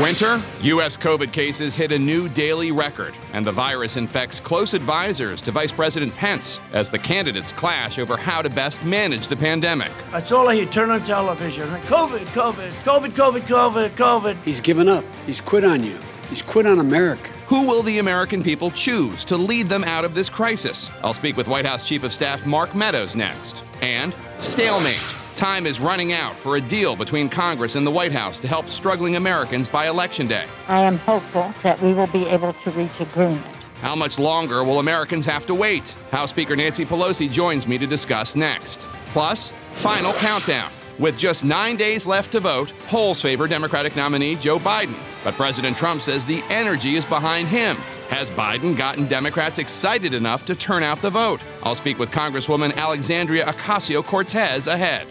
Winter, 0.00 0.40
U.S. 0.62 0.96
COVID 0.96 1.32
cases 1.32 1.74
hit 1.74 1.92
a 1.92 1.98
new 1.98 2.28
daily 2.28 2.72
record, 2.72 3.14
and 3.32 3.44
the 3.44 3.52
virus 3.52 3.96
infects 3.96 4.40
close 4.40 4.74
advisors 4.74 5.42
to 5.42 5.50
Vice 5.50 5.72
President 5.72 6.14
Pence 6.14 6.60
as 6.72 6.90
the 6.90 6.98
candidates 6.98 7.52
clash 7.52 7.98
over 7.98 8.16
how 8.16 8.42
to 8.42 8.50
best 8.50 8.84
manage 8.84 9.28
the 9.28 9.36
pandemic. 9.36 9.90
That's 10.10 10.32
all 10.32 10.48
I 10.48 10.54
hear. 10.54 10.66
Turn 10.66 10.90
on 10.90 11.04
television. 11.04 11.68
COVID, 11.68 12.20
COVID, 12.26 12.70
COVID, 12.84 13.10
COVID, 13.10 13.40
COVID, 13.40 13.90
COVID. 13.90 14.42
He's 14.44 14.60
given 14.60 14.88
up. 14.88 15.04
He's 15.26 15.40
quit 15.40 15.64
on 15.64 15.84
you. 15.84 15.98
He's 16.28 16.42
quit 16.42 16.66
on 16.66 16.78
America. 16.78 17.30
Who 17.48 17.66
will 17.66 17.82
the 17.82 17.98
American 17.98 18.42
people 18.42 18.70
choose 18.70 19.24
to 19.26 19.36
lead 19.36 19.68
them 19.68 19.84
out 19.84 20.04
of 20.04 20.14
this 20.14 20.30
crisis? 20.30 20.90
I'll 21.02 21.12
speak 21.12 21.36
with 21.36 21.48
White 21.48 21.66
House 21.66 21.86
Chief 21.86 22.02
of 22.04 22.12
Staff 22.12 22.46
Mark 22.46 22.74
Meadows 22.74 23.14
next. 23.14 23.62
And 23.82 24.14
stalemate. 24.38 25.21
Time 25.42 25.66
is 25.66 25.80
running 25.80 26.12
out 26.12 26.38
for 26.38 26.54
a 26.54 26.60
deal 26.60 26.94
between 26.94 27.28
Congress 27.28 27.74
and 27.74 27.84
the 27.84 27.90
White 27.90 28.12
House 28.12 28.38
to 28.38 28.46
help 28.46 28.68
struggling 28.68 29.16
Americans 29.16 29.68
by 29.68 29.88
Election 29.88 30.28
Day. 30.28 30.46
I 30.68 30.82
am 30.82 30.98
hopeful 30.98 31.52
that 31.64 31.82
we 31.82 31.92
will 31.94 32.06
be 32.06 32.28
able 32.28 32.52
to 32.52 32.70
reach 32.70 33.00
agreement. 33.00 33.44
How 33.80 33.96
much 33.96 34.20
longer 34.20 34.62
will 34.62 34.78
Americans 34.78 35.26
have 35.26 35.44
to 35.46 35.54
wait? 35.56 35.96
House 36.12 36.30
Speaker 36.30 36.54
Nancy 36.54 36.84
Pelosi 36.84 37.28
joins 37.28 37.66
me 37.66 37.76
to 37.76 37.88
discuss 37.88 38.36
next. 38.36 38.78
Plus, 39.12 39.52
final 39.72 40.12
countdown. 40.12 40.70
With 41.00 41.18
just 41.18 41.44
nine 41.44 41.74
days 41.74 42.06
left 42.06 42.30
to 42.32 42.38
vote, 42.38 42.72
polls 42.86 43.20
favor 43.20 43.48
Democratic 43.48 43.96
nominee 43.96 44.36
Joe 44.36 44.60
Biden. 44.60 44.94
But 45.24 45.34
President 45.34 45.76
Trump 45.76 46.02
says 46.02 46.24
the 46.24 46.44
energy 46.50 46.94
is 46.94 47.04
behind 47.04 47.48
him. 47.48 47.78
Has 48.10 48.30
Biden 48.30 48.76
gotten 48.76 49.08
Democrats 49.08 49.58
excited 49.58 50.14
enough 50.14 50.46
to 50.46 50.54
turn 50.54 50.84
out 50.84 51.02
the 51.02 51.10
vote? 51.10 51.40
I'll 51.64 51.74
speak 51.74 51.98
with 51.98 52.12
Congresswoman 52.12 52.76
Alexandria 52.76 53.46
Ocasio 53.46 54.04
Cortez 54.04 54.68
ahead. 54.68 55.08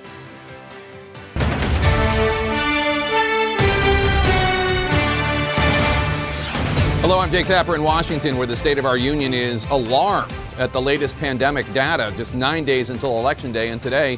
Hello, 7.11 7.21
I'm 7.21 7.29
Jake 7.29 7.47
Tapper 7.47 7.75
in 7.75 7.83
Washington, 7.83 8.37
where 8.37 8.47
the 8.47 8.55
state 8.55 8.77
of 8.77 8.85
our 8.85 8.95
union 8.95 9.33
is 9.33 9.65
alarmed 9.65 10.31
at 10.57 10.71
the 10.71 10.81
latest 10.81 11.17
pandemic 11.17 11.65
data, 11.73 12.13
just 12.15 12.33
nine 12.33 12.63
days 12.63 12.89
until 12.89 13.19
Election 13.19 13.51
Day. 13.51 13.67
And 13.67 13.81
today, 13.81 14.17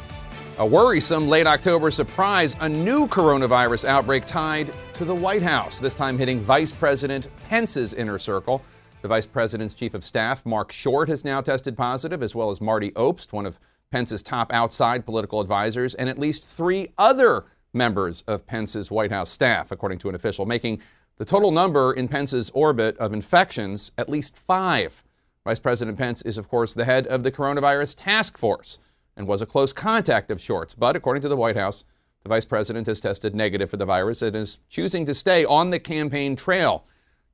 a 0.58 0.64
worrisome 0.64 1.26
late 1.26 1.48
October 1.48 1.90
surprise 1.90 2.54
a 2.60 2.68
new 2.68 3.08
coronavirus 3.08 3.84
outbreak 3.84 4.26
tied 4.26 4.72
to 4.92 5.04
the 5.04 5.12
White 5.12 5.42
House, 5.42 5.80
this 5.80 5.92
time 5.92 6.16
hitting 6.16 6.38
Vice 6.38 6.72
President 6.72 7.26
Pence's 7.48 7.94
inner 7.94 8.16
circle. 8.16 8.62
The 9.02 9.08
Vice 9.08 9.26
President's 9.26 9.74
Chief 9.74 9.92
of 9.92 10.04
Staff, 10.04 10.46
Mark 10.46 10.70
Short, 10.70 11.08
has 11.08 11.24
now 11.24 11.40
tested 11.40 11.76
positive, 11.76 12.22
as 12.22 12.36
well 12.36 12.52
as 12.52 12.60
Marty 12.60 12.92
Obst, 12.92 13.32
one 13.32 13.44
of 13.44 13.58
Pence's 13.90 14.22
top 14.22 14.52
outside 14.52 15.04
political 15.04 15.40
advisors, 15.40 15.96
and 15.96 16.08
at 16.08 16.16
least 16.16 16.44
three 16.44 16.92
other 16.96 17.44
members 17.72 18.22
of 18.28 18.46
Pence's 18.46 18.88
White 18.88 19.10
House 19.10 19.30
staff, 19.30 19.72
according 19.72 19.98
to 19.98 20.08
an 20.08 20.14
official, 20.14 20.46
making 20.46 20.80
the 21.16 21.24
total 21.24 21.50
number 21.50 21.92
in 21.92 22.08
Pence's 22.08 22.50
orbit 22.50 22.96
of 22.98 23.12
infections 23.12 23.92
at 23.96 24.08
least 24.08 24.36
five. 24.36 25.02
Vice 25.44 25.60
President 25.60 25.98
Pence 25.98 26.22
is, 26.22 26.38
of 26.38 26.48
course, 26.48 26.74
the 26.74 26.84
head 26.84 27.06
of 27.06 27.22
the 27.22 27.30
coronavirus 27.30 27.94
task 27.96 28.38
force 28.38 28.78
and 29.16 29.26
was 29.26 29.42
a 29.42 29.46
close 29.46 29.72
contact 29.72 30.30
of 30.30 30.40
Short's. 30.40 30.74
But 30.74 30.96
according 30.96 31.22
to 31.22 31.28
the 31.28 31.36
White 31.36 31.56
House, 31.56 31.84
the 32.24 32.30
vice 32.30 32.46
president 32.46 32.86
has 32.86 33.00
tested 33.00 33.34
negative 33.34 33.70
for 33.70 33.76
the 33.76 33.84
virus 33.84 34.22
and 34.22 34.34
is 34.34 34.58
choosing 34.68 35.04
to 35.06 35.14
stay 35.14 35.44
on 35.44 35.70
the 35.70 35.78
campaign 35.78 36.36
trail. 36.36 36.84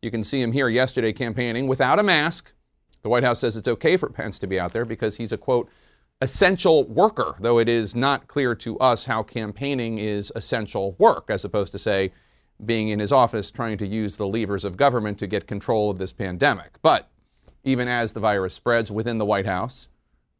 You 0.03 0.11
can 0.11 0.25
see 0.25 0.43
him 0.43 0.53
here 0.53 0.69
yesterday 0.69 1.12
campaigning 1.12 1.69
without 1.69 2.01
a 2.01 2.03
mask. 2.03 2.53
The 3.03 3.09
White 3.09 3.23
House 3.23 3.39
says 3.39 3.57
it's 3.57 3.69
okay 3.69 3.97
for 3.97 4.11
Pence 4.11 4.39
to 4.41 4.47
be 4.47 4.59
out 4.59 4.73
there 4.73 4.85
because 4.85 5.17
he's 5.17 5.33
a 5.33 5.39
quote, 5.39 5.71
essential 6.21 6.85
worker, 6.85 7.37
though 7.39 7.59
it 7.59 7.69
is 7.69 7.95
not 7.95 8.27
clear 8.27 8.55
to 8.57 8.79
us 8.79 9.07
how 9.07 9.23
campaigning 9.23 9.99
is 9.99 10.33
essential 10.35 10.97
work, 10.99 11.27
as 11.31 11.45
opposed 11.45 11.73
to, 11.73 11.79
say, 11.79 12.12
being 12.65 12.88
in 12.88 13.00
his 13.00 13.12
office 13.12 13.50
trying 13.50 13.78
to 13.78 13.87
use 13.87 14.16
the 14.16 14.26
levers 14.26 14.65
of 14.65 14.76
government 14.76 15.19
to 15.19 15.26
get 15.26 15.47
control 15.47 15.91
of 15.91 15.98
this 15.98 16.12
pandemic. 16.12 16.78
But 16.82 17.09
even 17.65 17.88
as 17.88 18.12
the 18.12 18.21
virus 18.21 18.54
spreads 18.54 18.91
within 18.91 19.19
the 19.19 19.25
White 19.25 19.47
House, 19.47 19.88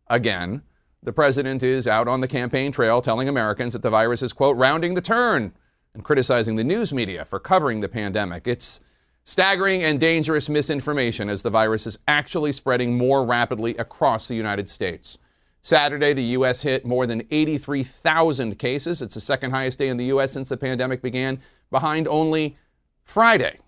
again, 0.09 0.63
the 1.03 1.13
president 1.13 1.63
is 1.63 1.89
out 1.89 2.09
on 2.09 2.21
the 2.21 2.29
campaign 2.29 2.73
trail 2.73 3.01
telling 3.01 3.29
Americans 3.29 3.73
that 3.73 3.83
the 3.83 3.91
virus 3.91 4.23
is, 4.23 4.33
quote, 4.33 4.57
rounding 4.57 4.95
the 4.95 5.01
turn 5.01 5.55
and 5.95 6.05
criticizing 6.05 6.57
the 6.57 6.65
news 6.65 6.93
media 6.93 7.25
for 7.25 7.41
covering 7.41 7.81
the 7.81 7.89
pandemic. 7.89 8.47
It's 8.47 8.81
staggering 9.25 9.83
and 9.83 9.99
dangerous 9.99 10.49
misinformation 10.49 11.29
as 11.29 11.43
the 11.43 11.51
virus 11.51 11.87
is 11.87 11.99
actually 12.07 12.53
spreading 12.53 12.97
more 12.97 13.25
rapidly 13.25 13.77
across 13.77 14.29
the 14.29 14.35
United 14.35 14.69
States. 14.69 15.19
Saturday, 15.63 16.15
the 16.15 16.25
U.S. 16.25 16.63
hit 16.63 16.87
more 16.87 17.07
than 17.07 17.23
83,000 17.31 18.59
cases. 18.59 19.03
It's 19.03 19.15
the 19.15 19.21
second 19.21 19.51
highest 19.51 19.79
day 19.79 19.89
in 19.89 19.99
the 19.99 20.07
U.S. 20.07 20.33
since 20.33 20.49
the 20.49 20.57
pandemic 20.57 21.03
began, 21.03 21.41
behind 21.71 22.09
only 22.09 22.57
Friday. 23.05 23.59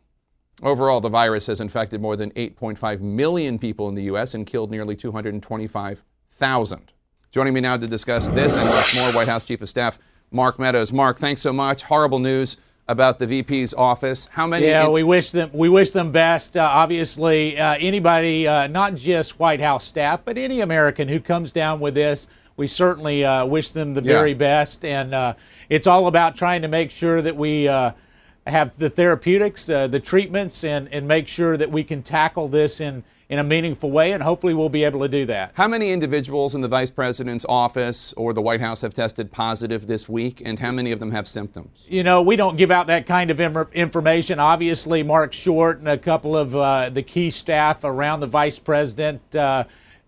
Overall, 0.63 1.01
the 1.01 1.09
virus 1.09 1.47
has 1.47 1.61
infected 1.61 2.01
more 2.01 2.15
than 2.17 2.31
8.5 2.33 3.01
million 3.01 3.59
people 3.59 3.89
in 3.89 3.95
the 3.95 4.05
U.S. 4.05 4.35
and 4.35 4.47
killed 4.47 4.71
nearly 4.71 4.95
225,000. 4.95 6.93
Joining 7.31 7.55
me 7.55 7.61
now 7.61 7.77
to 7.77 7.87
discuss 7.87 8.29
this 8.29 8.57
and 8.57 8.69
much 8.69 8.95
more, 8.95 9.11
White 9.13 9.29
House 9.29 9.45
Chief 9.45 9.61
of 9.63 9.69
Staff 9.69 9.99
Mark 10.31 10.59
Meadows. 10.59 10.93
Mark, 10.93 11.19
thanks 11.19 11.41
so 11.41 11.53
much. 11.53 11.83
Horrible 11.85 12.19
news 12.19 12.57
about 12.89 13.19
the 13.19 13.27
VP's 13.27 13.73
office. 13.75 14.29
How 14.29 14.47
many? 14.47 14.67
Yeah, 14.67 14.87
in- 14.87 14.93
we 14.93 15.03
wish 15.03 15.31
them 15.31 15.51
we 15.53 15.69
wish 15.69 15.91
them 15.91 16.13
best. 16.13 16.57
Uh, 16.57 16.69
obviously, 16.71 17.59
uh, 17.59 17.77
anybody, 17.81 18.47
uh, 18.47 18.67
not 18.67 18.95
just 18.97 19.39
White 19.39 19.61
House 19.61 19.85
staff, 19.85 20.21
but 20.25 20.37
any 20.37 20.61
American 20.61 21.09
who 21.09 21.21
comes 21.21 21.53
down 21.53 21.81
with 21.81 21.95
this, 21.95 22.29
we 22.63 22.69
certainly 22.69 23.25
uh, 23.25 23.45
wish 23.45 23.73
them 23.73 23.95
the 23.95 24.01
Yeah. 24.03 24.13
very 24.19 24.35
best. 24.35 24.85
And 24.85 25.13
uh, 25.13 25.35
it's 25.69 25.89
all 25.89 26.07
about 26.07 26.37
trying 26.37 26.63
to 26.63 26.69
make 26.69 26.93
sure 26.93 27.21
that 27.21 27.35
we 27.37 27.67
uh, 27.67 27.91
have 28.47 28.79
the 28.79 28.89
therapeutics, 28.89 29.69
uh, 29.69 29.89
the 29.89 29.99
treatments, 29.99 30.63
and 30.63 30.87
and 30.93 31.09
make 31.09 31.27
sure 31.27 31.57
that 31.57 31.73
we 31.73 31.83
can 31.83 32.03
tackle 32.05 32.47
this 32.47 32.81
in 32.81 33.03
in 33.29 33.41
a 33.41 33.45
meaningful 33.45 33.91
way. 33.91 34.13
And 34.13 34.23
hopefully, 34.23 34.55
we'll 34.55 34.69
be 34.69 34.85
able 34.85 35.01
to 35.01 35.09
do 35.09 35.27
that. 35.27 35.51
How 35.55 35.67
many 35.67 35.91
individuals 35.91 36.55
in 36.55 36.61
the 36.61 36.69
vice 36.69 36.93
president's 36.93 37.45
office 37.49 38.13
or 38.17 38.33
the 38.33 38.43
White 38.43 38.61
House 38.61 38.83
have 38.83 38.95
tested 38.95 39.33
positive 39.33 39.89
this 39.89 40.09
week, 40.09 40.41
and 40.45 40.61
how 40.61 40.71
many 40.71 40.93
of 40.93 41.01
them 41.01 41.11
have 41.11 41.27
symptoms? 41.27 41.85
you 41.89 42.05
know, 42.05 42.23
we 42.23 42.37
don't 42.37 42.57
give 42.57 42.71
out 42.71 42.87
that 42.87 43.07
kind 43.07 43.29
of 43.33 43.41
im- 43.41 43.67
information. 43.73 44.39
Obviously, 44.39 45.03
Mark 45.03 45.33
Short 45.33 45.81
and 45.81 45.89
a 45.89 45.99
couple 45.99 46.37
of 46.37 46.55
uh, 46.55 46.91
the 46.91 47.03
key 47.03 47.31
staff 47.31 47.83
around 47.83 48.21
the 48.21 48.29
vice 48.29 48.61
president 48.61 49.35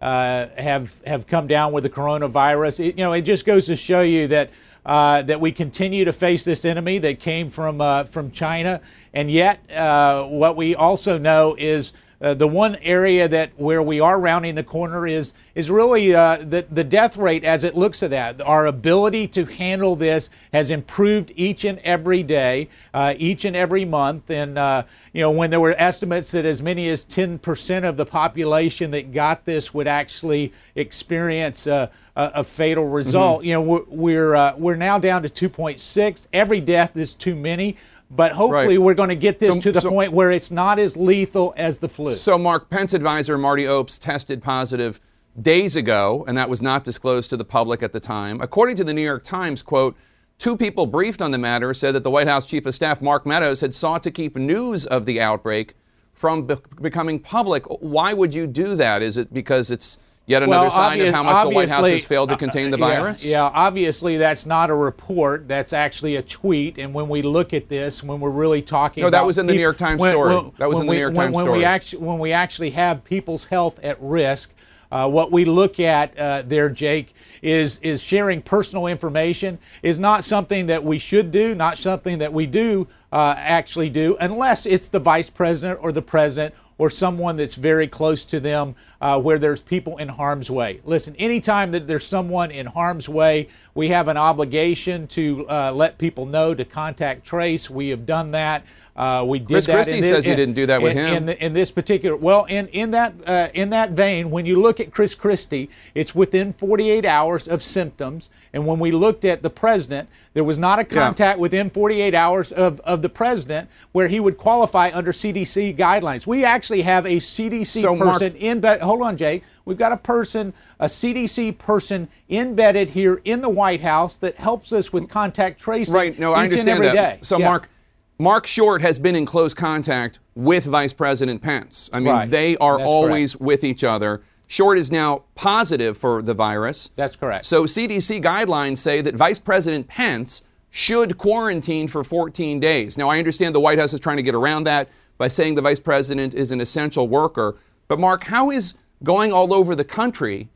uh, 0.04 0.48
have 0.58 1.00
have 1.06 1.26
come 1.26 1.46
down 1.46 1.72
with 1.72 1.82
the 1.82 1.90
coronavirus. 1.90 2.78
It, 2.80 2.98
you 2.98 3.04
know, 3.04 3.14
it 3.14 3.22
just 3.22 3.46
goes 3.46 3.66
to 3.66 3.76
show 3.76 4.02
you 4.02 4.28
that. 4.28 4.50
Uh, 4.86 5.22
that 5.22 5.40
we 5.40 5.50
continue 5.50 6.04
to 6.04 6.12
face 6.12 6.44
this 6.44 6.62
enemy 6.62 6.98
that 6.98 7.18
came 7.18 7.48
from 7.48 7.80
uh, 7.80 8.04
from 8.04 8.30
China, 8.30 8.82
and 9.14 9.30
yet 9.30 9.58
uh, 9.70 10.26
what 10.26 10.58
we 10.58 10.74
also 10.74 11.16
know 11.16 11.56
is 11.58 11.94
uh, 12.24 12.32
the 12.32 12.48
one 12.48 12.76
area 12.76 13.28
that 13.28 13.50
where 13.56 13.82
we 13.82 14.00
are 14.00 14.18
rounding 14.18 14.54
the 14.54 14.64
corner 14.64 15.06
is 15.06 15.34
is 15.54 15.70
really 15.70 16.14
uh, 16.14 16.38
the 16.38 16.66
the 16.70 16.82
death 16.82 17.18
rate 17.18 17.44
as 17.44 17.64
it 17.64 17.76
looks 17.76 18.02
at 18.02 18.10
that. 18.10 18.40
Our 18.40 18.64
ability 18.64 19.28
to 19.28 19.44
handle 19.44 19.94
this 19.94 20.30
has 20.50 20.70
improved 20.70 21.32
each 21.36 21.66
and 21.66 21.78
every 21.80 22.22
day, 22.22 22.70
uh, 22.94 23.12
each 23.18 23.44
and 23.44 23.54
every 23.54 23.84
month. 23.84 24.30
And 24.30 24.56
uh, 24.56 24.84
you 25.12 25.20
know, 25.20 25.30
when 25.30 25.50
there 25.50 25.60
were 25.60 25.74
estimates 25.76 26.30
that 26.30 26.46
as 26.46 26.62
many 26.62 26.88
as 26.88 27.04
10% 27.04 27.86
of 27.86 27.98
the 27.98 28.06
population 28.06 28.90
that 28.92 29.12
got 29.12 29.44
this 29.44 29.74
would 29.74 29.86
actually 29.86 30.52
experience 30.74 31.66
uh, 31.66 31.88
a, 32.16 32.30
a 32.36 32.44
fatal 32.44 32.88
result. 32.88 33.40
Mm-hmm. 33.40 33.46
You 33.46 33.52
know, 33.52 33.60
we're 33.60 33.84
we're, 33.88 34.34
uh, 34.34 34.54
we're 34.56 34.76
now 34.76 34.98
down 34.98 35.22
to 35.22 35.28
2.6. 35.28 36.26
Every 36.32 36.60
death 36.60 36.96
is 36.96 37.14
too 37.14 37.34
many, 37.34 37.76
but 38.14 38.32
hopefully 38.32 38.78
Right. 38.78 38.84
we're 38.84 38.94
going 38.94 39.08
to 39.08 39.14
get 39.16 39.38
this 39.40 39.54
So- 39.54 39.60
to 39.60 39.72
the 39.72 39.80
so- 39.80 39.90
point 39.90 40.12
where 40.12 40.30
it's 40.30 40.50
not 40.50 40.78
as 40.78 40.96
lethal 40.96 41.52
as 41.56 41.78
the 41.78 41.88
flu. 41.88 42.14
So, 42.14 42.38
Mark, 42.38 42.70
Pence 42.70 42.94
advisor 42.94 43.36
Marty 43.36 43.64
Obst 43.64 44.00
tested 44.00 44.42
positive 44.42 45.00
days 45.40 45.74
ago, 45.74 46.24
and 46.28 46.36
that 46.38 46.48
was 46.48 46.62
not 46.62 46.84
disclosed 46.84 47.30
to 47.30 47.36
the 47.36 47.44
public 47.44 47.82
at 47.82 47.92
the 47.92 48.00
time. 48.00 48.40
According 48.40 48.76
to 48.76 48.84
the 48.84 48.94
New 48.94 49.02
York 49.02 49.24
Times, 49.24 49.62
quote, 49.62 49.96
two 50.38 50.56
people 50.56 50.86
briefed 50.86 51.20
on 51.20 51.30
the 51.32 51.38
matter 51.38 51.74
said 51.74 51.94
that 51.94 52.04
the 52.04 52.10
White 52.10 52.28
House 52.28 52.46
Chief 52.46 52.64
of 52.66 52.74
Staff, 52.74 53.02
Mark 53.02 53.26
Meadows, 53.26 53.60
had 53.60 53.74
sought 53.74 54.02
to 54.04 54.10
keep 54.10 54.36
news 54.36 54.86
of 54.86 55.06
the 55.06 55.20
outbreak 55.20 55.74
from 56.12 56.42
be- 56.46 56.54
becoming 56.80 57.18
public. 57.18 57.64
Why 57.66 58.12
would 58.12 58.32
you 58.34 58.46
do 58.46 58.76
that? 58.76 59.02
Is 59.02 59.16
it 59.16 59.34
because 59.34 59.70
it's 59.72 59.98
yet 60.26 60.42
another 60.42 60.62
Well, 60.62 60.70
sign 60.70 60.92
obvious- 60.92 61.08
of 61.08 61.14
how 61.14 61.22
much 61.22 61.44
the 61.48 61.54
White 61.54 61.68
House 61.68 61.88
has 61.90 62.04
failed 62.04 62.28
to 62.30 62.34
uh, 62.34 62.38
contain 62.38 62.70
the 62.70 62.76
virus? 62.76 63.24
Yeah, 63.24 63.42
obviously 63.42 64.16
that's 64.16 64.46
not 64.46 64.70
a 64.70 64.74
report. 64.74 65.48
That's 65.48 65.72
actually 65.72 66.16
a 66.16 66.22
tweet. 66.22 66.78
And 66.78 66.94
when 66.94 67.08
we 67.08 67.22
look 67.22 67.52
at 67.52 67.68
this, 67.68 68.02
when 68.02 68.20
we're 68.20 68.30
really 68.30 68.62
talking, 68.62 69.02
No, 69.04 69.10
that 69.10 69.26
was 69.26 69.38
in 69.38 69.46
the 69.46 69.54
New 69.54 69.60
York 69.60 69.76
Times 69.78 70.00
when- 70.00 70.12
story. 70.12 70.34
when- 70.34 70.52
That 70.58 70.68
was 70.68 70.80
in 70.80 70.86
the 70.86 70.90
we- 70.90 70.96
New 70.96 71.00
York 71.02 71.14
when, 71.14 71.26
Times 71.26 71.36
when 71.36 71.44
story. 71.44 71.58
We 71.58 71.64
actually, 71.64 72.04
when 72.04 72.18
we 72.18 72.32
actually 72.32 72.70
have 72.70 73.04
people's 73.04 73.46
health 73.46 73.78
at 73.82 73.96
risk. 74.00 74.50
Uh, 74.92 75.08
what 75.08 75.32
we 75.32 75.44
look 75.44 75.80
at 75.80 76.16
uh, 76.16 76.42
there, 76.46 76.68
Jake, 76.68 77.14
is 77.42 77.80
is 77.82 78.00
sharing 78.00 78.40
personal 78.40 78.86
information 78.86 79.58
is 79.82 79.98
not 79.98 80.22
something 80.22 80.66
that 80.66 80.84
we 80.84 80.98
should 81.00 81.32
do, 81.32 81.52
not 81.52 81.76
something 81.78 82.18
that 82.18 82.32
we 82.32 82.46
do 82.46 82.86
uh, 83.12 83.34
actually 83.36 83.90
do, 83.90 84.16
unless 84.20 84.66
it's 84.66 84.86
the 84.86 85.00
vice 85.00 85.30
president 85.30 85.80
or 85.82 85.90
the 85.90 86.02
president 86.02 86.54
or 86.78 86.90
someone 86.90 87.36
that's 87.36 87.54
very 87.54 87.86
close 87.86 88.24
to 88.24 88.40
them 88.40 88.74
uh, 89.00 89.20
where 89.20 89.38
there's 89.38 89.60
people 89.60 89.96
in 89.98 90.08
harm's 90.08 90.50
way. 90.50 90.80
Listen, 90.84 91.14
anytime 91.16 91.70
that 91.72 91.86
there's 91.86 92.06
someone 92.06 92.50
in 92.50 92.66
harm's 92.66 93.08
way, 93.08 93.48
we 93.74 93.88
have 93.88 94.08
an 94.08 94.16
obligation 94.16 95.06
to 95.06 95.46
uh, 95.48 95.72
let 95.72 95.98
people 95.98 96.26
know 96.26 96.54
to 96.54 96.64
contact 96.64 97.24
trace. 97.24 97.70
We 97.70 97.90
have 97.90 98.06
done 98.06 98.32
that. 98.32 98.64
Uh, 98.96 99.24
we 99.26 99.40
did 99.40 99.48
Chris 99.48 99.66
that. 99.66 99.72
Christie 99.74 99.94
in 99.96 100.00
this, 100.02 100.10
says 100.12 100.24
you 100.26 100.36
didn't 100.36 100.54
do 100.54 100.66
that 100.66 100.80
with 100.80 100.92
in- 100.92 100.98
him. 100.98 101.14
In, 101.14 101.26
the- 101.26 101.44
in 101.44 101.52
this 101.52 101.72
particular, 101.72 102.14
well, 102.16 102.44
in 102.44 102.68
in 102.68 102.92
that 102.92 103.12
uh, 103.26 103.48
in 103.52 103.70
that 103.70 103.90
vein, 103.90 104.30
when 104.30 104.46
you 104.46 104.60
look 104.60 104.78
at 104.78 104.92
Chris 104.92 105.16
Christie, 105.16 105.68
it's 105.96 106.14
within 106.14 106.52
48 106.52 107.04
hours 107.04 107.48
of 107.48 107.60
symptoms. 107.62 108.30
And 108.52 108.66
when 108.68 108.78
we 108.78 108.92
looked 108.92 109.24
at 109.24 109.42
the 109.42 109.50
president, 109.50 110.08
there 110.34 110.44
was 110.44 110.58
not 110.58 110.78
a 110.78 110.84
contact 110.84 111.40
within 111.40 111.70
48 111.70 112.14
hours 112.14 112.52
of, 112.52 112.78
of 112.80 113.02
the 113.02 113.08
president 113.08 113.68
where 113.90 114.06
he 114.06 114.20
would 114.20 114.36
qualify 114.38 114.92
under 114.94 115.10
CDC 115.10 115.76
guidelines. 115.76 116.24
We 116.24 116.44
actually 116.44 116.82
have 116.82 117.04
a 117.04 117.16
CDC 117.16 117.82
So, 117.82 117.96
Mark- 117.96 118.12
person 118.20 118.36
in 118.36 118.60
bed. 118.60 118.80
Hold 118.80 119.02
on, 119.02 119.16
Jay. 119.16 119.42
We've 119.64 119.78
got 119.78 119.90
a 119.90 119.96
person, 119.96 120.52
a 120.78 120.86
CDC 120.86 121.58
person 121.58 122.06
embedded 122.30 122.90
here 122.90 123.20
in 123.24 123.40
the 123.40 123.48
White 123.48 123.80
House 123.80 124.14
that 124.16 124.36
helps 124.36 124.72
us 124.72 124.92
with 124.92 125.08
contact 125.08 125.60
tracing 125.60 125.94
Right. 125.94 126.16
No, 126.18 126.32
I 126.32 126.44
understand 126.44 126.68
every 126.68 126.86
that. 126.88 126.94
day. 126.94 127.18
So, 127.22 127.38
Yeah. 127.38 127.46
Mark, 127.46 127.70
Mark 128.18 128.46
Short 128.46 128.80
has 128.82 128.98
been 128.98 129.16
in 129.16 129.26
close 129.26 129.54
contact 129.54 130.20
with 130.34 130.64
Vice 130.64 130.92
President 130.92 131.42
Pence. 131.42 131.90
I 131.92 131.98
mean, 131.98 132.12
Right. 132.12 132.30
they 132.30 132.56
are 132.58 132.78
That's 132.78 132.88
always 132.88 133.36
with 133.36 133.64
each 133.64 133.82
other. 133.82 134.22
Short 134.46 134.78
is 134.78 134.92
now 134.92 135.24
positive 135.34 135.96
for 135.98 136.22
the 136.22 136.34
virus. 136.34 136.90
That's 136.96 137.16
correct. 137.16 137.44
So, 137.44 137.66
CDC 137.66 138.20
guidelines 138.20 138.78
say 138.78 139.00
that 139.00 139.14
Vice 139.16 139.40
President 139.40 139.88
Pence 139.88 140.42
should 140.70 141.18
quarantine 141.18 141.88
for 141.88 142.04
14 142.04 142.60
days. 142.60 142.96
Now, 142.96 143.08
I 143.08 143.18
understand 143.18 143.54
the 143.54 143.60
White 143.60 143.78
House 143.78 143.92
is 143.94 144.00
trying 144.00 144.16
to 144.18 144.22
get 144.22 144.34
around 144.34 144.64
that 144.64 144.88
by 145.18 145.28
saying 145.28 145.54
the 145.54 145.62
Vice 145.62 145.80
President 145.80 146.34
is 146.34 146.52
an 146.52 146.60
essential 146.60 147.08
worker. 147.08 147.56
But, 147.88 147.98
Mark, 147.98 148.24
how 148.24 148.50
is 148.50 148.74
going 149.02 149.32
all 149.32 149.52
over 149.52 149.74
the 149.74 149.84
country 149.84 150.50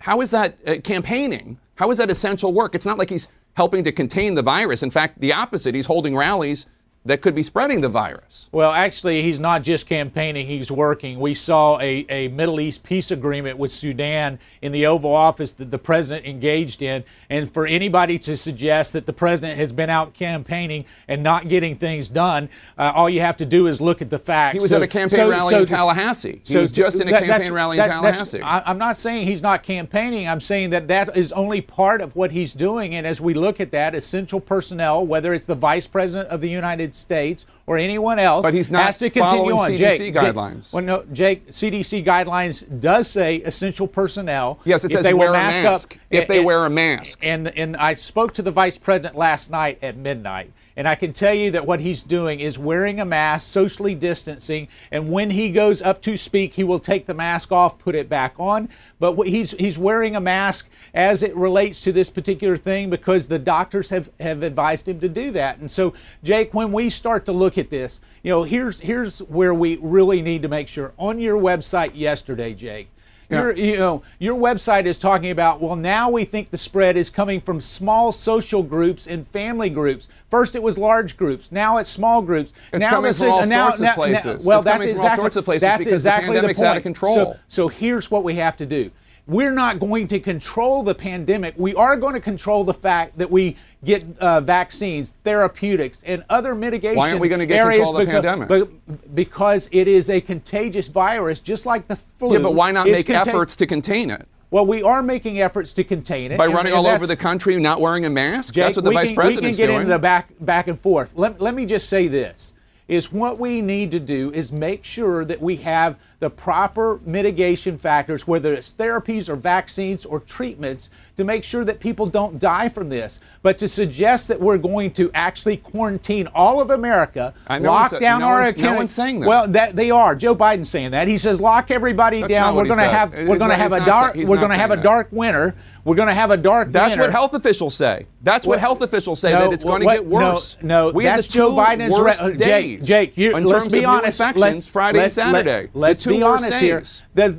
how 0.00 0.20
is 0.20 0.30
that 0.30 0.56
uh, 0.66 0.76
campaigning? 0.82 1.58
How 1.76 1.90
is 1.90 1.98
that 1.98 2.10
essential 2.10 2.52
work? 2.52 2.74
It's 2.74 2.86
not 2.86 2.98
like 2.98 3.10
he's 3.10 3.28
helping 3.54 3.84
to 3.84 3.92
contain 3.92 4.34
the 4.34 4.42
virus. 4.42 4.82
In 4.82 4.90
fact, 4.90 5.20
the 5.20 5.32
opposite. 5.32 5.74
He's 5.74 5.86
holding 5.86 6.16
rallies 6.16 6.66
that 7.06 7.22
could 7.22 7.34
be 7.34 7.42
spreading 7.42 7.80
the 7.80 7.88
virus. 7.88 8.48
Well, 8.52 8.72
actually, 8.72 9.22
he's 9.22 9.40
not 9.40 9.62
just 9.62 9.86
campaigning, 9.86 10.46
he's 10.46 10.70
working. 10.70 11.18
We 11.18 11.32
saw 11.32 11.80
a, 11.80 12.04
a 12.10 12.28
Middle 12.28 12.60
East 12.60 12.82
peace 12.82 13.10
agreement 13.10 13.56
with 13.56 13.72
Sudan 13.72 14.38
in 14.60 14.70
the 14.72 14.84
Oval 14.84 15.14
Office 15.14 15.52
that 15.52 15.70
the 15.70 15.78
president 15.78 16.26
engaged 16.26 16.82
in. 16.82 17.02
And 17.30 17.50
for 17.50 17.66
anybody 17.66 18.18
to 18.20 18.36
suggest 18.36 18.92
that 18.92 19.06
the 19.06 19.14
president 19.14 19.56
has 19.58 19.72
been 19.72 19.88
out 19.88 20.12
campaigning 20.12 20.84
and 21.08 21.22
not 21.22 21.48
getting 21.48 21.74
things 21.74 22.10
done, 22.10 22.50
uh, 22.76 22.92
all 22.94 23.08
you 23.08 23.20
have 23.20 23.38
to 23.38 23.46
do 23.46 23.66
is 23.66 23.80
look 23.80 24.02
at 24.02 24.10
the 24.10 24.18
facts. 24.18 24.58
He 24.58 24.60
was 24.60 24.72
at 24.72 24.82
a 24.82 24.86
campaign 24.86 25.26
rally 25.26 25.54
in 25.54 25.66
Tallahassee. 25.66 26.42
He 26.44 26.58
was 26.58 26.70
just 26.70 27.00
in 27.00 27.08
a 27.08 27.18
campaign 27.18 27.52
rally 27.52 27.78
in 27.78 27.84
Tallahassee. 27.84 28.42
I, 28.42 28.60
I'm 28.66 28.78
not 28.78 28.98
saying 28.98 29.26
he's 29.26 29.40
not 29.40 29.62
campaigning. 29.62 30.28
I'm 30.28 30.40
saying 30.40 30.68
that 30.70 30.88
that 30.88 31.16
is 31.16 31.32
only 31.32 31.62
part 31.62 32.02
of 32.02 32.14
what 32.14 32.30
he's 32.30 32.52
doing. 32.52 32.94
And 32.94 33.06
as 33.06 33.22
we 33.22 33.32
look 33.32 33.58
at 33.58 33.70
that, 33.72 33.94
essential 33.94 34.38
personnel, 34.38 35.06
whether 35.06 35.32
it's 35.32 35.46
the 35.46 35.54
vice 35.54 35.86
president 35.86 36.28
of 36.28 36.42
the 36.42 36.50
United 36.50 36.89
States 36.94 37.46
or 37.66 37.78
anyone 37.78 38.18
else, 38.18 38.42
But 38.42 38.54
he's 38.54 38.70
not 38.70 38.82
has 38.84 38.98
to 38.98 39.10
continue 39.10 39.52
following 39.52 39.58
on. 39.60 39.70
CDC 39.70 39.76
Jake, 39.78 39.98
Jake- 39.98 40.14
guidelines. 40.14 40.72
well, 40.72 40.82
no, 40.82 41.04
Jake, 41.12 41.48
CDC 41.48 42.04
guidelines 42.04 42.80
does 42.80 43.08
say 43.08 43.36
essential 43.36 43.86
personnel. 43.86 44.58
Yes, 44.64 44.84
it 44.84 44.90
if 44.90 44.92
says 44.96 45.04
they 45.04 45.14
wear 45.14 45.30
a 45.30 45.32
mask. 45.32 45.94
Up, 45.94 46.00
If 46.10 46.28
they 46.28 46.44
wear 46.44 46.64
a 46.64 46.70
mask. 46.70 47.18
And 47.22 47.48
and 47.56 47.76
I 47.76 47.94
spoke 47.94 48.32
to 48.34 48.42
the 48.42 48.50
vice 48.50 48.78
president 48.78 49.16
last 49.16 49.50
night 49.50 49.78
at 49.82 49.96
midnight. 49.96 50.52
And 50.80 50.88
I 50.88 50.94
can 50.94 51.12
tell 51.12 51.34
you 51.34 51.50
that 51.50 51.66
what 51.66 51.80
he's 51.80 52.00
doing 52.00 52.40
is 52.40 52.58
wearing 52.58 53.00
a 53.00 53.04
mask, 53.04 53.48
socially 53.48 53.94
distancing, 53.94 54.66
and 54.90 55.10
when 55.12 55.28
he 55.28 55.50
goes 55.50 55.82
up 55.82 56.00
to 56.00 56.16
speak, 56.16 56.54
he 56.54 56.64
will 56.64 56.78
take 56.78 57.04
the 57.04 57.12
mask 57.12 57.52
off, 57.52 57.78
put 57.78 57.94
it 57.94 58.08
back 58.08 58.32
on. 58.38 58.70
But 58.98 59.26
he's 59.26 59.50
he's 59.50 59.76
wearing 59.78 60.16
a 60.16 60.22
mask 60.22 60.70
as 60.94 61.22
it 61.22 61.36
relates 61.36 61.82
to 61.82 61.92
this 61.92 62.08
particular 62.08 62.56
thing 62.56 62.88
because 62.88 63.28
the 63.28 63.38
doctors 63.38 63.90
have, 63.90 64.08
have 64.20 64.42
advised 64.42 64.88
him 64.88 65.00
to 65.00 65.08
do 65.10 65.30
that. 65.32 65.58
And 65.58 65.70
so, 65.70 65.92
Jake, 66.24 66.54
when 66.54 66.72
we 66.72 66.88
start 66.88 67.26
to 67.26 67.32
look 67.32 67.58
at 67.58 67.68
this, 67.68 68.00
you 68.22 68.30
know, 68.30 68.44
here's 68.44 68.80
here's 68.80 69.18
where 69.18 69.52
we 69.52 69.76
really 69.82 70.22
need 70.22 70.40
to 70.40 70.48
make 70.48 70.66
sure. 70.66 70.94
On 70.96 71.18
your 71.18 71.38
website 71.38 71.90
yesterday, 71.92 72.54
Jake, 72.54 72.88
your, 73.30 73.56
you 73.56 73.76
know, 73.76 74.02
your 74.18 74.38
website 74.38 74.84
is 74.86 74.98
talking 74.98 75.30
about, 75.30 75.60
well, 75.60 75.76
now 75.76 76.10
we 76.10 76.24
think 76.24 76.50
the 76.50 76.56
spread 76.56 76.96
is 76.96 77.08
coming 77.10 77.40
from 77.40 77.60
small 77.60 78.12
social 78.12 78.62
groups 78.62 79.06
and 79.06 79.26
family 79.26 79.70
groups. 79.70 80.08
First 80.28 80.56
it 80.56 80.62
was 80.62 80.76
large 80.76 81.16
groups, 81.16 81.52
now 81.52 81.78
it's 81.78 81.88
small 81.88 82.22
groups. 82.22 82.52
It's 82.72 82.80
now 82.80 82.90
coming 82.90 83.12
from 83.12 83.30
all 83.30 83.46
now- 83.46 83.66
sorts 83.68 83.76
of 83.80 83.82
now- 83.84 83.88
now- 83.90 83.94
places. 83.94 84.44
well, 84.44 84.58
It's 84.58 84.64
that's 84.64 84.76
coming 84.78 84.88
from 84.94 85.00
all 85.00 85.04
exactly, 85.06 85.22
sorts 85.22 85.36
of 85.36 85.44
places 85.44 85.60
that's 85.62 85.78
because 85.78 85.90
the 85.90 85.94
exactly 86.10 86.34
pandemic's 86.34 86.60
the 86.60 86.66
out 86.66 86.76
of 86.76 86.82
control. 86.82 87.14
So, 87.14 87.36
so 87.48 87.68
here's 87.68 88.10
what 88.10 88.24
we 88.24 88.34
have 88.34 88.56
to 88.58 88.66
do. 88.66 88.90
We're 89.30 89.52
not 89.52 89.78
going 89.78 90.08
to 90.08 90.18
control 90.18 90.82
the 90.82 90.92
pandemic. 90.94 91.54
We 91.56 91.72
are 91.76 91.96
going 91.96 92.14
to 92.14 92.20
control 92.20 92.64
the 92.64 92.74
fact 92.74 93.16
that 93.18 93.30
we 93.30 93.56
get 93.84 94.04
uh, 94.18 94.40
vaccines, 94.40 95.14
therapeutics, 95.22 96.02
and 96.04 96.24
other 96.28 96.52
mitigation 96.56 96.96
Why 96.96 97.10
aren't 97.10 97.20
we 97.20 97.28
gonna 97.28 97.46
get 97.46 97.58
areas 97.64 97.84
control 97.86 98.00
of 98.00 98.06
the 98.08 98.12
pandemic? 98.12 98.48
be- 98.48 98.94
because 99.14 99.68
it 99.70 99.86
is 99.86 100.10
a 100.10 100.20
contagious 100.20 100.88
virus, 100.88 101.38
just 101.38 101.64
like 101.64 101.86
the 101.86 101.94
flu. 101.94 102.32
Yeah, 102.32 102.40
but 102.40 102.54
why 102.56 102.72
not 102.72 102.88
make 102.88 103.06
contag- 103.06 103.28
efforts 103.28 103.54
to 103.56 103.66
contain 103.66 104.10
it? 104.10 104.26
well, 104.50 104.66
we 104.66 104.82
are 104.82 105.00
making 105.00 105.40
efforts 105.40 105.72
to 105.74 105.84
contain 105.84 106.32
it 106.32 106.36
By 106.36 106.46
and- 106.46 106.54
running 106.54 106.72
and 106.72 106.84
all 106.84 106.92
over 106.92 107.06
the 107.06 107.14
country 107.16 107.56
not 107.60 107.80
wearing 107.80 108.04
a 108.06 108.10
mask? 108.10 108.54
Jake, 108.54 108.64
That's 108.64 108.76
what 108.78 108.84
the 108.84 108.90
vice 108.90 109.10
can, 109.10 109.14
president's 109.16 109.58
we 109.58 109.62
can 109.62 109.68
get 109.68 109.72
doing. 109.74 109.82
into 109.82 109.90
the 109.92 109.98
back 110.00 110.32
back 110.40 110.66
and 110.66 110.76
forth. 110.76 111.12
Let, 111.14 111.40
let 111.40 111.54
me 111.54 111.66
just 111.66 111.88
say 111.88 112.08
this: 112.08 112.52
is 112.88 113.12
what 113.12 113.38
we 113.38 113.60
need 113.60 113.92
to 113.92 114.00
do 114.00 114.32
is 114.32 114.50
make 114.50 114.82
sure 114.84 115.24
that 115.24 115.40
we 115.40 115.54
have 115.58 115.96
the 116.20 116.30
proper 116.30 117.00
mitigation 117.04 117.78
factors, 117.78 118.26
whether 118.28 118.52
it's 118.52 118.72
therapies 118.72 119.28
or 119.28 119.36
vaccines 119.36 120.04
or 120.04 120.20
treatments, 120.20 120.90
to 121.16 121.24
make 121.24 121.42
sure 121.44 121.64
that 121.64 121.80
people 121.80 122.06
don't 122.06 122.38
die 122.38 122.68
from 122.68 122.88
this. 122.90 123.20
But 123.42 123.58
to 123.58 123.68
suggest 123.68 124.28
that 124.28 124.38
we're 124.40 124.58
going 124.58 124.92
to 124.92 125.10
actually 125.14 125.56
quarantine 125.56 126.26
all 126.34 126.60
of 126.60 126.70
America, 126.70 127.32
lock 127.48 127.98
down 127.98 128.20
no 128.20 128.26
our 128.26 128.40
one's- 128.42 128.58
no 128.58 128.74
one's 128.74 128.94
saying 128.94 129.20
that. 129.20 129.26
Well, 129.28 129.48
that 129.48 129.76
they 129.76 129.90
are. 129.90 130.14
Joe 130.14 130.36
Biden's 130.36 130.68
saying 130.68 130.90
that. 130.92 131.08
He 131.08 131.16
says 131.18 131.40
lock 131.40 131.70
everybody 131.70 132.20
That's 132.20 132.30
down. 132.32 132.54
We're 132.54 132.66
going 132.66 132.78
to 132.78 132.84
have 132.84 133.12
we're 133.12 133.38
going 133.38 133.50
to 133.50 133.56
have 133.56 133.72
a 133.72 133.84
dark 133.84 134.14
we're 134.14 134.36
going 134.36 134.50
to 134.50 134.56
have 134.56 134.70
a 134.70 134.76
dark 134.76 135.08
winter. 135.10 135.54
We're 135.84 135.94
going 135.96 136.08
to 136.08 136.14
have 136.14 136.30
a 136.30 136.36
dark 136.36 136.70
That's 136.72 136.90
winter. 136.90 137.04
what 137.04 137.10
health 137.10 137.32
officials 137.32 137.74
say. 137.74 138.04
That's 138.22 138.46
what 138.46 138.56
Well, 138.56 138.60
health 138.60 138.82
officials 138.82 139.18
say 139.18 139.32
no, 139.32 139.40
that 139.48 139.54
it's 139.54 139.64
going 139.64 139.80
to 139.80 139.86
get 139.86 140.04
worse. 140.04 140.58
No, 140.60 140.88
no 140.88 140.92
we 140.92 141.04
that's 141.04 141.26
Joe 141.26 141.52
Biden's 141.56 141.98
re- 141.98 142.12
uh, 142.20 142.28
days 142.30 142.86
Jake, 142.86 143.14
Jake, 143.14 143.16
you, 143.16 143.32
let's 143.38 143.66
be 143.68 143.84
honest. 143.86 144.20
infections 144.20 144.40
let's- 144.42 144.66
Friday 144.66 144.98
let's- 144.98 145.16
and 145.16 145.30
Saturday. 145.32 145.70
Let, 145.72 145.96
two 145.98 146.09
be 146.16 146.22
honest 146.22 146.58
here. 146.60 146.82
The 147.14 147.38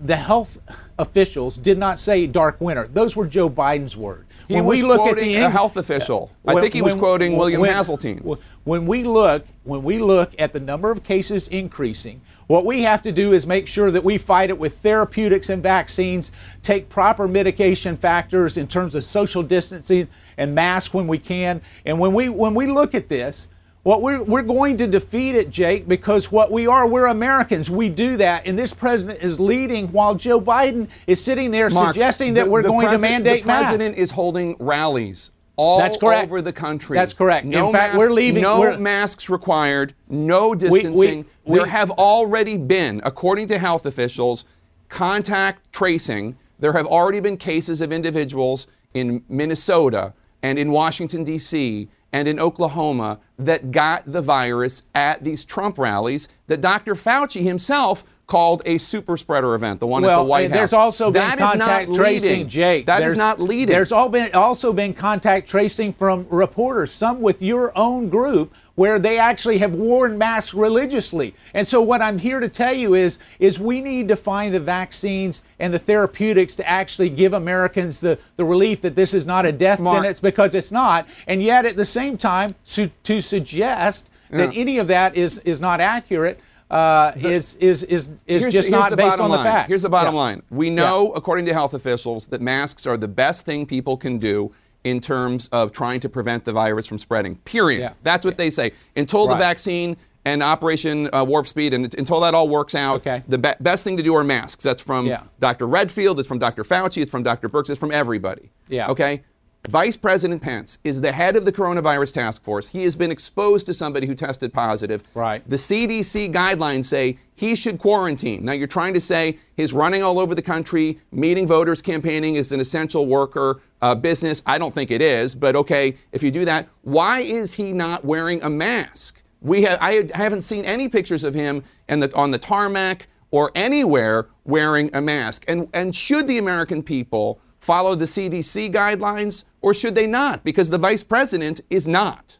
the 0.00 0.14
health 0.16 0.58
officials 1.00 1.56
did 1.56 1.76
not 1.76 1.98
say 1.98 2.24
dark 2.26 2.60
winter. 2.60 2.86
Those 2.86 3.16
were 3.16 3.26
Joe 3.26 3.50
Biden's 3.50 3.96
words. 3.96 4.24
He 4.46 4.54
when 4.54 4.64
was 4.64 4.80
we 4.80 4.86
look 4.86 5.00
quoting 5.00 5.34
at 5.34 5.40
the 5.40 5.46
a 5.46 5.50
health 5.50 5.76
official. 5.76 6.30
I 6.46 6.54
when- 6.54 6.62
think 6.62 6.72
he 6.74 6.82
was 6.82 6.92
when- 6.94 7.00
quoting 7.00 7.36
William 7.36 7.60
when- 7.60 7.74
Haseltine. 7.74 8.38
When 8.64 8.86
we 8.86 9.02
look, 9.02 9.44
when 9.64 9.82
we 9.82 9.98
look 9.98 10.32
at 10.38 10.52
the 10.52 10.60
number 10.60 10.90
of 10.92 11.02
cases 11.02 11.48
increasing, 11.48 12.20
what 12.46 12.64
we 12.64 12.82
have 12.82 13.02
to 13.02 13.12
do 13.12 13.32
is 13.32 13.44
make 13.46 13.66
sure 13.66 13.90
that 13.90 14.04
we 14.04 14.18
fight 14.18 14.50
it 14.50 14.58
with 14.58 14.78
therapeutics 14.78 15.50
and 15.50 15.62
vaccines, 15.62 16.30
take 16.62 16.88
proper 16.88 17.26
mitigation 17.26 17.96
factors 17.96 18.56
in 18.56 18.68
terms 18.68 18.94
of 18.94 19.02
social 19.02 19.42
distancing 19.42 20.06
and 20.36 20.54
masks 20.54 20.94
when 20.94 21.08
we 21.08 21.18
can. 21.18 21.60
And 21.84 21.98
when 21.98 22.12
we 22.14 22.28
when 22.28 22.54
we 22.54 22.66
look 22.66 22.94
at 22.94 23.08
this, 23.08 23.48
Well, 23.88 24.02
we're, 24.02 24.22
we're 24.22 24.42
going 24.42 24.76
to 24.76 24.86
defeat 24.86 25.34
it, 25.34 25.48
Jake, 25.48 25.88
because 25.88 26.30
what 26.30 26.50
we 26.52 26.66
are, 26.66 26.86
we're 26.86 27.06
Americans. 27.06 27.70
We 27.70 27.88
do 27.88 28.18
that. 28.18 28.46
And 28.46 28.58
this 28.58 28.74
president 28.74 29.22
is 29.22 29.40
leading 29.40 29.88
while 29.92 30.14
Joe 30.14 30.42
Biden 30.42 30.88
is 31.06 31.24
sitting 31.24 31.50
there 31.50 31.70
Mark, 31.70 31.94
suggesting 31.94 32.34
the- 32.34 32.42
that 32.42 32.50
we're 32.50 32.60
the 32.60 32.68
going 32.68 32.90
to 32.90 32.98
mandate 32.98 33.44
The 33.44 33.46
president 33.46 33.92
masks. 33.92 33.98
is 34.02 34.10
holding 34.10 34.56
rallies 34.58 35.30
all 35.56 35.78
That's 35.78 35.96
correct. 35.96 36.24
over 36.24 36.42
the 36.42 36.52
country. 36.52 36.98
That's 36.98 37.14
correct. 37.14 37.46
In 37.46 37.52
No 37.52 37.72
fact, 37.72 37.94
masks, 37.94 37.98
we're 37.98 38.12
leaving- 38.12 38.42
No 38.42 38.60
we're- 38.60 38.76
masks 38.76 39.30
required. 39.30 39.94
No 40.06 40.54
distancing. 40.54 41.24
we- 41.46 41.56
there 41.56 41.64
have 41.68 41.90
already 41.92 42.58
been, 42.58 43.00
according 43.06 43.46
to 43.48 43.58
health 43.58 43.86
officials, 43.86 44.44
contact 44.90 45.72
tracing. 45.72 46.36
There 46.58 46.74
have 46.74 46.84
already 46.86 47.20
been 47.20 47.38
cases 47.38 47.80
of 47.80 47.90
individuals 47.90 48.66
in 48.92 49.22
Minnesota 49.30 50.12
and 50.42 50.58
in 50.58 50.72
Washington 50.72 51.24
D.C. 51.24 51.88
and 52.12 52.26
in 52.28 52.40
Oklahoma 52.40 53.20
that 53.38 53.70
got 53.70 54.10
the 54.10 54.22
virus 54.22 54.82
at 54.94 55.24
these 55.24 55.44
Trump 55.44 55.78
rallies 55.78 56.28
that 56.46 56.60
Dr. 56.60 56.94
Fauci 56.94 57.42
himself 57.42 58.04
called 58.26 58.60
a 58.66 58.76
super 58.76 59.16
spreader 59.16 59.54
event, 59.54 59.80
the 59.80 59.86
one 59.86 60.04
at 60.04 60.14
the 60.14 60.22
White 60.22 60.44
eh, 60.44 60.48
House. 60.48 60.56
there's 60.56 60.72
also 60.74 61.10
been 61.10 61.22
That 61.22 61.38
is 61.40 61.44
contact 61.50 61.88
not 61.88 61.96
tracing, 61.96 62.28
leading. 62.30 62.48
Jake. 62.48 62.86
That 62.86 63.00
is 63.00 63.08
There's- 63.08 63.16
not 63.16 63.40
leading. 63.40 63.68
There's 63.74 63.90
all 63.92 64.10
been 64.10 64.34
also 64.34 64.72
been 64.74 64.92
contact 64.92 65.48
tracing 65.48 65.94
from 65.94 66.26
reporters, 66.28 66.90
some 66.92 67.20
with 67.22 67.40
your 67.40 67.72
own 67.76 68.10
group, 68.10 68.54
where 68.78 69.00
they 69.00 69.18
actually 69.18 69.58
have 69.58 69.74
worn 69.74 70.16
masks 70.16 70.54
religiously. 70.54 71.34
And 71.52 71.66
so, 71.66 71.82
what 71.82 72.00
I'm 72.00 72.16
here 72.18 72.38
to 72.38 72.48
tell 72.48 72.72
you 72.72 72.94
is, 72.94 73.18
is 73.40 73.58
we 73.58 73.80
need 73.80 74.06
to 74.06 74.14
find 74.14 74.54
the 74.54 74.60
vaccines 74.60 75.42
and 75.58 75.74
the 75.74 75.80
therapeutics 75.80 76.54
to 76.56 76.68
actually 76.68 77.10
give 77.10 77.32
Americans 77.32 77.98
the, 77.98 78.20
the 78.36 78.44
relief 78.44 78.80
that 78.82 78.94
this 78.94 79.14
is 79.14 79.26
not 79.26 79.44
a 79.44 79.50
death 79.50 79.80
Mark. 79.80 79.96
sentence 79.96 80.20
because 80.20 80.54
it's 80.54 80.70
not. 80.70 81.08
And 81.26 81.42
yet, 81.42 81.66
at 81.66 81.76
the 81.76 81.84
same 81.84 82.16
time, 82.16 82.50
to, 82.66 82.86
to 83.02 83.20
suggest 83.20 84.10
that 84.30 84.54
any 84.54 84.78
of 84.78 84.86
that 84.88 85.16
is 85.16 85.38
is 85.38 85.60
not 85.60 85.80
accurate. 85.80 86.38
Uh, 86.70 87.12
is 87.16 87.54
is 87.56 87.82
is 87.82 88.10
is 88.26 88.42
Here's 88.42 88.52
just 88.52 88.70
the- 88.70 88.76
not 88.78 88.90
the 88.90 88.96
based 88.96 89.18
on 89.18 89.30
the 89.30 89.36
line. 89.38 89.44
facts. 89.44 89.68
Here's 89.68 89.82
the 89.82 89.88
bottom 89.88 90.14
Yeah. 90.14 90.20
line. 90.20 90.42
We 90.50 90.70
know, 90.70 91.12
according 91.12 91.46
to 91.46 91.52
health 91.52 91.74
officials, 91.74 92.26
that 92.26 92.40
masks 92.42 92.86
are 92.86 92.96
the 92.98 93.08
best 93.08 93.44
thing 93.46 93.66
people 93.66 93.96
can 93.96 94.18
do 94.18 94.52
in 94.84 95.00
terms 95.00 95.48
of 95.48 95.72
trying 95.72 96.00
to 96.00 96.08
prevent 96.08 96.44
the 96.44 96.52
virus 96.52 96.86
from 96.86 96.98
spreading. 96.98 97.36
Period. 97.38 97.80
Yeah. 97.80 97.92
That's 98.02 98.24
what 98.24 98.36
they 98.36 98.50
say. 98.50 98.72
Until 98.96 99.26
the 99.26 99.36
vaccine 99.36 99.96
and 100.24 100.42
Operation 100.42 101.12
uh, 101.14 101.24
Warp 101.24 101.46
Speed, 101.46 101.72
and 101.74 101.84
until 101.94 102.20
that 102.20 102.34
all 102.34 102.48
works 102.48 102.74
out, 102.74 102.96
Okay. 102.96 103.22
the 103.28 103.38
be- 103.38 103.52
best 103.60 103.82
thing 103.84 103.96
to 103.96 104.02
do 104.02 104.14
are 104.14 104.24
masks. 104.24 104.62
That's 104.64 104.82
from 104.82 105.06
Yeah. 105.06 105.22
Dr. 105.40 105.66
Redfield, 105.66 106.18
it's 106.18 106.28
from 106.28 106.38
Dr. 106.38 106.64
Fauci, 106.64 107.02
it's 107.02 107.10
from 107.10 107.22
Dr. 107.22 107.48
Birx, 107.48 107.70
it's 107.70 107.78
from 107.78 107.92
everybody. 107.92 108.50
Yeah. 108.68 108.88
Okay? 108.88 109.22
Vice 109.68 109.96
President 109.96 110.40
Pence 110.40 110.78
is 110.84 111.00
the 111.00 111.12
head 111.12 111.36
of 111.36 111.44
the 111.44 111.52
coronavirus 111.52 112.12
task 112.12 112.44
force. 112.44 112.68
He 112.68 112.84
has 112.84 112.94
been 112.94 113.10
exposed 113.10 113.66
to 113.66 113.74
somebody 113.74 114.06
who 114.06 114.14
tested 114.14 114.52
positive. 114.52 115.02
Right. 115.14 115.42
The 115.48 115.56
CDC 115.56 116.32
guidelines 116.32 116.84
say 116.86 117.18
he 117.34 117.54
should 117.56 117.78
quarantine. 117.78 118.44
Now, 118.44 118.52
you're 118.52 118.66
trying 118.68 118.94
to 118.94 119.00
say 119.00 119.38
he's 119.56 119.72
running 119.72 120.02
all 120.02 120.18
over 120.18 120.34
the 120.34 120.42
country, 120.42 121.00
meeting 121.10 121.46
voters, 121.46 121.82
campaigning 121.82 122.36
is 122.36 122.52
an 122.52 122.60
essential 122.60 123.06
worker 123.06 123.60
uh, 123.80 123.94
business. 123.94 124.42
I 124.46 124.58
don't 124.58 124.74
think 124.74 124.90
it 124.90 125.00
is, 125.00 125.34
but 125.34 125.56
okay, 125.56 125.96
if 126.12 126.22
you 126.22 126.30
do 126.30 126.44
that, 126.44 126.68
why 126.82 127.20
is 127.20 127.54
he 127.54 127.72
not 127.72 128.04
wearing 128.04 128.42
a 128.42 128.50
mask? 128.50 129.22
We 129.40 129.62
have, 129.62 129.78
I 129.80 130.08
haven't 130.14 130.42
seen 130.42 130.64
any 130.64 130.88
pictures 130.88 131.24
of 131.24 131.34
him 131.34 131.62
the, 131.88 132.12
on 132.14 132.32
the 132.32 132.38
tarmac 132.38 133.06
or 133.30 133.52
anywhere 133.54 134.28
wearing 134.44 134.90
a 134.94 135.00
mask. 135.00 135.44
And, 135.46 135.68
and 135.72 135.94
should 135.94 136.26
the 136.26 136.38
American 136.38 136.82
people 136.82 137.40
follow 137.60 137.94
the 137.94 138.06
CDC 138.06 138.72
guidelines 138.72 139.44
or 139.60 139.74
should 139.74 139.94
they 139.94 140.06
not? 140.06 140.44
Because 140.44 140.70
the 140.70 140.78
vice 140.78 141.04
president 141.04 141.60
is 141.70 141.86
not. 141.86 142.37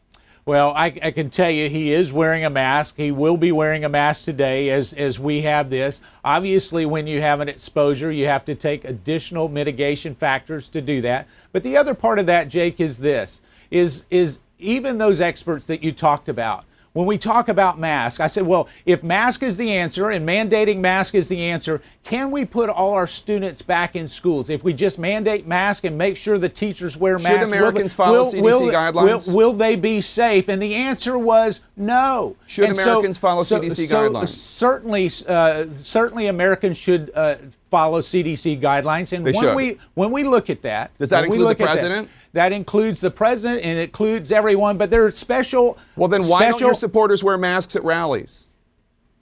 Well, 0.49 0.73
I, 0.75 0.85
I 1.03 1.11
can 1.11 1.29
tell 1.29 1.51
you 1.51 1.69
he 1.69 1.91
is 1.91 2.11
wearing 2.11 2.43
a 2.43 2.49
mask. 2.49 2.95
He 2.97 3.11
will 3.11 3.37
be 3.37 3.51
wearing 3.51 3.85
a 3.85 3.89
mask 3.89 4.25
today 4.25 4.71
as, 4.71 4.93
as 4.93 5.19
we 5.19 5.41
have 5.41 5.69
this. 5.69 6.01
Obviously, 6.25 6.87
when 6.87 7.05
you 7.05 7.21
have 7.21 7.39
an 7.39 7.47
exposure, 7.47 8.11
you 8.11 8.25
have 8.25 8.45
to 8.45 8.55
take 8.55 8.83
additional 8.83 9.47
mitigation 9.47 10.15
factors 10.15 10.67
to 10.69 10.81
do 10.81 11.01
that. 11.01 11.27
But 11.51 11.61
the 11.61 11.77
other 11.77 11.93
part 11.93 12.17
of 12.17 12.25
that, 12.25 12.47
Jake, 12.47 12.79
is 12.79 12.97
this 12.97 13.41
is 13.69 14.05
is 14.09 14.39
even 14.57 14.97
those 14.97 15.21
experts 15.21 15.65
that 15.65 15.83
you 15.83 15.91
talked 15.91 16.27
about. 16.27 16.65
When 16.93 17.05
we 17.05 17.19
talk 17.19 17.49
about 17.49 17.77
mask, 17.77 18.19
I 18.19 18.25
said, 18.27 18.47
well, 18.47 18.67
if 18.83 19.03
mask 19.03 19.43
is 19.43 19.57
the 19.57 19.71
answer 19.71 20.09
and 20.09 20.27
mandating 20.27 20.77
mask 20.79 21.13
is 21.13 21.27
the 21.27 21.39
answer, 21.41 21.81
can 22.03 22.31
we 22.31 22.45
put 22.45 22.67
all 22.69 22.93
our 22.93 23.05
students 23.05 23.61
back 23.61 23.95
in 23.95 24.07
schools? 24.07 24.49
If 24.49 24.63
we 24.63 24.73
just 24.73 24.97
mandate 24.97 25.45
mask 25.45 25.83
and 25.83 25.97
make 25.97 26.17
sure 26.17 26.39
the 26.39 26.49
teachers 26.49 26.97
wear 26.97 27.19
masks, 27.19 27.51
will 27.51 27.57
Americans 27.57 27.91
the- 27.91 27.97
follow 27.97 28.17
will- 28.19 28.25
CDC 28.31 28.41
will- 28.41 28.61
guidelines? 28.71 29.27
will- 29.27 29.35
will 29.35 29.53
they 29.53 29.75
be 29.75 30.01
safe? 30.01 30.49
And 30.49 30.59
the 30.61 30.73
answer 30.73 31.17
was 31.17 31.61
no. 31.77 32.35
Should 32.47 32.65
And 32.69 32.73
Americans 32.79 33.19
follow 33.19 33.43
CDC 33.43 33.87
guidelines? 33.87 34.29
Certainly, 34.29 35.11
uh, 35.27 35.65
certainly, 35.75 36.25
Americans 36.25 36.75
should 36.77 37.11
uh, 37.13 37.35
follow 37.69 38.01
CDC 38.01 38.59
guidelines. 38.59 39.13
And 39.13 39.23
They 39.25 39.31
when 39.31 39.41
should. 39.43 39.55
we 39.55 39.77
when 39.93 40.09
we 40.11 40.23
look 40.23 40.49
at 40.49 40.63
that, 40.63 40.89
Does 40.97 41.11
that 41.11 41.25
include 41.25 41.41
the 41.45 41.49
at 41.49 41.57
that- 41.59 41.65
president? 41.65 42.09
That, 42.33 42.51
includes 42.51 43.01
the 43.01 43.11
president 43.11 43.63
and 43.63 43.79
it 43.79 43.83
includes 43.83 44.31
everyone. 44.31 44.77
But 44.77 44.91
there 44.91 45.05
are 45.05 45.11
special. 45.11 45.77
Well, 45.95 46.07
then 46.07 46.23
why 46.23 46.41
don't 46.41 46.51
special, 46.53 46.67
your 46.67 46.73
supporters 46.75 47.23
wear 47.23 47.37
masks 47.37 47.75
at 47.75 47.83
rallies? 47.83 48.49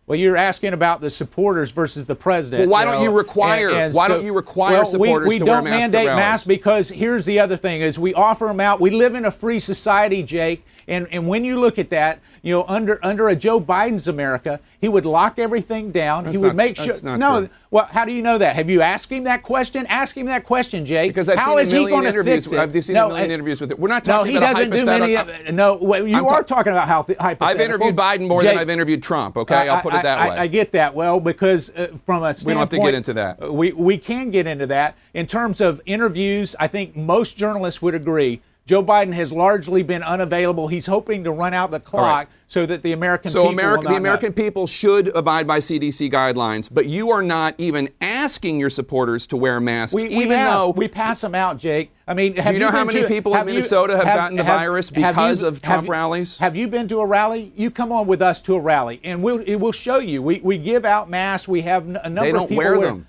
well, 0.07 0.17
you're 0.17 0.37
asking 0.37 0.71
about 0.71 1.01
the 1.01 1.09
supporters 1.09 1.71
versus 1.71 2.05
the 2.05 2.15
president. 2.15 2.61
Well, 2.61 2.69
why 2.69 2.85
you 2.85 2.91
don't 2.91 3.03
you 3.03 3.11
require- 3.11 3.91
why 3.91 4.07
don't 4.07 4.23
you 4.23 4.33
require 4.33 4.77
well, 4.77 4.85
supporters 4.85 5.27
we, 5.27 5.35
we 5.35 5.39
to 5.39 5.45
wear 5.45 5.61
masks? 5.61 5.87
We 5.87 5.91
don't 5.91 6.05
mandate 6.05 6.15
masks 6.15 6.47
because 6.47 6.89
here's 6.89 7.25
the 7.25 7.41
other 7.41 7.57
thing: 7.57 7.81
is 7.81 7.99
we 7.99 8.13
offer 8.13 8.45
them 8.45 8.61
out. 8.61 8.79
We 8.79 8.89
live 8.89 9.15
in 9.15 9.25
a 9.25 9.31
free 9.31 9.59
society, 9.59 10.23
Jake. 10.23 10.65
And, 10.88 11.08
and 11.12 11.27
when 11.27 11.44
you 11.44 11.60
look 11.60 11.77
at 11.77 11.89
that, 11.89 12.20
you 12.41 12.53
know, 12.53 12.63
under 12.67 12.98
under 13.03 13.27
a 13.27 13.36
Joe 13.36 13.60
Biden's 13.60 14.08
America, 14.08 14.62
he 14.79 14.88
would 14.88 15.06
lock 15.06 15.38
everything 15.38 15.91
down. 15.91 16.25
he 16.25 16.38
would 16.38 16.48
not- 16.48 16.56
make 16.56 16.77
sure. 16.77 16.86
that's 16.86 17.03
not 17.03 17.20
no, 17.20 17.39
true. 17.41 17.50
well, 17.72 17.86
how 17.91 18.06
do 18.06 18.13
you 18.13 18.22
know 18.22 18.38
that? 18.38 18.56
Have 18.56 18.70
you 18.70 18.82
asked 18.82 19.12
him 19.12 19.25
that 19.25 19.44
question? 19.44 19.86
Ask 19.88 20.15
him 20.15 20.27
that 20.27 20.46
question, 20.46 20.86
Jake. 20.86 21.10
Because 21.10 21.27
I've 21.27 21.39
How 21.39 21.50
seen 21.51 21.58
a 21.58 21.62
is 21.62 21.72
he 21.72 21.77
million 21.79 21.91
going 21.91 22.03
to 22.03 22.10
interviews. 22.10 22.53
I've 22.53 22.84
seen 22.84 22.94
no, 22.94 23.08
a 23.08 23.10
million 23.10 23.32
uh, 23.32 23.34
interviews 23.34 23.60
with 23.60 23.72
it. 23.72 23.79
We're 23.79 23.89
not 23.89 24.06
talking 24.06 24.13
No, 24.15 24.17
talking 24.17 24.32
he 24.32 24.38
about 24.38 24.53
doesn't 24.53 24.74
a 24.74 24.77
do 24.77 24.86
many. 24.86 25.15
hypothetical. 25.15 25.53
uh, 25.53 25.56
No, 25.56 25.75
well, 25.82 26.08
you 26.08 26.15
I'm 26.17 26.25
are 26.25 26.29
talk- 26.44 26.48
talking 26.48 26.72
about 26.72 26.88
how 26.88 27.03
hypotheticals. 27.03 27.38
I've 27.41 27.60
interviewed 27.60 27.96
Biden 27.96 28.27
more 28.29 28.41
Jake, 28.41 28.51
than 28.51 28.60
I've 28.60 28.70
interviewed 28.70 29.03
Trump. 29.03 29.36
Okay, 29.38 29.67
I'll 29.67 29.82
put 29.82 29.94
it 29.94 30.03
that 30.03 30.20
I, 30.20 30.29
way. 30.29 30.36
I, 30.38 30.41
I 30.44 30.48
get 30.48 30.72
that 30.72 30.96
well 30.96 31.20
because 31.20 31.70
uh, 31.72 31.88
from 32.06 32.24
a 32.24 32.34
We 32.46 32.53
don't 32.53 32.60
have 32.62 32.70
to 32.70 32.77
get 32.79 32.94
into 32.94 33.13
that. 33.13 33.51
We 33.53 33.74
we 33.74 33.98
can 33.98 34.32
get 34.32 34.48
into 34.48 34.67
that 34.67 34.96
in 35.13 35.27
terms 35.27 35.60
of 35.60 35.82
interviews. 35.86 36.56
I 36.60 36.67
think 36.67 36.96
most 36.96 37.36
journalists 37.36 37.82
would 37.82 37.94
agree. 37.96 38.41
Joe 38.67 38.83
Biden 38.83 39.13
has 39.13 39.31
largely 39.31 39.81
been 39.81 40.03
unavailable. 40.03 40.67
He's 40.67 40.88
hoping 40.88 41.24
to 41.24 41.31
run 41.31 41.53
out 41.53 41.71
the 41.71 41.79
clock 41.79 42.03
right. 42.03 42.27
so 42.50 42.65
that 42.65 42.83
the 42.83 42.91
American 42.91 43.31
So 43.31 43.43
people 43.43 43.53
America, 43.53 43.83
the 43.83 43.83
not 43.86 43.91
know. 43.93 43.97
American 44.00 44.33
people 44.33 44.67
should 44.67 45.07
abide 45.15 45.47
by 45.47 45.59
CDC 45.59 46.12
guidelines, 46.12 46.69
but 46.71 46.86
you 46.86 47.09
are 47.12 47.21
not 47.24 47.55
even 47.57 47.88
asking 48.01 48.59
your 48.59 48.69
supporters 48.69 49.25
to 49.27 49.38
wear 49.38 49.62
masks, 49.62 49.95
We, 49.95 50.09
we 50.09 50.15
even 50.25 50.38
have. 50.38 50.51
though 50.51 50.69
we 50.71 50.89
pass 50.89 51.21
them 51.21 51.33
out, 51.33 51.57
Jake. 51.59 51.91
I 52.05 52.13
mean, 52.13 52.36
have 52.36 52.53
you 52.53 52.59
know 52.59 52.69
how 52.69 52.83
many 52.83 53.03
to- 53.03 53.07
people 53.07 53.31
in 53.31 53.38
have 53.38 53.47
you- 53.47 53.53
Minnesota 53.53 53.95
have 53.95 54.05
gotten 54.05 54.36
the 54.36 54.43
virus 54.43 54.91
because 54.91 55.41
you- 55.41 55.47
of 55.47 55.62
Trump 55.62 55.83
have 55.83 55.89
rallies? 55.89 56.38
Have 56.39 56.57
you 56.57 56.67
been 56.67 56.89
to 56.89 57.00
a 57.00 57.05
rally? 57.05 57.53
You 57.55 57.71
come 57.71 57.93
on 57.93 58.05
with 58.05 58.21
us 58.21 58.41
to 58.41 58.55
a 58.55 58.59
rally, 58.59 59.00
and 59.01 59.24
we'll 59.24 59.39
it 59.39 59.55
will 59.55 59.71
show 59.71 60.00
you. 60.00 60.21
We, 60.21 60.41
we 60.43 60.57
give 60.57 60.83
out 60.83 61.09
masks. 61.09 61.47
We 61.47 61.62
have 61.62 61.88
a 61.88 62.09
number 62.09 62.21
they 62.21 62.29
of 62.31 62.36
don't 62.36 62.50
people 62.50 62.57
wear 62.65 62.77
them. 62.81 63.07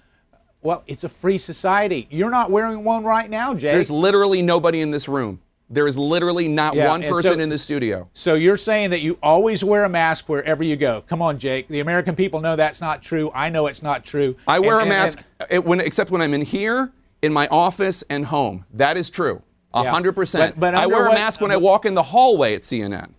Well, 0.63 0.85
it's 0.87 1.03
a 1.03 1.09
free 1.09 1.39
society. 1.39 2.07
You're 2.11 2.31
not 2.31 2.51
wearing 2.53 2.85
one 2.85 3.03
right 3.03 3.29
now, 3.29 3.55
Jake. 3.55 3.73
There's 3.73 3.91
literally 3.91 4.41
nobody 4.43 4.81
in 4.81 4.93
this 4.93 5.09
room. 5.09 5.41
There 5.71 5.87
is 5.87 5.99
literally 5.99 6.49
not 6.49 6.75
Yeah, 6.75 6.89
one 6.89 7.03
person 7.03 7.35
so- 7.35 7.41
in 7.41 7.49
the 7.51 7.59
studio. 7.59 8.09
So 8.15 8.35
you're 8.35 8.57
saying 8.57 8.91
that 8.91 9.01
you 9.03 9.19
always 9.23 9.63
wear 9.63 9.85
a 9.85 9.89
mask 9.89 10.29
wherever 10.29 10.65
you 10.65 10.77
go. 10.77 11.03
Come 11.07 11.21
on, 11.21 11.39
Jake. 11.39 11.69
The 11.69 11.81
American 11.81 12.15
people 12.17 12.41
know 12.41 12.57
that's 12.57 12.81
not 12.81 13.03
true. 13.03 13.31
I 13.35 13.51
know 13.51 13.67
it's 13.67 13.83
not 13.83 14.03
true. 14.05 14.37
I 14.47 14.61
wear 14.61 14.79
And- 14.81 14.91
a 14.91 14.95
and- 14.95 15.03
mask 15.03 15.23
uh, 15.41 15.57
when, 15.61 15.81
except 15.81 16.11
when 16.11 16.23
I'm 16.23 16.33
in 16.33 16.43
here, 16.43 16.93
in 17.21 17.33
my 17.33 17.49
office, 17.49 18.03
and 18.09 18.27
home. 18.27 18.65
That 18.73 18.97
is 18.97 19.11
true. 19.11 19.43
A 19.75 19.83
Yeah. 19.83 19.91
hundred 19.91 20.13
percent. 20.13 20.55
But- 20.59 20.73
but 20.73 20.75
I 20.75 20.87
wear 20.87 21.05
a 21.05 21.09
what- 21.11 21.15
mask 21.19 21.41
when 21.43 21.51
I 21.51 21.57
walk 21.59 21.85
in 21.85 21.93
the 21.95 22.03
hallway 22.05 22.55
at 22.55 22.63
CNN. 22.65 23.11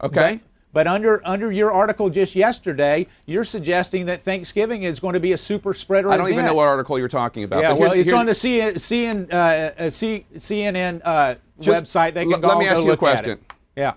Okay? 0.00 0.40
But, 0.40 0.40
but 0.76 0.86
under 0.86 1.22
under 1.26 1.50
your 1.50 1.72
article 1.72 2.10
just 2.10 2.36
yesterday, 2.36 3.06
you're 3.24 3.46
suggesting 3.46 4.04
that 4.04 4.20
Thanksgiving 4.20 4.82
is 4.82 5.00
going 5.00 5.14
to 5.14 5.20
be 5.20 5.32
a 5.32 5.38
super 5.38 5.72
spreader. 5.72 6.10
I 6.10 6.18
don't 6.18 6.30
even 6.30 6.44
know 6.44 6.52
what 6.52 6.68
article 6.68 6.98
you're 6.98 7.08
talking 7.08 7.44
about. 7.44 7.62
Yeah, 7.62 7.70
but 7.70 7.78
well, 7.80 7.92
it's 7.92 8.12
on 8.12 8.26
the 8.26 8.32
CN, 8.32 8.74
CN, 8.74 9.32
uh, 9.32 9.36
uh, 9.84 9.88
C, 9.88 10.26
CNN 10.34 11.00
uh, 11.02 11.36
website. 11.60 12.12
They 12.12 12.24
can 12.24 12.34
l- 12.34 12.40
go 12.40 12.48
let 12.48 12.58
me 12.58 12.68
ask 12.68 12.82
you 12.82 12.88
a 12.88 12.90
look 12.90 13.02
at 13.04 13.20
it. 13.20 13.22
question. 13.22 13.38
Yeah. 13.74 13.94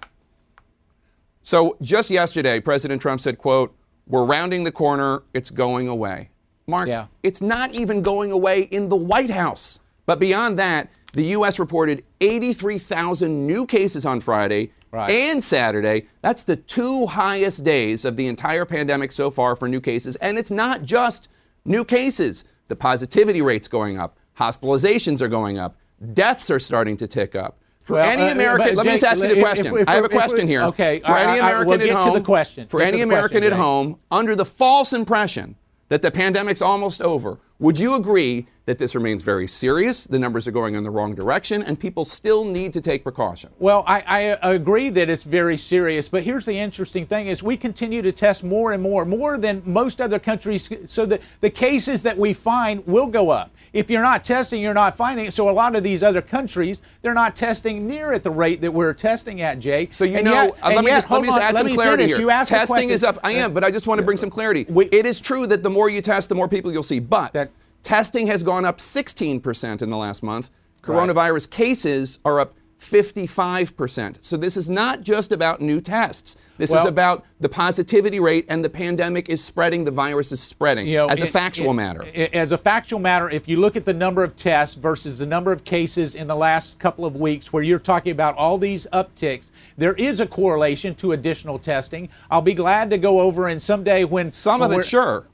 So 1.41 1.75
just 1.81 2.11
yesterday, 2.11 2.61
President 2.61 3.01
Trump 3.01 3.19
said, 3.19 3.37
quote, 3.37 3.75
we're 4.07 4.23
rounding 4.23 4.63
the 4.63 4.71
corner, 4.71 5.23
it's 5.33 5.49
going 5.49 5.89
away. 5.89 6.29
Mark, 6.65 6.87
Yeah. 6.87 7.07
it's 7.23 7.41
not 7.41 7.73
even 7.73 8.01
going 8.01 8.31
away 8.31 8.61
in 8.61 8.87
the 8.87 8.95
White 8.95 9.31
House. 9.31 9.79
But 10.05 10.17
beyond 10.17 10.57
that, 10.59 10.87
the 11.13 11.23
U.S. 11.25 11.57
reported 11.59 12.03
83,000 12.21 13.47
new 13.47 13.65
cases 13.65 14.05
on 14.05 14.19
Friday 14.19 14.71
Right. 14.91 15.09
and 15.11 15.43
Saturday. 15.43 16.07
That's 16.21 16.43
the 16.43 16.55
two 16.55 17.05
highest 17.07 17.63
days 17.63 18.05
of 18.05 18.15
the 18.15 18.27
entire 18.27 18.65
pandemic 18.65 19.11
so 19.11 19.29
far 19.31 19.55
for 19.55 19.67
new 19.67 19.79
cases. 19.81 20.15
And 20.17 20.37
it's 20.37 20.51
not 20.51 20.83
just 20.83 21.27
new 21.65 21.83
cases. 21.85 22.43
The 22.69 22.75
positivity 22.75 23.41
rate's 23.41 23.67
going 23.67 23.99
up, 23.99 24.17
hospitalizations 24.37 25.21
are 25.21 25.27
going 25.27 25.57
up, 25.59 25.75
deaths 26.13 26.49
are 26.51 26.59
starting 26.59 26.97
to 26.97 27.07
tick 27.07 27.35
up. 27.35 27.59
For 27.83 27.93
Well, 27.93 28.05
any 28.09 28.23
uh, 28.29 28.31
American, 28.33 28.67
but 28.69 28.77
let 28.77 28.85
me 28.85 28.91
just 28.93 29.03
ask 29.03 29.21
you 29.21 29.27
the 29.33 29.39
question. 29.39 29.65
if- 29.67 29.73
if 29.81 29.89
I 29.89 29.95
have 29.95 30.03
a 30.03 30.07
if 30.07 30.11
question 30.11 30.47
here. 30.47 30.61
okay, 30.65 30.99
For 31.05 31.17
any 31.17 31.39
I- 31.39 31.49
American 31.49 31.67
we'll 31.67 31.73
at 31.81 31.85
get 31.85 31.91
to 31.93 31.97
home, 31.97 32.13
the 32.13 32.21
question. 32.21 32.67
for 32.67 32.79
Get 32.79 32.89
any 32.89 33.01
American 33.01 33.29
question, 33.39 33.43
at 33.45 33.49
Jake. 33.55 33.59
home, 33.59 33.97
under 34.11 34.35
the 34.35 34.45
false 34.45 34.93
impression 34.93 35.55
that 35.89 36.03
the 36.03 36.11
pandemic's 36.11 36.61
almost 36.61 37.01
over, 37.01 37.39
would 37.59 37.77
you 37.77 37.95
agree 37.95 38.47
that 38.65 38.77
this 38.77 38.95
remains 38.95 39.21
very 39.23 39.47
serious? 39.47 40.05
The 40.05 40.19
numbers 40.19 40.47
are 40.47 40.51
going 40.51 40.75
in 40.75 40.83
the 40.83 40.89
wrong 40.89 41.13
direction, 41.13 41.61
and 41.61 41.77
people 41.79 42.05
still 42.05 42.45
need 42.45 42.71
to 42.73 42.79
take 42.81 43.03
precautions. 43.03 43.53
Well, 43.59 43.83
I, 43.85 44.01
I 44.01 44.19
agree 44.53 44.89
that 44.91 45.09
it's 45.09 45.23
very 45.23 45.57
serious, 45.57 46.07
but 46.07 46.23
here's 46.23 46.45
the 46.45 46.53
interesting 46.57 47.05
thing: 47.05 47.27
is 47.27 47.43
we 47.43 47.57
continue 47.57 48.01
to 48.01 48.11
test 48.11 48.43
more 48.43 48.71
and 48.71 48.81
more, 48.81 49.03
more 49.05 49.37
than 49.37 49.61
most 49.65 49.99
other 49.99 50.19
countries, 50.19 50.69
so 50.85 51.05
that 51.07 51.21
the 51.41 51.49
cases 51.49 52.01
that 52.03 52.17
we 52.17 52.33
find 52.33 52.85
will 52.87 53.07
go 53.07 53.29
up. 53.29 53.51
If 53.73 53.89
you're 53.89 54.01
not 54.01 54.23
testing, 54.23 54.61
you're 54.61 54.73
not 54.73 54.95
finding 54.95 55.25
it. 55.27 55.33
So 55.33 55.47
a 55.47 55.51
lot 55.51 55.75
of 55.75 55.83
these 55.83 56.01
other 56.01 56.21
countries, 56.23 56.81
they're 57.03 57.13
not 57.13 57.35
testing 57.35 57.87
near 57.87 58.13
at 58.13 58.23
the 58.23 58.31
rate 58.31 58.61
that 58.61 58.71
we're 58.71 58.93
testing 58.95 59.41
at, 59.41 59.59
Jake. 59.59 59.93
So 59.93 60.05
you 60.05 60.17
And 60.17 60.25
know, 60.25 60.33
yet- 60.33 60.55
uh, 60.63 60.69
let 60.69 60.83
me 60.83 60.89
yet- 60.89 60.97
just 60.97 61.11
let 61.11 61.21
me 61.21 61.27
just 61.27 61.39
add 61.39 61.53
let 61.53 61.59
some 61.59 61.67
me 61.67 61.73
clarity 61.75 62.03
finish. 62.07 62.17
here. 62.17 62.45
Testing 62.45 62.89
is 62.89 63.03
up. 63.03 63.19
I 63.23 63.33
am, 63.33 63.53
but 63.53 63.63
I 63.63 63.69
just 63.69 63.85
want 63.85 63.99
to 63.99 64.05
bring 64.05 64.17
some 64.17 64.29
clarity. 64.31 64.65
We- 64.69 64.85
it 64.87 65.05
is 65.05 65.19
true 65.19 65.45
that 65.47 65.61
the 65.63 65.69
more 65.69 65.89
you 65.89 66.01
test, 66.01 66.29
the 66.29 66.35
more 66.35 66.47
people 66.47 66.71
you'll 66.71 66.81
see. 66.83 66.99
But 66.99 67.48
testing 67.83 68.27
has 68.27 68.43
gone 68.43 68.65
up 68.65 68.79
16% 68.79 69.81
in 69.81 69.89
the 69.89 69.97
last 69.97 70.23
month. 70.23 70.51
Coronavirus 70.81 71.49
cases 71.49 72.19
are 72.23 72.39
up 72.39 72.53
55%. 72.79 74.23
So 74.23 74.37
this 74.37 74.55
is 74.55 74.69
not 74.69 75.01
just 75.01 75.33
about 75.33 75.59
new 75.59 75.81
tests. 75.81 76.37
This 76.57 76.71
is 76.73 76.85
about 76.85 77.25
the 77.41 77.49
positivity 77.49 78.21
rate 78.21 78.45
and 78.47 78.63
the 78.63 78.69
pandemic 78.69 79.27
is 79.27 79.43
spreading, 79.43 79.83
the 79.83 79.91
virus 79.91 80.31
is 80.31 80.39
spreading 80.39 80.87
You 80.87 80.97
know, 80.97 81.07
as 81.07 81.21
a 81.21 81.25
it- 81.25 81.29
factual 81.29 81.71
it- 81.71 81.73
matter. 81.73 82.03
it- 82.13 82.33
As 82.33 82.53
a 82.53 82.57
factual 82.57 82.99
matter, 82.99 83.29
if 83.29 83.49
you 83.49 83.57
look 83.59 83.75
at 83.75 83.83
the 83.83 83.93
number 83.93 84.23
of 84.23 84.37
tests 84.37 84.75
versus 84.75 85.17
the 85.17 85.25
number 85.25 85.51
of 85.51 85.65
cases 85.65 86.15
in 86.15 86.27
the 86.27 86.35
last 86.35 86.79
couple 86.79 87.05
of 87.05 87.17
weeks, 87.17 87.51
where 87.51 87.63
you're 87.63 87.79
talking 87.79 88.11
about 88.13 88.35
all 88.37 88.57
these 88.57 88.87
upticks, 88.93 89.51
there 89.77 89.93
is 89.93 90.21
a 90.21 90.25
correlation 90.25 90.95
to 90.95 91.11
additional 91.11 91.59
testing. 91.59 92.07
I'll 92.31 92.41
be 92.41 92.53
glad 92.53 92.89
to 92.91 92.97
go 92.97 93.19
over 93.19 93.47
and 93.49 93.61
someday 93.61 94.05
when 94.05 94.31
Some 94.31 94.61
of 94.61 94.71
it, 94.71 94.85
sure. 94.85 95.25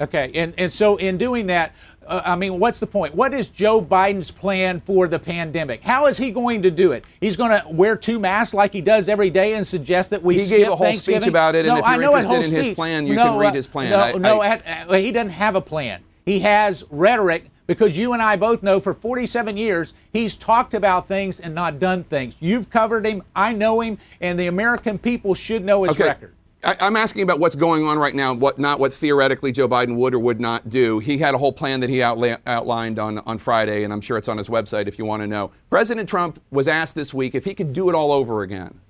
Okay, 0.00 0.32
and, 0.34 0.54
and 0.58 0.72
so 0.72 0.96
in 0.96 1.18
doing 1.18 1.46
that, 1.46 1.72
uh, 2.06 2.20
I 2.24 2.34
mean, 2.36 2.58
what's 2.58 2.80
the 2.80 2.86
point? 2.86 3.14
What 3.14 3.32
is 3.32 3.48
Joe 3.48 3.80
Biden's 3.80 4.30
plan 4.30 4.80
for 4.80 5.06
the 5.06 5.18
pandemic? 5.18 5.82
How 5.82 6.06
is 6.06 6.18
he 6.18 6.30
going 6.32 6.62
to 6.62 6.70
do 6.70 6.92
it? 6.92 7.06
He's 7.20 7.36
going 7.36 7.50
to 7.50 7.68
wear 7.68 7.96
two 7.96 8.18
masks 8.18 8.54
like 8.54 8.72
he 8.72 8.80
does 8.80 9.08
every 9.08 9.30
day 9.30 9.54
and 9.54 9.64
suggest 9.64 10.10
that 10.10 10.22
we 10.22 10.38
He 10.38 10.48
gave 10.48 10.68
a 10.68 10.74
whole 10.74 10.92
speech 10.94 11.26
about 11.26 11.54
it, 11.54 11.66
and 11.66 11.78
if 11.78 11.84
I 11.84 11.94
you're 11.94 12.02
interested 12.02 12.34
in 12.34 12.40
his 12.42 12.64
speech. 12.66 12.76
plan, 12.76 13.06
you 13.06 13.14
no, 13.14 13.30
can 13.30 13.38
read 13.38 13.54
his 13.54 13.68
plan. 13.68 13.90
No, 13.90 13.98
I- 13.98 14.12
no, 14.14 14.42
I- 14.42 14.48
at- 14.48 14.90
he 15.00 15.12
doesn't 15.12 15.30
have 15.30 15.54
a 15.54 15.60
plan. 15.60 16.02
He 16.24 16.40
has 16.40 16.84
rhetoric 16.90 17.50
because 17.66 17.96
you 17.96 18.12
and 18.12 18.20
I 18.20 18.36
both 18.36 18.62
know 18.62 18.80
for 18.80 18.94
47 18.94 19.56
years 19.56 19.94
he's 20.12 20.36
talked 20.36 20.74
about 20.74 21.06
things 21.06 21.38
and 21.38 21.54
not 21.54 21.78
done 21.78 22.02
things. 22.02 22.36
You've 22.40 22.68
covered 22.68 23.06
him, 23.06 23.22
I 23.34 23.52
know 23.52 23.80
him, 23.80 23.98
and 24.20 24.38
the 24.38 24.48
American 24.48 24.98
people 24.98 25.34
should 25.34 25.64
know 25.64 25.84
his 25.84 25.98
record. 25.98 26.34
I, 26.64 26.76
I'm 26.80 26.96
asking 26.96 27.22
about 27.22 27.40
what's 27.40 27.56
going 27.56 27.84
on 27.84 27.98
right 27.98 28.14
now, 28.14 28.32
what 28.34 28.58
not 28.58 28.80
what 28.80 28.92
theoretically 28.92 29.52
Joe 29.52 29.68
Biden 29.68 29.96
would 29.96 30.14
or 30.14 30.18
would 30.18 30.40
not 30.40 30.68
do. 30.68 30.98
He 30.98 31.18
had 31.18 31.34
a 31.34 31.38
whole 31.38 31.52
plan 31.52 31.80
that 31.80 31.90
he 31.90 31.98
outla- 31.98 32.38
outlined 32.46 32.98
on, 32.98 33.18
on 33.18 33.38
Friday, 33.38 33.84
and 33.84 33.92
I'm 33.92 34.00
sure 34.00 34.16
it's 34.16 34.28
on 34.28 34.38
his 34.38 34.48
website 34.48 34.86
if 34.88 34.98
you 34.98 35.04
want 35.04 35.22
to 35.22 35.26
know. 35.26 35.50
President 35.70 36.08
Trump 36.08 36.40
was 36.50 36.68
asked 36.68 36.94
this 36.94 37.12
week 37.12 37.34
if 37.34 37.44
he 37.44 37.54
could 37.54 37.72
do 37.72 37.88
it 37.88 37.94
all 37.94 38.12
over 38.12 38.42
again, 38.42 38.80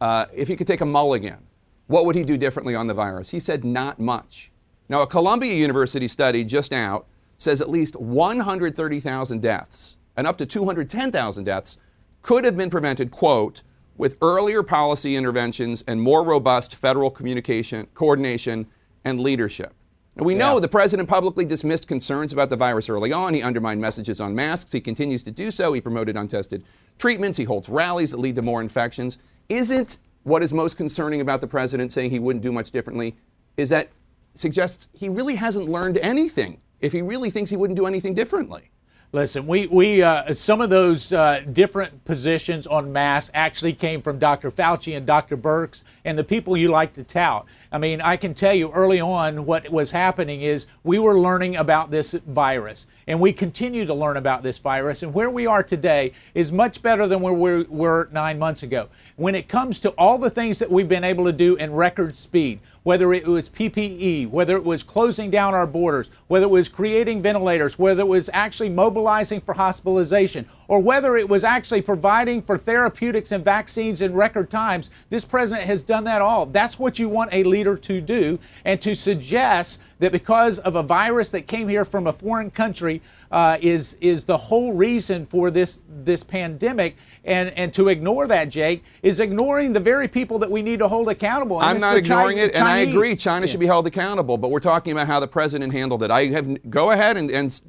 uh, 0.00 0.26
if 0.34 0.48
he 0.48 0.56
could 0.56 0.66
take 0.66 0.80
a 0.80 0.86
mulligan, 0.86 1.38
what 1.86 2.06
would 2.06 2.16
he 2.16 2.24
do 2.24 2.36
differently 2.36 2.74
on 2.74 2.86
the 2.86 2.94
virus? 2.94 3.30
He 3.30 3.40
said 3.40 3.64
not 3.64 3.98
much. 3.98 4.50
Now, 4.88 5.00
a 5.02 5.06
Columbia 5.06 5.54
University 5.54 6.08
study 6.08 6.44
just 6.44 6.72
out 6.72 7.06
says 7.38 7.60
at 7.60 7.70
least 7.70 7.96
130,000 7.96 9.42
deaths 9.42 9.96
and 10.16 10.26
up 10.26 10.36
to 10.38 10.46
210,000 10.46 11.44
deaths 11.44 11.78
could 12.20 12.44
have 12.44 12.56
been 12.56 12.70
prevented, 12.70 13.10
quote, 13.10 13.62
with 13.96 14.16
earlier 14.22 14.62
policy 14.62 15.16
interventions 15.16 15.82
and 15.86 16.00
more 16.00 16.24
robust 16.24 16.74
federal 16.74 17.10
communication, 17.10 17.86
coordination, 17.94 18.66
and 19.04 19.20
leadership. 19.20 19.74
Now, 20.16 20.24
we 20.24 20.34
know 20.34 20.60
the 20.60 20.68
president 20.68 21.08
publicly 21.08 21.46
dismissed 21.46 21.88
concerns 21.88 22.32
about 22.32 22.50
the 22.50 22.56
virus 22.56 22.90
early 22.90 23.12
on. 23.12 23.32
He 23.32 23.42
undermined 23.42 23.80
messages 23.80 24.20
on 24.20 24.34
masks. 24.34 24.72
He 24.72 24.80
continues 24.80 25.22
to 25.22 25.30
do 25.30 25.50
so. 25.50 25.72
He 25.72 25.80
promoted 25.80 26.16
untested 26.16 26.64
treatments. 26.98 27.38
He 27.38 27.44
holds 27.44 27.68
rallies 27.68 28.10
that 28.10 28.18
lead 28.18 28.34
to 28.34 28.42
more 28.42 28.60
infections. 28.60 29.16
Isn't 29.48 29.98
what 30.24 30.42
is 30.42 30.52
most 30.52 30.76
concerning 30.76 31.20
about 31.20 31.40
the 31.40 31.46
president 31.46 31.92
saying 31.92 32.10
he 32.10 32.18
wouldn't 32.18 32.42
do 32.42 32.52
much 32.52 32.70
differently 32.70 33.16
is 33.56 33.70
that 33.70 33.88
suggests 34.34 34.88
he 34.94 35.08
really 35.08 35.36
hasn't 35.36 35.68
learned 35.68 35.98
anything 35.98 36.60
if 36.80 36.92
he 36.92 37.00
really 37.00 37.30
thinks 37.30 37.50
he 37.50 37.56
wouldn't 37.56 37.78
do 37.78 37.86
anything 37.86 38.14
differently. 38.14 38.70
Listen, 39.14 39.46
we, 39.46 39.66
we 39.66 40.02
uh, 40.02 40.32
some 40.32 40.62
of 40.62 40.70
those 40.70 41.12
uh, 41.12 41.40
different 41.52 42.02
positions 42.06 42.66
on 42.66 42.94
masks 42.94 43.30
actually 43.34 43.74
came 43.74 44.00
from 44.00 44.18
Dr. 44.18 44.50
Fauci 44.50 44.96
and 44.96 45.06
Dr. 45.06 45.36
Birx 45.36 45.82
and 46.02 46.18
the 46.18 46.24
people 46.24 46.56
you 46.56 46.68
like 46.68 46.94
to 46.94 47.04
tout. 47.04 47.44
I 47.72 47.78
mean, 47.78 48.02
I 48.02 48.18
can 48.18 48.34
tell 48.34 48.52
you 48.52 48.70
early 48.70 49.00
on 49.00 49.46
what 49.46 49.70
was 49.70 49.92
happening 49.92 50.42
is 50.42 50.66
we 50.84 50.98
were 50.98 51.18
learning 51.18 51.56
about 51.56 51.90
this 51.90 52.12
virus, 52.12 52.84
and 53.06 53.18
we 53.18 53.32
continue 53.32 53.86
to 53.86 53.94
learn 53.94 54.18
about 54.18 54.42
this 54.42 54.58
virus. 54.58 55.02
And 55.02 55.14
where 55.14 55.30
we 55.30 55.46
are 55.46 55.62
today 55.62 56.12
is 56.34 56.52
much 56.52 56.82
better 56.82 57.06
than 57.06 57.22
where 57.22 57.32
we 57.32 57.62
were 57.62 58.10
nine 58.12 58.38
months 58.38 58.62
ago. 58.62 58.90
When 59.16 59.34
it 59.34 59.48
comes 59.48 59.80
to 59.80 59.90
all 59.90 60.18
the 60.18 60.28
things 60.28 60.58
that 60.58 60.70
we've 60.70 60.88
been 60.88 61.02
able 61.02 61.24
to 61.24 61.32
do 61.32 61.56
in 61.56 61.72
record 61.72 62.14
speed, 62.14 62.60
whether 62.82 63.12
it 63.14 63.26
was 63.26 63.48
PPE, 63.48 64.28
whether 64.28 64.56
it 64.56 64.64
was 64.64 64.82
closing 64.82 65.30
down 65.30 65.54
our 65.54 65.66
borders, 65.66 66.10
whether 66.26 66.44
it 66.44 66.50
was 66.50 66.68
creating 66.68 67.22
ventilators, 67.22 67.78
whether 67.78 68.02
it 68.02 68.08
was 68.08 68.28
actually 68.32 68.68
mobilizing 68.68 69.40
for 69.40 69.54
hospitalization, 69.54 70.46
or 70.68 70.80
whether 70.80 71.16
it 71.16 71.28
was 71.28 71.44
actually 71.44 71.80
providing 71.80 72.42
for 72.42 72.58
therapeutics 72.58 73.30
and 73.32 73.44
vaccines 73.44 74.00
in 74.00 74.12
record 74.14 74.50
times, 74.50 74.90
this 75.10 75.24
president 75.24 75.64
has 75.64 75.80
done 75.80 76.04
that 76.04 76.20
all. 76.20 76.44
That's 76.44 76.78
what 76.78 76.98
you 76.98 77.08
want 77.08 77.32
a 77.32 77.44
leader 77.44 77.61
to 77.64 78.00
do. 78.00 78.38
And 78.64 78.80
to 78.82 78.94
suggest 78.94 79.80
that 79.98 80.12
because 80.12 80.58
of 80.58 80.76
a 80.76 80.82
virus 80.82 81.28
that 81.30 81.46
came 81.46 81.68
here 81.68 81.84
from 81.84 82.06
a 82.06 82.12
foreign 82.12 82.50
country 82.50 83.02
uh, 83.30 83.58
is 83.60 83.96
is 84.00 84.24
the 84.24 84.36
whole 84.36 84.72
reason 84.72 85.24
for 85.24 85.50
this 85.50 85.80
this 85.88 86.22
pandemic, 86.22 86.96
and 87.24 87.50
and 87.56 87.72
to 87.74 87.88
ignore 87.88 88.26
that, 88.26 88.46
Jake, 88.46 88.82
is 89.02 89.20
ignoring 89.20 89.72
the 89.72 89.80
very 89.80 90.08
people 90.08 90.38
that 90.40 90.50
we 90.50 90.62
need 90.62 90.80
to 90.80 90.88
hold 90.88 91.08
accountable. 91.08 91.60
and 91.60 91.70
I'm 91.70 91.80
not 91.80 91.96
ignoring 91.96 92.38
it, 92.38 92.54
and 92.54 92.64
I 92.64 92.78
agree. 92.78 93.16
China 93.16 93.46
should 93.46 93.60
be 93.60 93.66
held 93.66 93.86
accountable. 93.86 94.36
But 94.38 94.50
we're 94.50 94.60
talking 94.60 94.92
about 94.92 95.06
how 95.06 95.20
the 95.20 95.28
president 95.28 95.72
handled 95.72 96.02
it. 96.02 96.10
I 96.10 96.26
have 96.26 96.70
go 96.70 96.90
ahead 96.90 97.16
and, 97.16 97.30
and 97.30 97.60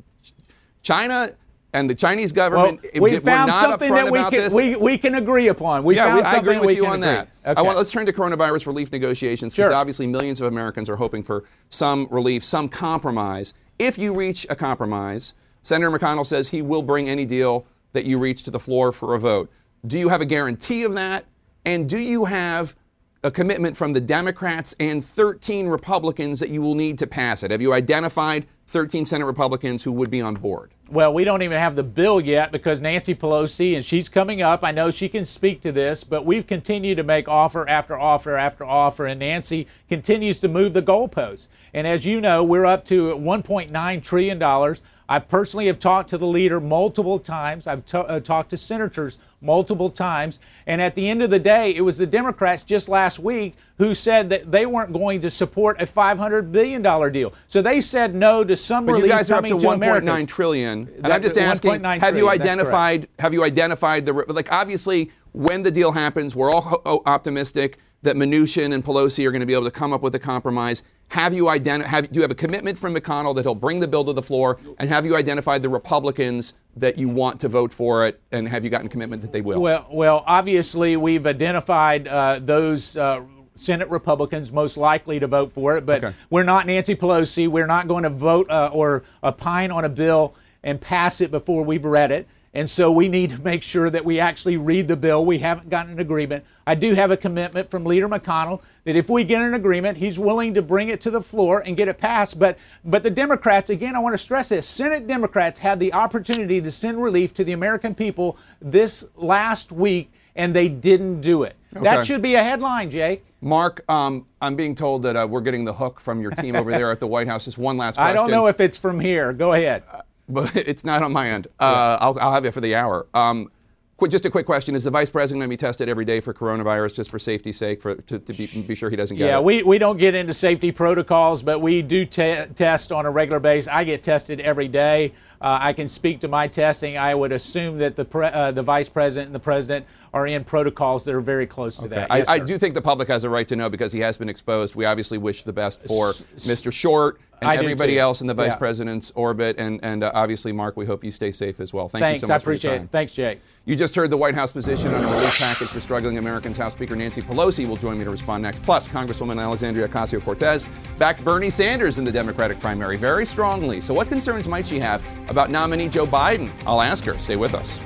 China 0.81 1.29
and 1.73 1.89
the 1.89 1.95
Chinese 1.95 2.31
government. 2.31 2.79
it- 2.93 3.01
we 3.01 3.17
found 3.19 3.47
not 3.47 3.69
something 3.69 3.93
that 3.93 4.11
we 4.11 4.19
about 4.19 4.31
can 4.31 4.41
this. 4.43 4.53
we, 4.53 4.75
we 4.75 4.97
can 4.97 5.15
agree 5.15 5.47
upon. 5.47 5.83
We 5.83 5.95
yeah, 5.95 6.05
found 6.05 6.15
we, 6.17 6.21
I 6.23 6.33
agree 6.35 6.57
with 6.59 6.67
we 6.67 6.75
you 6.75 6.85
on 6.85 7.03
agree. 7.03 7.07
that. 7.07 7.29
I 7.45 7.51
Okay. 7.51 7.61
want, 7.63 7.77
let's 7.77 7.91
turn 7.91 8.05
to 8.05 8.13
coronavirus 8.13 8.67
relief 8.67 8.91
negotiations 8.91 9.53
because 9.55 9.69
Sure. 9.69 9.75
obviously 9.75 10.07
millions 10.07 10.39
of 10.39 10.47
Americans 10.47 10.89
are 10.89 10.95
hoping 10.95 11.23
for 11.23 11.43
some 11.69 12.07
relief, 12.11 12.43
some 12.43 12.69
compromise. 12.69 13.53
If 13.79 13.97
you 13.97 14.13
reach 14.13 14.45
a 14.49 14.55
compromise, 14.55 15.33
Senator 15.63 15.91
McConnell 15.91 16.25
says 16.25 16.49
he 16.49 16.61
will 16.61 16.83
bring 16.83 17.09
any 17.09 17.25
deal 17.25 17.65
that 17.93 18.05
you 18.05 18.17
reach 18.19 18.43
to 18.43 18.51
the 18.51 18.59
floor 18.59 18.91
for 18.91 19.13
a 19.15 19.19
vote. 19.19 19.49
Do 19.85 19.97
you 19.99 20.09
have 20.09 20.21
a 20.21 20.25
guarantee 20.25 20.83
of 20.83 20.93
that? 20.93 21.25
And 21.65 21.89
do 21.89 21.97
you 21.97 22.25
have 22.25 22.75
a 23.23 23.31
commitment 23.31 23.77
from 23.77 23.93
the 23.93 24.01
Democrats 24.01 24.75
and 24.79 25.03
13 25.03 25.67
Republicans 25.67 26.39
that 26.41 26.49
you 26.49 26.61
will 26.61 26.75
need 26.75 26.97
to 26.99 27.07
pass 27.07 27.41
it? 27.43 27.51
Have 27.51 27.61
you 27.61 27.73
identified 27.73 28.45
13 28.67 29.05
Senate 29.05 29.25
Republicans 29.25 29.83
who 29.83 29.91
would 29.93 30.11
be 30.11 30.21
on 30.21 30.35
board? 30.35 30.71
Well, 30.93 31.11
we 31.11 31.23
don't 31.23 31.41
even 31.41 31.57
have 31.57 31.75
the 31.75 31.81
bill 31.81 32.21
yet 32.21 32.51
because 32.51 32.79
Nancy 32.79 33.15
Pelosi, 33.15 33.73
and 33.73 33.83
she's 33.83 34.07
coming 34.09 34.43
up. 34.43 34.63
I 34.63 34.69
know 34.69 34.91
she 34.91 35.09
can 35.09 35.25
speak 35.25 35.59
to 35.61 35.71
this, 35.71 36.03
but 36.03 36.23
we've 36.23 36.45
continued 36.45 36.97
to 36.97 37.03
make 37.03 37.27
offer 37.27 37.67
after 37.67 37.97
offer 37.97 38.35
after 38.35 38.63
offer, 38.63 39.07
and 39.07 39.19
Nancy 39.19 39.65
continues 39.89 40.39
to 40.41 40.47
move 40.47 40.73
the 40.73 40.83
goalposts. 40.83 41.47
And 41.73 41.87
as 41.87 42.05
you 42.05 42.21
know, 42.21 42.43
we're 42.43 42.67
up 42.67 42.85
to 42.85 43.15
$1.9 43.15 44.03
trillion. 44.03 44.75
I 45.09 45.19
personally 45.19 45.67
have 45.67 45.79
talked 45.79 46.09
to 46.09 46.17
the 46.17 46.27
leader 46.27 46.59
multiple 46.59 47.19
times. 47.19 47.67
I've 47.67 47.85
t- 47.85 47.97
uh, 47.97 48.19
talked 48.19 48.49
to 48.51 48.57
senators 48.57 49.19
multiple 49.41 49.89
times. 49.89 50.39
And 50.65 50.81
at 50.81 50.95
the 50.95 51.09
end 51.09 51.21
of 51.21 51.29
the 51.29 51.39
day, 51.39 51.75
it 51.75 51.81
was 51.81 51.97
the 51.97 52.07
Democrats 52.07 52.63
just 52.63 52.87
last 52.87 53.19
week 53.19 53.55
who 53.77 53.93
said 53.93 54.29
that 54.29 54.51
they 54.51 54.65
weren't 54.65 54.93
going 54.93 55.19
to 55.21 55.29
support 55.29 55.81
a 55.81 55.85
$500 55.85 56.51
billion 56.51 56.81
deal. 57.11 57.33
So 57.47 57.61
they 57.61 57.81
said 57.81 58.15
no 58.15 58.43
to 58.43 58.55
some 58.55 58.85
But 58.85 58.93
relief 58.93 59.05
you 59.07 59.11
guys 59.11 59.29
are 59.29 59.35
up 59.35 59.45
to 59.45 59.59
to 59.59 59.69
Americans. 59.69 60.09
1.9 60.09 60.27
trillion, 60.27 60.69
and 60.95 61.03
That- 61.03 61.11
I'm 61.11 61.21
just 61.21 61.37
asking: 61.37 61.83
Have 61.83 62.15
you 62.15 62.21
trillion, 62.21 62.25
that's 62.25 62.41
identified? 62.49 63.07
Have 63.19 63.33
you 63.33 63.43
identified 63.43 64.05
the 64.05 64.13
like? 64.13 64.51
Obviously, 64.51 65.11
when 65.33 65.63
the 65.63 65.71
deal 65.71 65.91
happens, 65.91 66.35
we're 66.35 66.51
all 66.51 66.61
ho- 66.61 67.01
optimistic 67.05 67.77
that 68.03 68.15
Mnuchin 68.15 68.73
and 68.73 68.83
Pelosi 68.83 69.25
are 69.25 69.31
going 69.31 69.39
to 69.39 69.45
be 69.45 69.53
able 69.53 69.63
to 69.65 69.71
come 69.71 69.93
up 69.93 70.01
with 70.01 70.13
a 70.15 70.19
compromise. 70.19 70.83
Have 71.13 71.31
you 71.35 71.43
identi- 71.43 71.85
have, 71.85 72.11
Do 72.11 72.17
you 72.17 72.21
have 72.23 72.31
a 72.31 72.35
commitment 72.35 72.75
from 72.75 72.95
McConnell 72.95 73.35
that 73.35 73.43
he'll 73.45 73.53
bring 73.53 73.79
the 73.79 73.87
bill 73.87 74.03
to 74.05 74.13
the 74.13 74.23
floor? 74.23 74.57
And 74.79 74.89
have 74.89 75.05
you 75.05 75.15
identified 75.15 75.61
the 75.61 75.69
Republicans 75.69 76.55
that 76.75 76.97
you 76.97 77.07
want 77.07 77.39
to 77.41 77.47
vote 77.47 77.71
for 77.71 78.07
it? 78.07 78.19
And 78.31 78.47
have 78.47 78.63
you 78.63 78.71
gotten 78.71 78.87
commitment 78.89 79.21
that 79.21 79.31
they 79.31 79.41
will? 79.41 79.61
Well, 79.61 79.85
well, 79.91 80.23
obviously 80.25 80.97
we've 80.97 81.27
identified 81.27 82.07
uh, 82.07 82.39
those 82.41 82.97
uh, 82.97 83.21
Senate 83.53 83.91
Republicans 83.91 84.51
most 84.51 84.75
likely 84.75 85.19
to 85.19 85.27
vote 85.27 85.53
for 85.53 85.77
it, 85.77 85.85
but 85.85 86.03
Okay. 86.03 86.15
we're 86.31 86.41
not 86.41 86.65
Nancy 86.65 86.95
Pelosi. 86.95 87.47
We're 87.47 87.67
not 87.67 87.87
going 87.87 88.05
to 88.05 88.09
vote 88.09 88.49
uh, 88.49 88.71
or 88.73 89.03
opine 89.23 89.69
on 89.69 89.85
a 89.85 89.89
bill 89.89 90.33
and 90.63 90.81
pass 90.81 91.21
it 91.21 91.29
before 91.29 91.63
we've 91.63 91.85
read 91.85 92.11
it. 92.11 92.27
And 92.55 92.69
so 92.69 92.91
we 92.91 93.07
need 93.07 93.31
to 93.31 93.41
make 93.41 93.63
sure 93.63 93.89
that 93.89 94.05
we 94.05 94.19
actually 94.19 94.57
read 94.57 94.87
the 94.87 94.95
bill. 94.95 95.25
We 95.25 95.39
haven't 95.39 95.69
gotten 95.69 95.93
an 95.93 95.99
agreement. 95.99 96.45
I 96.67 96.75
do 96.75 96.93
have 96.93 97.09
a 97.09 97.17
commitment 97.17 97.71
from 97.71 97.83
Leader 97.83 98.07
McConnell 98.07 98.61
that 98.83 98.95
if 98.95 99.09
we 99.09 99.23
get 99.23 99.41
an 99.41 99.55
agreement, 99.55 99.97
he's 99.97 100.19
willing 100.19 100.53
to 100.53 100.61
bring 100.61 100.89
it 100.89 101.01
to 101.01 101.11
the 101.11 101.21
floor 101.21 101.63
and 101.65 101.75
get 101.75 101.87
it 101.87 101.97
passed. 101.97 102.37
But 102.37 102.59
but 102.85 103.01
the 103.01 103.09
Democrats, 103.09 103.71
again, 103.71 103.95
I 103.95 103.99
want 103.99 104.13
to 104.13 104.19
stress 104.19 104.49
this: 104.49 104.67
Senate 104.67 105.07
Democrats 105.07 105.57
had 105.57 105.79
the 105.79 105.93
opportunity 105.93 106.61
to 106.61 106.69
send 106.69 107.01
relief 107.01 107.33
to 107.35 107.43
the 107.43 107.53
American 107.53 107.95
people 107.95 108.37
this 108.61 109.03
last 109.15 109.71
week, 109.71 110.11
and 110.35 110.55
they 110.55 110.69
didn't 110.69 111.21
do 111.21 111.43
it. 111.43 111.55
Okay. 111.75 111.83
That 111.83 112.05
should 112.05 112.21
be 112.21 112.35
a 112.35 112.43
headline, 112.43 112.91
Jake. 112.91 113.25
Mark, 113.41 113.83
um, 113.89 114.27
I'm 114.41 114.55
being 114.55 114.75
told 114.75 115.01
that 115.03 115.17
uh, 115.17 115.27
we're 115.27 115.41
getting 115.41 115.65
the 115.65 115.73
hook 115.73 115.99
from 115.99 116.21
your 116.21 116.31
team 116.31 116.55
over 116.55 116.71
there 116.71 116.91
at 116.91 116.99
the 116.99 117.07
White 117.07 117.27
House. 117.27 117.45
Just 117.45 117.57
one 117.57 117.77
last 117.77 117.95
question. 117.95 118.09
I 118.09 118.13
don't 118.13 118.29
know 118.29 118.45
if 118.45 118.61
it's 118.61 118.77
from 118.77 118.99
here. 118.99 119.33
Go 119.33 119.53
ahead. 119.53 119.83
But 120.29 120.55
it's 120.55 120.83
not 120.85 121.01
on 121.03 121.11
my 121.13 121.29
end. 121.29 121.47
Uh, 121.59 121.97
I'll, 121.99 122.17
I'll 122.19 122.33
have 122.33 122.45
it 122.45 122.53
for 122.53 122.61
the 122.61 122.75
hour. 122.75 123.07
Um, 123.13 123.49
qu- 123.97 124.07
just 124.07 124.25
a 124.25 124.29
quick 124.29 124.45
question: 124.45 124.75
Is 124.75 124.83
the 124.83 124.91
vice 124.91 125.09
president 125.09 125.39
going 125.41 125.49
to 125.49 125.53
be 125.53 125.57
tested 125.57 125.89
every 125.89 126.05
day 126.05 126.19
for 126.19 126.33
coronavirus, 126.33 126.95
just 126.95 127.09
for 127.11 127.19
safety's 127.19 127.57
sake, 127.57 127.81
for 127.81 127.95
to, 127.95 128.19
to 128.19 128.33
be, 128.33 128.47
be 128.63 128.75
sure 128.75 128.89
he 128.89 128.95
doesn't 128.95 129.17
get 129.17 129.27
Yeah, 129.27 129.37
it? 129.39 129.43
we, 129.43 129.63
we 129.63 129.77
don't 129.77 129.97
get 129.97 130.15
into 130.15 130.33
safety 130.33 130.71
protocols, 130.71 131.41
but 131.41 131.59
we 131.59 131.81
do 131.81 132.05
te- 132.05 132.45
test 132.55 132.91
on 132.91 133.05
a 133.05 133.11
regular 133.11 133.39
basis. 133.39 133.67
I 133.67 133.83
get 133.83 134.03
tested 134.03 134.39
every 134.39 134.67
day. 134.67 135.13
Uh, 135.41 135.57
I 135.59 135.73
can 135.73 135.89
speak 135.89 136.21
to 136.21 136.29
my 136.29 136.47
testing. 136.47 136.97
I 136.97 137.13
would 137.13 137.33
assume 137.33 137.77
that 137.79 137.97
the 137.97 138.05
pre- 138.05 138.27
uh, 138.27 138.51
the 138.53 138.63
vice 138.63 138.87
president 138.87 139.25
and 139.27 139.35
the 139.35 139.41
president 139.41 139.85
are 140.13 140.25
in 140.25 140.45
protocols 140.45 141.03
that 141.03 141.13
are 141.13 141.19
very 141.19 141.45
close 141.45 141.75
to 141.77 141.87
that. 141.89 142.09
I, 142.09 142.19
Yes, 142.19 142.27
I 142.29 142.37
sir. 142.37 142.45
do 142.45 142.57
think 142.57 142.75
the 142.75 142.81
public 142.81 143.09
has 143.09 143.25
a 143.25 143.29
right 143.29 143.45
to 143.49 143.55
know 143.57 143.69
because 143.69 143.91
he 143.91 143.99
has 143.99 144.17
been 144.17 144.29
exposed. 144.29 144.73
We 144.75 144.85
obviously 144.85 145.17
wish 145.17 145.43
the 145.43 145.51
best 145.51 145.81
for 145.81 146.11
Mr. 146.37 146.71
Short 146.71 147.19
and 147.43 147.51
I 147.51 147.55
everybody 147.61 147.99
else 147.99 148.21
in 148.21 148.27
the 148.27 148.33
vice 148.33 148.51
Yeah. 148.53 148.57
president's 148.57 149.11
orbit, 149.15 149.57
and 149.59 149.79
and 149.83 150.03
uh, 150.03 150.11
obviously, 150.13 150.51
Mark, 150.51 150.75
we 150.77 150.85
hope 150.85 151.03
you 151.03 151.11
stay 151.11 151.31
safe 151.31 151.59
as 151.59 151.73
well. 151.73 151.87
Thank 151.89 152.01
Thanks. 152.03 152.21
you 152.21 152.27
so 152.27 152.33
much 152.33 152.41
I 152.41 152.43
appreciate 152.43 152.69
for 152.69 152.73
your 152.73 152.77
time. 152.79 152.85
it. 152.85 152.91
Thanks, 152.91 153.13
Jake. 153.13 153.41
You 153.65 153.75
just 153.75 153.95
heard 153.95 154.09
the 154.09 154.17
White 154.17 154.35
House 154.35 154.51
position 154.51 154.93
on 154.93 155.03
a 155.03 155.07
relief 155.07 155.37
package 155.39 155.67
for 155.69 155.79
struggling 155.79 156.17
Americans. 156.17 156.57
House 156.57 156.73
Speaker 156.73 156.95
Nancy 156.95 157.21
Pelosi 157.21 157.67
will 157.67 157.77
join 157.77 157.97
me 157.97 158.03
to 158.03 158.09
respond 158.09 158.43
next. 158.43 158.63
Plus, 158.63 158.87
Congresswoman 158.87 159.41
Alexandria 159.41 159.87
Ocasio 159.87 160.23
Cortez 160.23 160.65
backed 160.97 161.23
Bernie 161.23 161.49
Sanders 161.49 161.97
in 161.99 162.03
the 162.05 162.11
Democratic 162.11 162.59
primary 162.59 162.97
very 162.97 163.25
strongly. 163.25 163.79
So, 163.81 163.93
what 163.93 164.07
concerns 164.09 164.47
might 164.47 164.67
she 164.67 164.79
have 164.79 165.03
about 165.29 165.49
nominee 165.49 165.89
Joe 165.89 166.05
Biden? 166.05 166.51
I'll 166.65 166.81
ask 166.81 167.03
her. 167.05 167.17
Stay 167.19 167.35
with 167.35 167.53
us. 167.53 167.79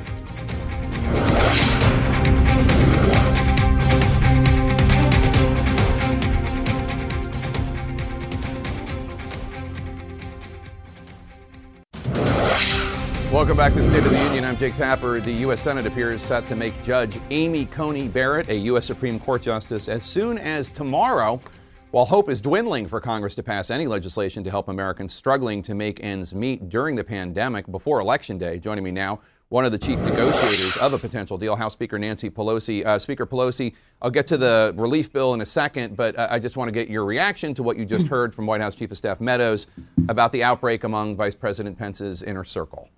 Welcome 13.38 13.56
back 13.56 13.76
to 13.76 13.84
State 13.84 14.04
of 14.04 14.10
the 14.10 14.24
Union. 14.24 14.46
I'm 14.46 14.58
Jake 14.58 14.74
Tapper. 14.74 15.22
The 15.22 15.32
U.S. 15.32 15.62
Senate 15.62 15.86
appears 15.86 16.24
set 16.24 16.48
to 16.48 16.56
make 16.56 16.74
Judge 16.84 17.20
Amy 17.30 17.68
Coney 17.68 18.08
Barrett 18.08 18.50
a 18.50 18.56
U.S. 18.56 18.88
Supreme 18.88 19.20
Court 19.20 19.44
justice 19.44 19.88
as 19.88 20.02
soon 20.04 20.40
as 20.40 20.70
tomorrow, 20.70 21.40
while 21.92 22.06
hope 22.06 22.30
is 22.30 22.42
dwindling 22.42 22.88
for 22.88 23.00
Congress 23.00 23.36
to 23.36 23.44
pass 23.44 23.70
any 23.70 23.86
legislation 23.86 24.44
to 24.44 24.50
help 24.50 24.70
Americans 24.70 25.14
struggling 25.14 25.62
to 25.62 25.76
make 25.76 26.04
ends 26.04 26.34
meet 26.34 26.68
during 26.68 26.96
the 26.96 27.04
pandemic 27.04 27.70
before 27.70 28.00
Election 28.00 28.40
Day. 28.40 28.58
Joining 28.58 28.84
me 28.84 28.90
now, 28.90 29.20
one 29.50 29.66
of 29.66 29.72
the 29.72 29.78
chief 29.78 30.02
negotiators 30.02 30.76
of 30.78 30.94
a 30.94 30.98
potential 30.98 31.38
deal, 31.38 31.56
House 31.56 31.74
Speaker 31.74 32.00
Nancy 32.00 32.32
Pelosi. 32.32 32.84
Uh, 32.84 32.98
Speaker 32.98 33.28
Pelosi, 33.28 33.76
I'll 34.02 34.10
get 34.10 34.26
to 34.28 34.38
the 34.38 34.74
relief 34.76 35.14
bill 35.14 35.36
in 35.36 35.42
a 35.42 35.46
second, 35.46 35.96
but 35.96 36.18
uh, 36.18 36.28
I 36.32 36.40
just 36.40 36.58
want 36.58 36.70
to 36.70 36.72
get 36.72 36.90
your 36.90 37.06
reaction 37.06 37.54
to 37.54 37.62
what 37.62 37.78
you 37.78 37.86
just 37.86 38.08
heard 38.10 38.34
from 38.34 38.48
White 38.48 38.62
House 38.62 38.74
Chief 38.74 38.90
of 38.90 38.98
Staff 38.98 39.22
Meadows 39.22 39.68
about 40.10 40.32
the 40.32 40.44
outbreak 40.44 40.84
among 40.84 41.16
Vice 41.16 41.36
President 41.36 41.78
Pence's 41.78 42.24
inner 42.24 42.44
circle. 42.44 42.90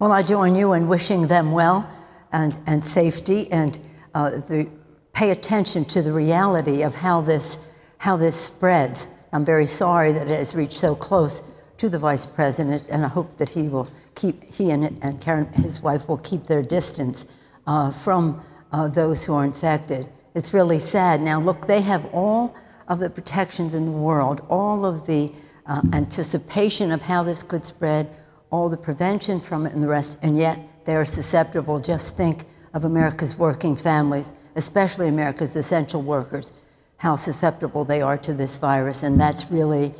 Well, 0.00 0.10
I 0.10 0.22
join 0.22 0.56
you 0.56 0.72
in 0.72 0.88
wishing 0.88 1.28
them 1.28 1.52
well 1.52 1.88
and, 2.32 2.58
and 2.66 2.84
safety 2.84 3.50
and 3.52 3.78
uh, 4.12 4.30
the, 4.30 4.68
pay 5.12 5.30
attention 5.30 5.84
to 5.84 6.02
the 6.02 6.12
reality 6.12 6.82
of 6.82 6.96
how 6.96 7.20
this, 7.20 7.58
how 7.98 8.16
this 8.16 8.38
spreads. 8.38 9.06
I'm 9.32 9.44
very 9.44 9.66
sorry 9.66 10.12
that 10.12 10.28
it 10.28 10.38
has 10.38 10.54
reached 10.54 10.78
so 10.78 10.96
close 10.96 11.44
to 11.76 11.88
the 11.88 11.98
vice 11.98 12.26
president, 12.26 12.88
and 12.88 13.04
I 13.04 13.08
hope 13.08 13.36
that 13.36 13.48
he 13.48 13.68
will 13.68 13.88
keep, 14.16 14.42
he 14.42 14.70
and, 14.70 14.98
and 15.02 15.20
Karen, 15.20 15.46
his 15.52 15.80
wife, 15.80 16.08
will 16.08 16.18
keep 16.18 16.44
their 16.44 16.62
distance 16.62 17.26
uh, 17.66 17.92
from 17.92 18.42
uh, 18.72 18.88
those 18.88 19.24
who 19.24 19.34
are 19.34 19.44
infected. 19.44 20.08
It's 20.34 20.52
really 20.52 20.80
sad. 20.80 21.20
Now, 21.20 21.40
look, 21.40 21.68
they 21.68 21.80
have 21.80 22.06
all 22.06 22.56
of 22.88 22.98
the 22.98 23.10
protections 23.10 23.76
in 23.76 23.84
the 23.84 23.92
world, 23.92 24.44
all 24.48 24.84
of 24.84 25.06
the 25.06 25.32
uh, 25.66 25.82
anticipation 25.92 26.90
of 26.90 27.02
how 27.02 27.22
this 27.22 27.44
could 27.44 27.64
spread, 27.64 28.08
all 28.54 28.68
the 28.68 28.76
prevention 28.76 29.40
from 29.40 29.66
it 29.66 29.72
and 29.74 29.82
the 29.82 29.88
rest, 29.88 30.16
and 30.22 30.38
yet 30.38 30.56
they 30.84 30.94
are 30.94 31.04
susceptible. 31.04 31.80
Just 31.80 32.16
think 32.16 32.44
of 32.72 32.84
America's 32.84 33.36
working 33.36 33.74
families, 33.74 34.32
especially 34.54 35.08
America's 35.08 35.56
essential 35.56 36.00
workers, 36.02 36.52
how 36.98 37.16
susceptible 37.16 37.84
they 37.84 38.00
are 38.00 38.16
to 38.18 38.32
this 38.32 38.56
virus, 38.58 39.02
and 39.02 39.20
that's 39.20 39.50
really, 39.50 39.92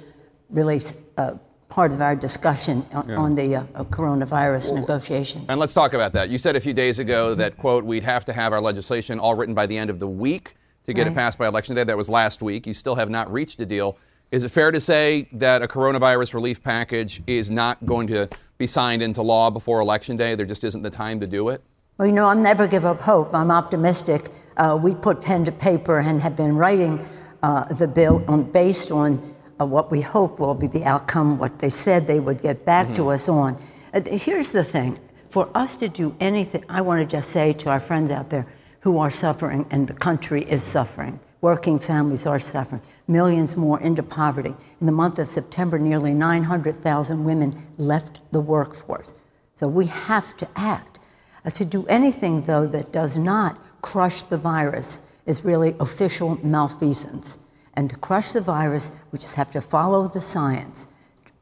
really 0.51 0.81
uh, 1.19 1.35
part 1.69 1.91
of 1.93 2.01
our 2.01 2.15
discussion 2.15 2.87
on, 2.93 3.09
Yeah. 3.09 3.17
on 3.17 3.35
the 3.35 3.57
uh, 3.57 3.65
coronavirus 3.91 4.75
negotiations. 4.75 5.51
And 5.51 5.59
let's 5.59 5.73
talk 5.73 5.93
about 5.93 6.13
that. 6.13 6.29
You 6.31 6.39
said 6.39 6.55
a 6.55 6.61
few 6.61 6.75
days 6.75 7.01
ago 7.01 7.35
that, 7.35 7.57
quote, 7.57 7.85
we'd 7.85 8.05
have 8.05 8.25
to 8.27 8.33
have 8.33 8.53
our 8.53 8.61
legislation 8.61 9.19
all 9.19 9.35
written 9.35 9.55
by 9.55 9.67
the 9.67 9.77
end 9.77 9.91
of 9.91 9.99
the 9.99 10.09
week 10.09 10.55
to 10.87 10.93
get 10.93 11.09
it 11.09 11.15
passed 11.15 11.39
by 11.39 11.49
Election 11.49 11.75
Day. 11.75 11.83
That 11.83 11.97
was 11.97 12.09
last 12.09 12.41
week. 12.43 12.69
You 12.69 12.75
still 12.75 12.95
have 12.95 13.11
not 13.11 13.33
reached 13.33 13.59
a 13.59 13.67
deal. 13.67 13.97
Is 14.35 14.43
it 14.43 14.49
fair 14.49 14.73
to 14.73 14.81
say 14.81 15.29
that 15.35 15.63
a 15.63 15.69
coronavirus 15.69 16.35
relief 16.35 16.61
package 16.61 17.23
is 17.25 17.53
not 17.53 17.87
going 17.87 18.09
to 18.09 18.29
be 18.59 18.67
signed 18.67 19.01
into 19.01 19.23
law 19.23 19.49
before 19.49 19.79
Election 19.81 20.17
Day? 20.17 20.35
There 20.35 20.45
just 20.45 20.65
isn't 20.65 20.83
the 20.83 20.91
time 20.91 21.21
to 21.21 21.29
do 21.29 21.51
it? 21.51 21.63
Well, 21.99 22.09
you 22.09 22.13
know, 22.13 22.27
I'm 22.27 22.43
never 22.43 22.67
give 22.67 22.85
up 22.85 22.99
hope. 22.99 23.33
I'm 23.33 23.53
optimistic. 23.53 24.31
Uh, 24.57 24.77
we 24.83 24.97
put 24.97 25.23
pen 25.23 25.45
to 25.45 25.53
paper 25.53 26.01
and 26.01 26.21
have 26.21 26.35
been 26.35 26.57
writing 26.57 27.07
uh, 27.45 27.73
the 27.75 27.87
bill 27.87 28.25
on, 28.27 28.51
based 28.51 28.91
on 28.91 29.23
uh, 29.61 29.67
what 29.67 29.93
we 29.93 30.01
hope 30.01 30.41
will 30.41 30.57
be 30.57 30.67
the 30.67 30.85
outcome, 30.85 31.39
what 31.39 31.61
they 31.61 31.69
said 31.69 32.09
they 32.09 32.19
would 32.19 32.43
get 32.43 32.65
back 32.65 32.93
to 32.97 33.11
us 33.11 33.29
on. 33.29 33.57
Uh, 33.93 34.01
here's 34.05 34.51
the 34.51 34.65
thing 34.65 34.99
for 35.31 35.49
us 35.55 35.77
to 35.77 35.89
do 35.89 36.13
anything, 36.19 36.65
I 36.69 36.81
want 36.81 37.01
to 37.01 37.07
just 37.07 37.31
say 37.31 37.53
to 37.53 37.71
our 37.71 37.79
friends 37.79 38.11
out 38.11 38.31
there 38.31 38.49
who 38.81 38.99
are 38.99 39.11
suffering, 39.11 39.65
and 39.71 39.87
the 39.87 39.95
country 39.95 40.43
is 40.43 40.65
suffering. 40.65 41.21
Working 41.45 41.79
families 41.79 42.25
are 42.25 42.39
suffering. 42.39 42.81
Millions 43.07 43.55
more 43.55 43.79
into 43.83 44.03
poverty. 44.03 44.55
In 44.81 44.87
the 44.87 44.93
month 44.93 45.19
of 45.19 45.29
September, 45.29 45.79
nearly 45.79 46.15
900,000 46.15 47.23
women 47.23 47.53
left 47.77 48.21
the 48.33 48.41
workforce. 48.41 49.13
So 49.55 49.69
we 49.69 49.85
have 49.85 50.35
to 50.39 50.49
act. 50.57 51.01
Uh, 51.45 51.51
to 51.51 51.67
do 51.67 51.85
anything, 51.87 52.41
though, 52.41 52.67
that 52.69 52.93
does 52.93 53.19
not 53.19 53.59
crush 53.83 54.23
the 54.23 54.39
virus 54.39 55.03
is 55.27 55.45
really 55.45 55.77
official 55.81 56.39
malfeasance. 56.43 57.39
And 57.75 57.91
to 57.91 57.97
crush 57.97 58.33
the 58.33 58.41
virus, 58.41 58.91
we 59.13 59.19
just 59.19 59.37
have 59.37 59.53
to 59.53 59.61
follow 59.61 60.09
the 60.09 60.23
science 60.23 60.89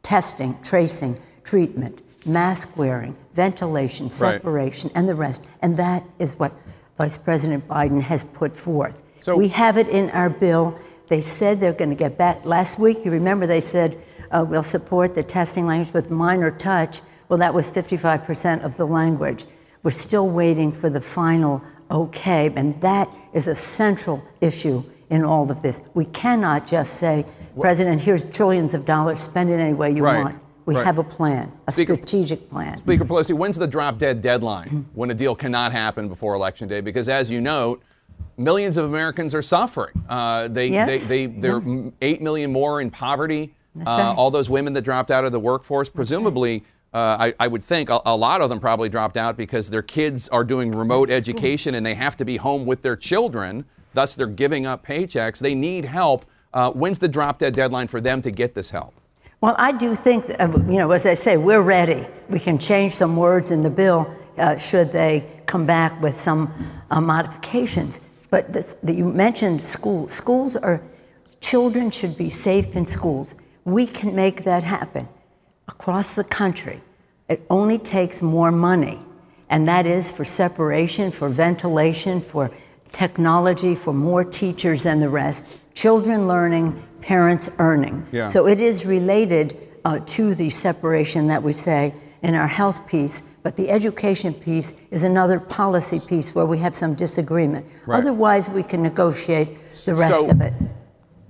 testing, 0.02 0.60
tracing, 0.62 1.16
treatment, 1.44 2.02
mask 2.26 2.76
wearing, 2.76 3.16
ventilation, 3.34 4.10
separation, 4.10 4.90
and 4.96 5.08
the 5.08 5.14
rest. 5.14 5.44
And 5.62 5.76
that 5.76 6.02
is 6.18 6.40
what 6.40 6.52
Vice 6.98 7.18
President 7.18 7.68
Biden 7.68 8.00
has 8.00 8.24
put 8.24 8.56
forth. 8.56 9.04
So- 9.22 9.36
we 9.36 9.48
have 9.48 9.76
it 9.78 9.88
in 9.88 10.10
our 10.10 10.28
bill. 10.30 10.76
They 11.08 11.20
said 11.20 11.60
they're 11.60 11.72
going 11.72 11.90
to 11.90 11.96
get 11.96 12.18
back. 12.18 12.44
Last 12.44 12.78
week, 12.78 13.04
you 13.04 13.10
remember 13.10 13.46
they 13.46 13.60
said 13.60 13.98
uh, 14.30 14.44
we'll 14.48 14.62
support 14.62 15.14
the 15.14 15.22
testing 15.22 15.66
language 15.66 15.92
with 15.92 16.10
minor 16.10 16.50
touch. 16.50 17.00
Well, 17.28 17.38
that 17.38 17.54
was 17.54 17.70
55% 17.70 18.64
of 18.64 18.76
the 18.76 18.86
language. 18.86 19.44
We're 19.82 19.90
still 19.90 20.28
waiting 20.28 20.72
for 20.72 20.90
the 20.90 21.00
final 21.00 21.62
okay, 21.90 22.50
and 22.56 22.80
that 22.80 23.12
is 23.34 23.48
a 23.48 23.54
central 23.54 24.24
issue 24.40 24.82
in 25.10 25.24
all 25.24 25.50
of 25.50 25.60
this. 25.60 25.82
We 25.92 26.06
cannot 26.06 26.66
just 26.66 26.94
say, 26.94 27.26
President, 27.60 28.00
here's 28.00 28.28
trillions 28.30 28.72
of 28.72 28.86
dollars, 28.86 29.20
spend 29.20 29.50
it 29.50 29.58
any 29.60 29.74
way 29.74 29.90
you 29.90 30.02
Right, 30.02 30.24
want. 30.24 30.38
We 30.64 30.74
right. 30.76 30.86
have 30.86 30.98
a 30.98 31.04
plan, 31.04 31.52
a 31.66 31.72
Speaker- 31.72 31.94
strategic 31.94 32.48
plan. 32.48 32.78
Speaker 32.78 33.04
Pelosi, 33.04 33.34
when's 33.36 33.58
the 33.58 33.66
drop 33.66 33.98
dead 33.98 34.20
deadline 34.22 34.86
when 34.94 35.10
a 35.10 35.14
deal 35.14 35.34
cannot 35.34 35.72
happen 35.72 36.08
before 36.08 36.34
Election 36.34 36.66
Day? 36.68 36.80
Because 36.80 37.08
as 37.10 37.30
you 37.30 37.40
note, 37.42 37.82
millions 38.36 38.76
of 38.76 38.84
Americans 38.84 39.34
are 39.34 39.42
suffering. 39.42 40.04
Uh, 40.08 40.48
they, 40.48 40.68
Yes. 40.68 41.06
they, 41.06 41.26
they, 41.26 41.40
there 41.40 41.56
are 41.56 41.62
Yeah. 41.62 41.90
8 42.00 42.22
million 42.22 42.52
more 42.52 42.80
in 42.80 42.90
poverty. 42.90 43.54
That's 43.74 43.90
Uh. 43.90 44.14
All 44.16 44.30
those 44.30 44.50
women 44.50 44.72
that 44.74 44.82
dropped 44.82 45.10
out 45.10 45.24
of 45.24 45.32
the 45.32 45.40
workforce, 45.40 45.88
presumably, 45.88 46.64
uh, 46.94 47.16
I, 47.18 47.34
I 47.40 47.46
would 47.48 47.64
think 47.64 47.88
a, 47.88 48.00
a 48.04 48.14
lot 48.16 48.42
of 48.42 48.50
them 48.50 48.60
probably 48.60 48.88
dropped 48.90 49.16
out 49.16 49.36
because 49.36 49.70
their 49.70 49.82
kids 49.82 50.28
are 50.28 50.44
doing 50.44 50.72
remote 50.72 51.10
education 51.10 51.74
and 51.74 51.84
they 51.86 51.94
have 51.94 52.16
to 52.18 52.24
be 52.24 52.36
home 52.36 52.66
with 52.66 52.82
their 52.82 52.96
children. 52.96 53.64
Thus, 53.94 54.14
they're 54.14 54.26
giving 54.26 54.66
up 54.66 54.84
paychecks. 54.86 55.38
They 55.38 55.54
need 55.54 55.86
help. 55.86 56.26
Uh, 56.52 56.70
when's 56.72 56.98
the 56.98 57.08
drop 57.08 57.38
dead 57.38 57.54
deadline 57.54 57.88
for 57.88 58.00
them 58.00 58.20
to 58.22 58.30
get 58.30 58.54
this 58.54 58.70
help? 58.70 58.92
Well, 59.40 59.54
I 59.58 59.72
do 59.72 59.94
think, 59.94 60.26
uh, 60.38 60.48
you 60.68 60.78
know, 60.78 60.90
as 60.92 61.06
I 61.06 61.14
say, 61.14 61.36
we're 61.38 61.62
ready. 61.62 62.06
We 62.28 62.38
can 62.38 62.58
change 62.58 62.92
some 62.92 63.16
words 63.16 63.50
in 63.50 63.62
the 63.62 63.70
bill 63.70 64.06
uh, 64.38 64.56
should 64.56 64.92
they 64.92 65.26
come 65.46 65.64
back 65.66 66.00
with 66.02 66.16
some 66.16 66.52
uh, 66.90 67.00
modifications. 67.00 68.00
But 68.32 68.52
this, 68.52 68.74
the, 68.82 68.96
you 68.96 69.12
mentioned 69.12 69.62
schools. 69.62 70.12
Schools 70.12 70.56
are, 70.56 70.82
children 71.40 71.90
should 71.90 72.16
be 72.16 72.30
safe 72.30 72.74
in 72.74 72.86
schools. 72.86 73.36
We 73.64 73.86
can 73.86 74.16
make 74.16 74.42
that 74.44 74.64
happen 74.64 75.06
across 75.68 76.16
the 76.16 76.24
country. 76.24 76.80
It 77.28 77.40
only 77.48 77.78
takes 77.78 78.22
more 78.22 78.50
money. 78.50 78.98
and 79.52 79.68
that 79.68 79.84
is 79.84 80.10
for 80.10 80.24
separation, 80.24 81.10
for 81.10 81.28
ventilation, 81.28 82.22
for 82.22 82.50
technology, 82.90 83.74
for 83.74 83.92
more 83.92 84.24
teachers 84.24 84.86
and 84.86 85.02
the 85.02 85.10
rest. 85.10 85.46
Children 85.74 86.26
learning, 86.26 86.82
parents 87.02 87.50
earning. 87.58 88.06
Yeah. 88.12 88.28
So 88.28 88.46
it 88.46 88.62
is 88.62 88.86
related 88.86 89.56
uh, 89.84 90.00
to 90.06 90.34
the 90.34 90.48
separation 90.48 91.26
that 91.26 91.42
we 91.42 91.52
say 91.52 91.94
in 92.22 92.34
our 92.34 92.46
health 92.46 92.86
piece, 92.86 93.22
but 93.42 93.56
the 93.56 93.70
education 93.70 94.32
piece 94.34 94.72
is 94.90 95.04
another 95.04 95.40
policy 95.40 96.00
piece 96.06 96.34
where 96.34 96.46
we 96.46 96.58
have 96.58 96.74
some 96.74 96.94
disagreement. 96.94 97.66
Right. 97.86 97.98
Otherwise, 97.98 98.50
we 98.50 98.62
can 98.62 98.82
negotiate 98.82 99.58
the 99.84 99.94
rest 99.94 100.20
So- 100.20 100.30
of 100.30 100.40
it. 100.40 100.52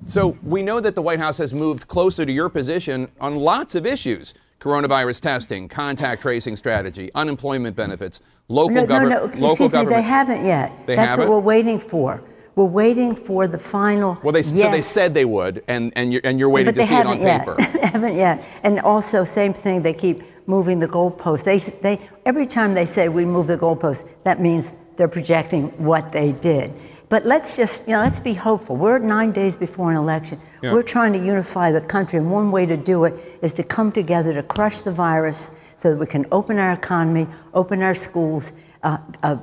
So 0.04 0.36
we 0.42 0.64
know 0.64 0.80
that 0.80 0.96
the 0.96 1.02
White 1.02 1.20
House 1.20 1.38
has 1.38 1.54
moved 1.54 1.86
closer 1.86 2.26
to 2.26 2.32
your 2.32 2.48
position 2.48 3.08
on 3.20 3.36
lots 3.36 3.74
of 3.76 3.86
issues 3.86 4.34
coronavirus 4.58 5.20
testing, 5.20 5.68
contact 5.68 6.22
tracing 6.22 6.54
strategy, 6.54 7.10
unemployment 7.16 7.74
benefits, 7.74 8.20
local, 8.48 8.74
No, 8.76 8.84
no, 8.84 9.08
no, 9.08 9.24
local 9.24 9.50
excuse 9.66 9.74
me, 9.74 9.84
they 9.86 10.02
haven't 10.02 10.44
yet. 10.44 10.86
They 10.86 10.94
That's 10.94 11.10
haven't? 11.10 11.28
what 11.28 11.34
we're 11.34 11.40
waiting 11.40 11.80
for. 11.80 12.22
We're 12.54 12.66
waiting 12.66 13.16
for 13.16 13.48
the 13.48 13.58
final. 13.58 14.18
well, 14.22 14.32
they, 14.32 14.42
so 14.42 14.70
they 14.70 14.80
said 14.82 15.14
they 15.14 15.24
would, 15.24 15.64
and, 15.66 15.92
and, 15.96 16.12
you're, 16.12 16.20
and 16.22 16.38
you're 16.38 16.48
waiting 16.48 16.72
but 16.74 16.80
to 16.82 16.86
see 16.86 16.94
it 16.94 17.06
on 17.06 17.20
yet. 17.20 17.40
paper. 17.40 17.56
They 17.72 17.86
haven't 17.88 18.14
yet. 18.14 18.48
And 18.62 18.78
also, 18.80 19.24
same 19.24 19.52
thing. 19.52 19.82
They 19.82 19.94
keep 19.94 20.22
moving 20.46 20.78
the 20.78 20.88
goalpost. 20.88 21.44
They, 21.44 21.58
they 21.58 22.00
every 22.26 22.46
time 22.46 22.74
they 22.74 22.84
say 22.84 23.08
we 23.08 23.24
move 23.24 23.46
the 23.46 23.58
goalpost, 23.58 24.08
that 24.24 24.40
means 24.40 24.74
they're 24.96 25.08
projecting 25.08 25.68
what 25.84 26.12
they 26.12 26.32
did. 26.32 26.72
But 27.08 27.26
let's 27.26 27.58
just, 27.58 27.86
you 27.86 27.92
know, 27.92 28.00
let's 28.00 28.20
be 28.20 28.32
hopeful. 28.32 28.74
We're 28.74 28.98
nine 28.98 29.32
days 29.32 29.58
before 29.58 29.90
an 29.90 29.98
election. 29.98 30.38
Yeah. 30.62 30.72
We're 30.72 30.82
trying 30.82 31.12
to 31.12 31.18
unify 31.18 31.70
the 31.70 31.82
country, 31.82 32.18
and 32.18 32.30
one 32.30 32.50
way 32.50 32.64
to 32.64 32.76
do 32.76 33.04
it 33.04 33.12
is 33.42 33.52
to 33.54 33.62
come 33.62 33.92
together 33.92 34.32
to 34.32 34.42
crush 34.42 34.80
the 34.80 34.92
virus, 34.92 35.50
so 35.76 35.90
that 35.90 35.98
we 35.98 36.06
can 36.06 36.24
open 36.32 36.58
our 36.58 36.72
economy, 36.72 37.26
open 37.52 37.82
our 37.82 37.94
schools, 37.94 38.52
uh, 38.82 38.96
uh, 39.22 39.36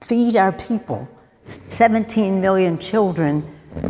feed 0.00 0.36
our 0.36 0.52
people. 0.52 1.08
17 1.70 2.40
million 2.40 2.78
children 2.78 3.42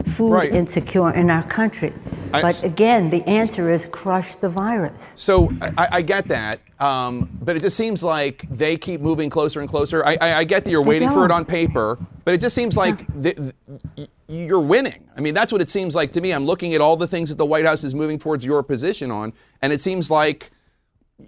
food 0.06 0.32
Right. 0.32 0.52
insecure 0.54 1.10
in 1.10 1.30
our 1.30 1.42
country. 1.42 1.92
I- 2.32 2.42
but 2.42 2.62
again, 2.64 3.10
the 3.10 3.26
answer 3.28 3.70
is 3.70 3.86
crush 3.86 4.36
the 4.36 4.48
virus. 4.48 5.14
So 5.16 5.48
I, 5.60 5.88
I 5.92 6.02
get 6.02 6.28
that, 6.28 6.60
um, 6.78 7.28
but 7.42 7.56
it 7.56 7.60
just 7.62 7.76
seems 7.76 8.04
like 8.04 8.46
they 8.50 8.76
keep 8.76 9.00
moving 9.00 9.30
closer 9.30 9.60
and 9.60 9.68
closer. 9.68 10.04
I, 10.04 10.16
I, 10.20 10.34
I 10.34 10.44
get 10.44 10.64
that 10.64 10.70
you're 10.70 10.82
waiting 10.84 11.10
for 11.10 11.24
it 11.24 11.30
on 11.30 11.44
paper, 11.44 11.98
but 12.24 12.34
it 12.34 12.40
just 12.40 12.54
seems 12.54 12.76
like 12.76 12.98
th- 13.22 13.36
th- 13.36 13.54
y- 13.96 14.06
you're 14.28 14.60
winning. 14.60 15.08
I 15.16 15.20
mean, 15.20 15.34
that's 15.34 15.50
what 15.50 15.60
it 15.60 15.70
seems 15.70 15.94
like 15.96 16.12
to 16.12 16.20
me. 16.20 16.30
I'm 16.32 16.44
looking 16.44 16.72
at 16.74 16.80
all 16.80 16.96
the 16.96 17.08
things 17.08 17.30
that 17.30 17.38
the 17.38 17.46
White 17.46 17.66
House 17.66 17.82
is 17.82 17.94
moving 17.94 18.18
towards 18.18 18.44
your 18.44 18.62
position 18.62 19.10
on, 19.10 19.32
and 19.60 19.72
it 19.72 19.80
seems 19.80 20.08
like 20.10 20.50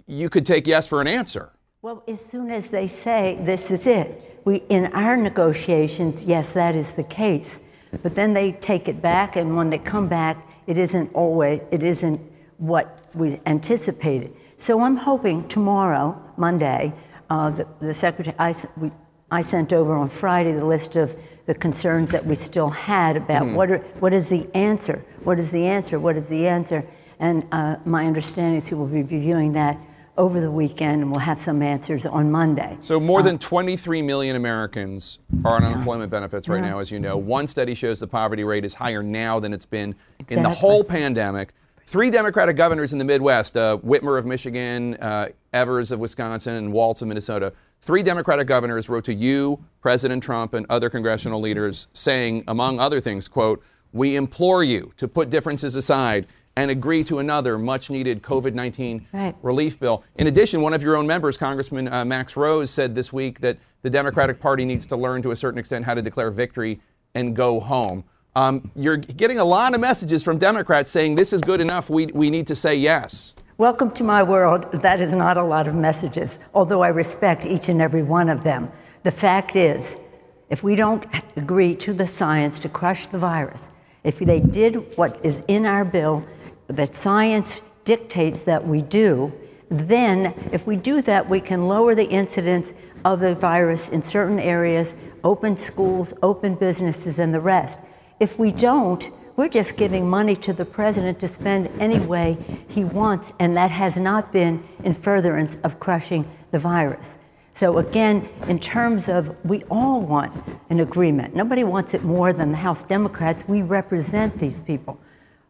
you 0.07 0.29
could 0.29 0.45
take 0.45 0.65
yes 0.67 0.87
for 0.87 1.01
an 1.01 1.07
answer. 1.07 1.51
Well, 1.81 2.01
as 2.07 2.23
soon 2.23 2.49
as 2.49 2.67
they 2.69 2.87
say 2.87 3.37
this 3.41 3.69
is 3.71 3.85
it, 3.87 4.39
we 4.45 4.57
in 4.69 4.85
our 4.93 5.17
negotiations, 5.17 6.23
yes, 6.23 6.53
that 6.53 6.75
is 6.77 6.93
the 6.93 7.03
case. 7.03 7.59
But 8.01 8.15
then 8.15 8.33
they 8.33 8.53
take 8.53 8.87
it 8.87 9.01
back, 9.01 9.35
and 9.35 9.55
when 9.55 9.69
they 9.69 9.77
come 9.77 10.07
back, 10.07 10.37
it 10.67 10.77
isn't 10.77 11.13
always 11.13 11.61
it 11.71 11.83
isn't 11.83 12.19
what 12.57 12.99
we 13.13 13.39
anticipated. 13.45 14.33
So 14.57 14.81
I'm 14.81 14.95
hoping 14.95 15.47
tomorrow, 15.47 16.19
Monday, 16.37 16.93
uh, 17.29 17.49
the, 17.49 17.67
the 17.81 17.93
secretary 17.93 18.35
I, 18.39 18.53
we, 18.77 18.91
I 19.29 19.41
sent 19.41 19.73
over 19.73 19.93
on 19.95 20.09
Friday 20.09 20.53
the 20.53 20.65
list 20.65 20.95
of 20.95 21.15
the 21.45 21.53
concerns 21.53 22.11
that 22.11 22.25
we 22.25 22.35
still 22.35 22.69
had 22.69 23.17
about 23.17 23.45
what 23.47 23.69
are, 23.69 23.79
what 23.99 24.13
is 24.13 24.29
the 24.29 24.47
answer, 24.55 25.03
what 25.23 25.39
is 25.39 25.51
the 25.51 25.67
answer, 25.67 25.99
what 25.99 26.15
is 26.15 26.29
the 26.29 26.47
answer, 26.47 26.85
and 27.19 27.45
uh, 27.51 27.75
my 27.85 28.05
understanding 28.05 28.55
is 28.55 28.69
he 28.69 28.75
will 28.75 28.87
be 28.87 29.01
reviewing 29.01 29.53
that 29.53 29.77
over 30.17 30.39
the 30.39 30.51
weekend, 30.51 31.01
and 31.01 31.11
we'll 31.11 31.19
have 31.19 31.39
some 31.41 31.61
answers 31.61 32.05
on 32.05 32.31
Monday. 32.31 32.77
So 32.81 32.99
more 32.99 33.23
than 33.23 33.39
23 33.39 34.01
million 34.01 34.35
Americans 34.35 35.19
are 35.43 35.55
on 35.55 35.63
unemployment 35.63 36.11
benefits 36.11 36.47
right 36.47 36.63
Yeah. 36.63 36.69
now, 36.71 36.79
as 36.79 36.91
you 36.91 36.99
know. 36.99 37.17
One 37.17 37.47
study 37.47 37.73
shows 37.73 37.99
the 37.99 38.07
poverty 38.07 38.43
rate 38.43 38.63
is 38.65 38.75
higher 38.75 39.01
now 39.01 39.39
than 39.39 39.53
it's 39.53 39.65
been 39.65 39.95
in 40.29 40.43
the 40.43 40.49
whole 40.49 40.83
pandemic. 40.83 41.53
Three 41.85 42.09
Democratic 42.09 42.55
governors 42.55 42.93
in 42.93 42.99
the 42.99 43.05
Midwest, 43.05 43.57
uh, 43.57 43.77
Whitmer 43.77 44.17
of 44.17 44.25
Michigan, 44.25 44.95
uh, 44.95 45.29
Evers 45.51 45.91
of 45.91 45.99
Wisconsin, 45.99 46.55
and 46.55 46.71
Walz 46.71 47.01
of 47.01 47.07
Minnesota. 47.07 47.51
Three 47.81 48.03
Democratic 48.03 48.47
governors 48.47 48.87
wrote 48.87 49.03
to 49.05 49.13
you, 49.13 49.59
President 49.81 50.23
Trump, 50.23 50.53
and 50.53 50.65
other 50.69 50.89
congressional 50.89 51.41
leaders 51.41 51.87
saying, 51.91 52.43
among 52.47 52.79
other 52.79 53.01
things, 53.01 53.27
quote, 53.27 53.61
we 53.91 54.15
implore 54.15 54.63
you 54.63 54.93
to 54.97 55.07
put 55.07 55.29
differences 55.29 55.75
aside 55.75 56.25
and 56.55 56.69
agree 56.69 57.03
to 57.05 57.19
another 57.19 57.57
much 57.57 57.89
needed 57.89 58.21
COVID 58.21 58.53
19 58.53 59.07
Right. 59.11 59.35
relief 59.41 59.79
bill. 59.79 60.03
In 60.15 60.27
addition, 60.27 60.61
one 60.61 60.73
of 60.73 60.83
your 60.83 60.95
own 60.95 61.07
members, 61.07 61.37
Congressman 61.37 61.87
uh, 61.91 62.05
Max 62.05 62.35
Rose, 62.35 62.69
said 62.69 62.95
this 62.95 63.11
week 63.11 63.39
that 63.39 63.57
the 63.81 63.89
Democratic 63.89 64.39
Party 64.39 64.65
needs 64.65 64.85
to 64.87 64.95
learn 64.95 65.21
to 65.23 65.31
a 65.31 65.35
certain 65.35 65.57
extent 65.57 65.85
how 65.85 65.93
to 65.93 66.01
declare 66.01 66.31
victory 66.31 66.79
and 67.15 67.35
go 67.35 67.59
home. 67.59 68.03
Um, 68.35 68.71
you're 68.75 68.97
getting 68.97 69.37
a 69.37 69.45
lot 69.45 69.75
of 69.75 69.81
messages 69.81 70.23
from 70.23 70.37
Democrats 70.37 70.89
saying 70.89 71.15
this 71.15 71.33
is 71.33 71.41
good 71.41 71.61
enough. 71.61 71.89
We, 71.89 72.07
we 72.07 72.29
need 72.29 72.47
to 72.47 72.55
say 72.55 72.75
yes. 72.75 73.33
Welcome 73.59 73.91
to 73.91 74.03
my 74.03 74.23
world. 74.23 74.71
That 74.81 74.99
is 74.99 75.13
not 75.13 75.37
a 75.37 75.43
lot 75.43 75.67
of 75.67 75.75
messages, 75.75 76.39
although 76.55 76.81
I 76.81 76.87
respect 76.87 77.45
each 77.45 77.69
and 77.69 77.79
every 77.81 78.01
one 78.01 78.29
of 78.29 78.43
them. 78.43 78.71
The 79.03 79.11
fact 79.11 79.55
is, 79.55 79.99
if 80.49 80.63
we 80.63 80.75
don't 80.75 81.05
agree 81.35 81.75
to 81.75 81.93
the 81.93 82.07
science 82.07 82.57
to 82.59 82.69
crush 82.69 83.05
the 83.07 83.19
virus, 83.19 83.69
if 84.03 84.17
they 84.19 84.39
did 84.39 84.97
what 84.97 85.23
is 85.23 85.43
in 85.47 85.65
our 85.67 85.85
bill 85.85 86.25
that 86.75 86.95
science 86.95 87.61
dictates 87.83 88.43
that 88.43 88.67
we 88.67 88.81
do, 88.81 89.33
then 89.69 90.33
if 90.51 90.67
we 90.67 90.75
do 90.75 91.01
that, 91.01 91.29
we 91.29 91.41
can 91.41 91.67
lower 91.67 91.95
the 91.95 92.07
incidence 92.07 92.73
of 93.03 93.19
the 93.19 93.35
virus 93.35 93.89
in 93.89 94.01
certain 94.01 94.39
areas, 94.39 94.95
open 95.23 95.57
schools, 95.57 96.13
open 96.21 96.55
businesses, 96.55 97.19
and 97.19 97.33
the 97.33 97.39
rest. 97.39 97.81
If 98.19 98.39
we 98.39 98.51
don't, 98.51 99.09
we're 99.35 99.49
just 99.49 99.77
giving 99.77 100.09
money 100.09 100.35
to 100.37 100.53
the 100.53 100.65
president 100.65 101.19
to 101.21 101.27
spend 101.27 101.69
any 101.79 101.99
way 101.99 102.37
he 102.69 102.83
wants, 102.83 103.33
and 103.39 103.57
that 103.57 103.71
has 103.71 103.97
not 103.97 104.31
been 104.31 104.63
in 104.83 104.93
furtherance 104.93 105.57
of 105.63 105.79
crushing 105.79 106.29
the 106.51 106.59
virus. 106.59 107.17
So, 107.55 107.77
again, 107.77 108.29
in 108.47 108.59
terms 108.59 109.09
of 109.09 109.35
we 109.45 109.63
all 109.69 110.01
want 110.01 110.33
an 110.69 110.79
agreement, 110.79 111.35
nobody 111.35 111.63
wants 111.63 111.93
it 111.93 112.03
more 112.03 112.33
than 112.33 112.51
the 112.51 112.57
House 112.57 112.83
Democrats. 112.83 113.43
We 113.47 113.61
represent 113.61 114.39
these 114.39 114.61
people. 114.61 114.99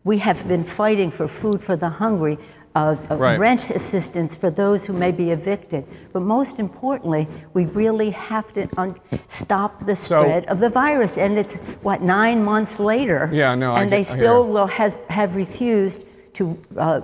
We 0.04 0.18
have 0.20 0.48
been 0.48 0.64
fighting 0.64 1.12
for 1.12 1.28
food 1.28 1.64
for 1.64 1.76
the 1.78 1.90
hungry, 1.90 2.38
uh, 2.76 2.96
uh, 3.10 3.16
Right. 3.16 3.40
rent 3.40 3.70
assistance 3.70 4.36
for 4.36 4.50
those 4.50 4.86
who 4.86 4.94
may 4.94 5.12
be 5.12 5.32
evicted. 5.32 5.86
But 6.12 6.24
most 6.24 6.60
importantly, 6.60 7.28
we 7.54 7.66
really 7.68 8.10
have 8.10 8.52
to 8.54 8.68
un- 8.78 8.96
stop 9.30 9.86
the 9.86 9.96
So- 9.96 10.24
spread 10.24 10.46
of 10.48 10.60
the 10.60 10.70
virus. 10.70 11.18
And 11.18 11.38
it's, 11.38 11.56
what, 11.84 12.02
nine 12.02 12.44
months 12.44 12.80
later? 12.80 13.30
Yeah, 13.32 13.56
no, 13.56 13.76
And 13.76 13.90
get- 13.90 13.98
they 13.98 14.04
still 14.04 14.46
will 14.46 14.68
has, 14.68 14.98
have 15.10 15.36
refused 15.38 16.04
to 16.34 16.58
uh, 16.78 17.02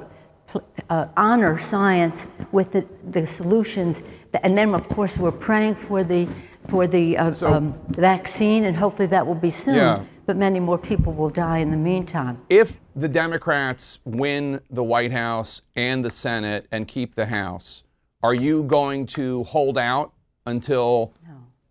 pl- 0.48 0.64
uh, 0.90 1.06
honor 1.16 1.58
science 1.58 2.28
with 2.52 2.72
the, 2.72 2.84
the 3.10 3.26
solutions. 3.26 4.02
That, 4.34 4.42
and 4.44 4.58
then, 4.58 4.74
of 4.76 4.90
course, 4.90 5.18
we're 5.18 5.32
praying 5.32 5.76
for 5.76 6.04
the, 6.04 6.28
for 6.68 6.86
the 6.88 7.18
uh, 7.18 7.32
So- 7.32 7.54
um, 7.54 7.74
vaccine, 7.92 8.66
and 8.66 8.76
hopefully 8.76 9.08
that 9.08 9.26
will 9.26 9.36
be 9.36 9.52
soon. 9.52 9.76
Yeah. 9.76 10.00
But 10.30 10.38
many 10.38 10.60
more 10.60 10.78
people 10.78 11.12
will 11.14 11.32
die 11.32 11.58
in 11.58 11.72
the 11.72 11.76
meantime. 11.76 12.40
If 12.52 12.80
the 12.96 13.10
Democrats 13.10 13.98
win 14.06 14.62
the 14.70 14.84
White 14.84 15.12
House 15.12 15.64
and 15.76 16.06
the 16.06 16.12
Senate 16.12 16.68
and 16.72 16.88
keep 16.88 17.16
the 17.16 17.26
House, 17.26 17.82
are 18.22 18.36
you 18.36 18.64
going 18.66 19.08
to 19.08 19.44
hold 19.46 19.76
out 19.76 20.14
until 20.46 21.16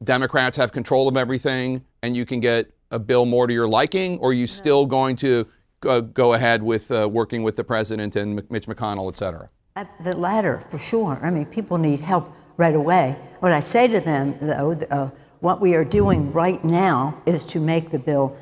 Democrats 0.02 0.56
have 0.56 0.72
control 0.72 1.06
of 1.06 1.16
everything 1.16 1.84
and 2.02 2.16
you 2.16 2.26
can 2.26 2.40
get 2.40 2.72
a 2.90 2.98
bill 2.98 3.26
more 3.26 3.46
to 3.46 3.54
your 3.54 3.68
liking? 3.68 4.18
Or 4.18 4.30
are 4.30 4.32
you 4.32 4.48
still 4.48 4.86
going 4.86 5.14
to 5.18 5.46
go, 5.78 6.00
go 6.00 6.34
ahead 6.34 6.60
with 6.60 6.90
uh, 6.90 7.08
working 7.08 7.44
with 7.44 7.54
the 7.54 7.62
president 7.62 8.16
and 8.16 8.40
M- 8.40 8.46
Mitch 8.50 8.66
McConnell, 8.66 9.08
et 9.08 9.16
cetera? 9.18 9.48
Uh, 9.76 9.84
The 10.02 10.16
latter, 10.16 10.58
for 10.58 10.78
sure. 10.78 11.20
I 11.22 11.30
mean, 11.30 11.46
people 11.46 11.78
need 11.78 12.00
help 12.00 12.34
right 12.56 12.74
away. 12.74 13.16
What 13.38 13.52
I 13.52 13.60
say 13.60 13.86
to 13.86 14.00
them, 14.00 14.34
though, 14.40 14.72
uh, 14.90 15.10
what 15.40 15.60
we 15.60 15.76
are 15.76 15.84
doing 15.84 16.32
right 16.32 16.64
now 16.64 17.22
is 17.24 17.44
to 17.44 17.60
make 17.60 17.90
the 17.90 17.98
bill 18.00 18.36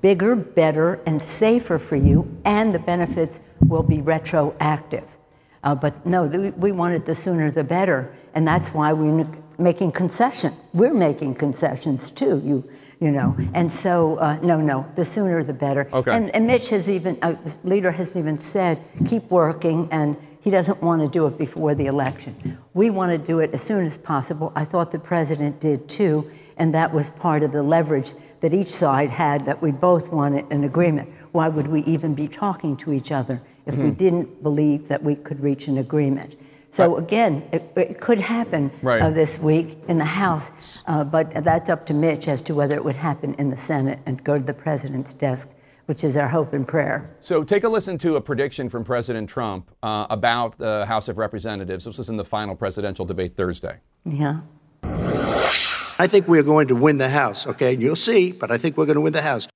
bigger, 0.00 0.34
better, 0.34 1.00
and 1.06 1.20
safer 1.20 1.78
for 1.78 1.96
you, 1.96 2.36
and 2.44 2.74
the 2.74 2.78
benefits 2.78 3.40
will 3.60 3.82
be 3.82 4.00
retroactive. 4.00 5.18
Uh, 5.62 5.74
but 5.74 6.04
no, 6.06 6.28
th- 6.28 6.54
we 6.54 6.72
want 6.72 6.94
it 6.94 7.04
the 7.04 7.14
sooner 7.14 7.50
the 7.50 7.64
better, 7.64 8.14
and 8.34 8.46
that's 8.46 8.74
why 8.74 8.92
we're 8.92 9.26
making 9.58 9.92
concessions. 9.92 10.64
We're 10.72 10.94
making 10.94 11.34
concessions 11.34 12.10
too, 12.10 12.42
you, 12.44 12.68
you 13.00 13.10
know. 13.10 13.36
And 13.54 13.70
so, 13.70 14.16
uh, 14.16 14.36
no, 14.42 14.60
no, 14.60 14.86
the 14.94 15.04
sooner 15.04 15.42
the 15.42 15.54
better. 15.54 15.88
Okay. 15.92 16.12
And, 16.14 16.34
and 16.34 16.46
Mitch 16.46 16.70
has 16.70 16.90
even, 16.90 17.18
uh, 17.22 17.32
the 17.32 17.58
leader 17.64 17.92
has 17.92 18.16
even 18.16 18.38
said, 18.38 18.82
keep 19.06 19.30
working, 19.30 19.88
and 19.90 20.16
he 20.40 20.50
doesn't 20.50 20.82
want 20.82 21.00
to 21.00 21.08
do 21.08 21.26
it 21.26 21.38
before 21.38 21.74
the 21.74 21.86
election. 21.86 22.58
We 22.74 22.90
want 22.90 23.12
to 23.12 23.18
do 23.18 23.38
it 23.38 23.54
as 23.54 23.62
soon 23.62 23.86
as 23.86 23.96
possible. 23.96 24.52
I 24.54 24.64
thought 24.64 24.90
the 24.90 24.98
president 24.98 25.60
did 25.60 25.88
too, 25.88 26.30
and 26.58 26.74
that 26.74 26.92
was 26.92 27.08
part 27.10 27.42
of 27.42 27.52
the 27.52 27.62
leverage 27.62 28.12
that 28.44 28.52
each 28.52 28.68
side 28.68 29.08
had 29.08 29.46
that 29.46 29.62
we 29.62 29.72
both 29.72 30.12
wanted 30.12 30.44
an 30.52 30.64
agreement. 30.64 31.08
Why 31.32 31.48
would 31.48 31.66
we 31.66 31.80
even 31.84 32.14
be 32.14 32.28
talking 32.28 32.76
to 32.76 32.92
each 32.92 33.10
other 33.10 33.40
if 33.64 33.74
we 33.78 33.90
didn't 33.90 34.42
believe 34.42 34.86
that 34.88 35.02
we 35.02 35.16
could 35.16 35.40
reach 35.40 35.66
an 35.66 35.78
agreement? 35.78 36.36
So 36.70 36.98
again, 36.98 37.42
it, 37.52 37.62
it 37.74 38.02
could 38.02 38.18
happen 38.18 38.70
Right. 38.82 39.00
uh, 39.00 39.08
this 39.08 39.38
week 39.38 39.78
in 39.88 39.96
the 39.96 40.04
House, 40.04 40.82
uh, 40.86 41.04
but 41.04 41.30
that's 41.42 41.70
up 41.70 41.86
to 41.86 41.94
Mitch 41.94 42.28
as 42.28 42.42
to 42.42 42.54
whether 42.54 42.76
it 42.76 42.84
would 42.84 42.96
happen 42.96 43.32
in 43.38 43.48
the 43.48 43.56
Senate 43.56 43.98
and 44.04 44.22
go 44.22 44.36
to 44.36 44.44
the 44.44 44.52
president's 44.52 45.14
desk, 45.14 45.48
which 45.86 46.04
is 46.04 46.14
our 46.18 46.28
hope 46.28 46.52
and 46.52 46.68
prayer. 46.68 47.08
So 47.20 47.44
take 47.44 47.64
a 47.64 47.68
listen 47.70 47.96
to 47.98 48.16
a 48.16 48.20
prediction 48.20 48.68
from 48.68 48.84
President 48.84 49.26
Trump 49.26 49.70
uh, 49.82 50.06
about 50.10 50.58
the 50.58 50.84
House 50.84 51.08
of 51.08 51.16
Representatives. 51.16 51.86
This 51.86 51.96
was 51.96 52.10
in 52.10 52.18
the 52.18 52.26
final 52.26 52.54
presidential 52.54 53.06
debate 53.06 53.36
Thursday. 53.38 53.78
Yeah. 54.04 54.40
I 55.98 56.06
think 56.08 56.26
we're 56.26 56.42
going 56.42 56.68
to 56.68 56.76
win 56.76 56.98
the 56.98 57.08
House, 57.08 57.46
okay? 57.46 57.76
You'll 57.76 57.94
see, 57.94 58.32
but 58.32 58.50
I 58.50 58.58
think 58.58 58.76
we're 58.76 58.86
going 58.86 58.96
to 58.96 59.00
win 59.00 59.12
the 59.12 59.22
House. 59.22 59.46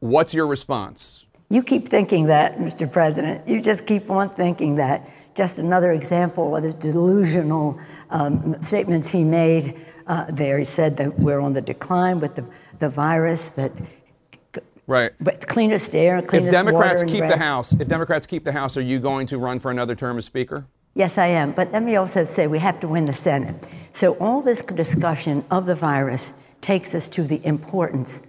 What's 0.00 0.34
your 0.34 0.46
response? 0.46 1.24
You 1.48 1.62
keep 1.62 1.88
thinking 1.88 2.26
that, 2.26 2.58
Mr. 2.58 2.90
President. 2.90 3.48
You 3.48 3.60
just 3.60 3.86
keep 3.86 4.10
on 4.10 4.28
thinking 4.30 4.74
that. 4.76 5.08
Just 5.34 5.58
another 5.58 5.92
example 5.92 6.56
of 6.56 6.62
the 6.62 6.74
delusional 6.74 7.78
um, 8.10 8.60
statements 8.60 9.08
he 9.10 9.24
made 9.24 9.80
uh, 10.06 10.26
there. 10.28 10.58
He 10.58 10.64
said 10.64 10.98
that 10.98 11.18
we're 11.18 11.40
on 11.40 11.54
the 11.54 11.62
decline 11.62 12.20
with 12.20 12.34
the, 12.34 12.46
the 12.78 12.88
virus, 12.88 13.48
that 13.50 13.72
Right. 14.86 15.12
but 15.20 15.40
the 15.40 15.46
cleanest 15.46 15.94
air, 15.94 16.18
If 16.18 16.26
cleanest 16.26 16.50
Democrats 16.50 17.02
water 17.02 17.04
and 17.04 17.10
keep 17.10 17.30
the 17.30 17.42
House, 17.42 17.72
if 17.72 17.88
Democrats 17.88 18.26
keep 18.26 18.44
the 18.44 18.52
House, 18.52 18.76
are 18.76 18.82
you 18.82 18.98
going 18.98 19.26
to 19.28 19.38
run 19.38 19.58
for 19.60 19.70
another 19.70 19.94
term 19.94 20.18
as 20.18 20.26
Speaker? 20.26 20.66
Yes, 20.94 21.16
I 21.18 21.28
am. 21.28 21.52
But 21.52 21.72
let 21.72 21.82
me 21.82 21.96
also 21.96 22.24
say 22.24 22.46
we 22.46 22.58
have 22.58 22.80
to 22.80 22.88
win 22.88 23.06
the 23.06 23.12
Senate. 23.12 23.68
So 23.92 24.12
all 24.18 24.42
this 24.42 24.62
discussion 24.62 25.44
of 25.50 25.66
the 25.66 25.74
virus 25.74 26.34
takes 26.60 26.94
us 26.94 27.08
to 27.08 27.22
the 27.24 27.44
importance 27.46 28.22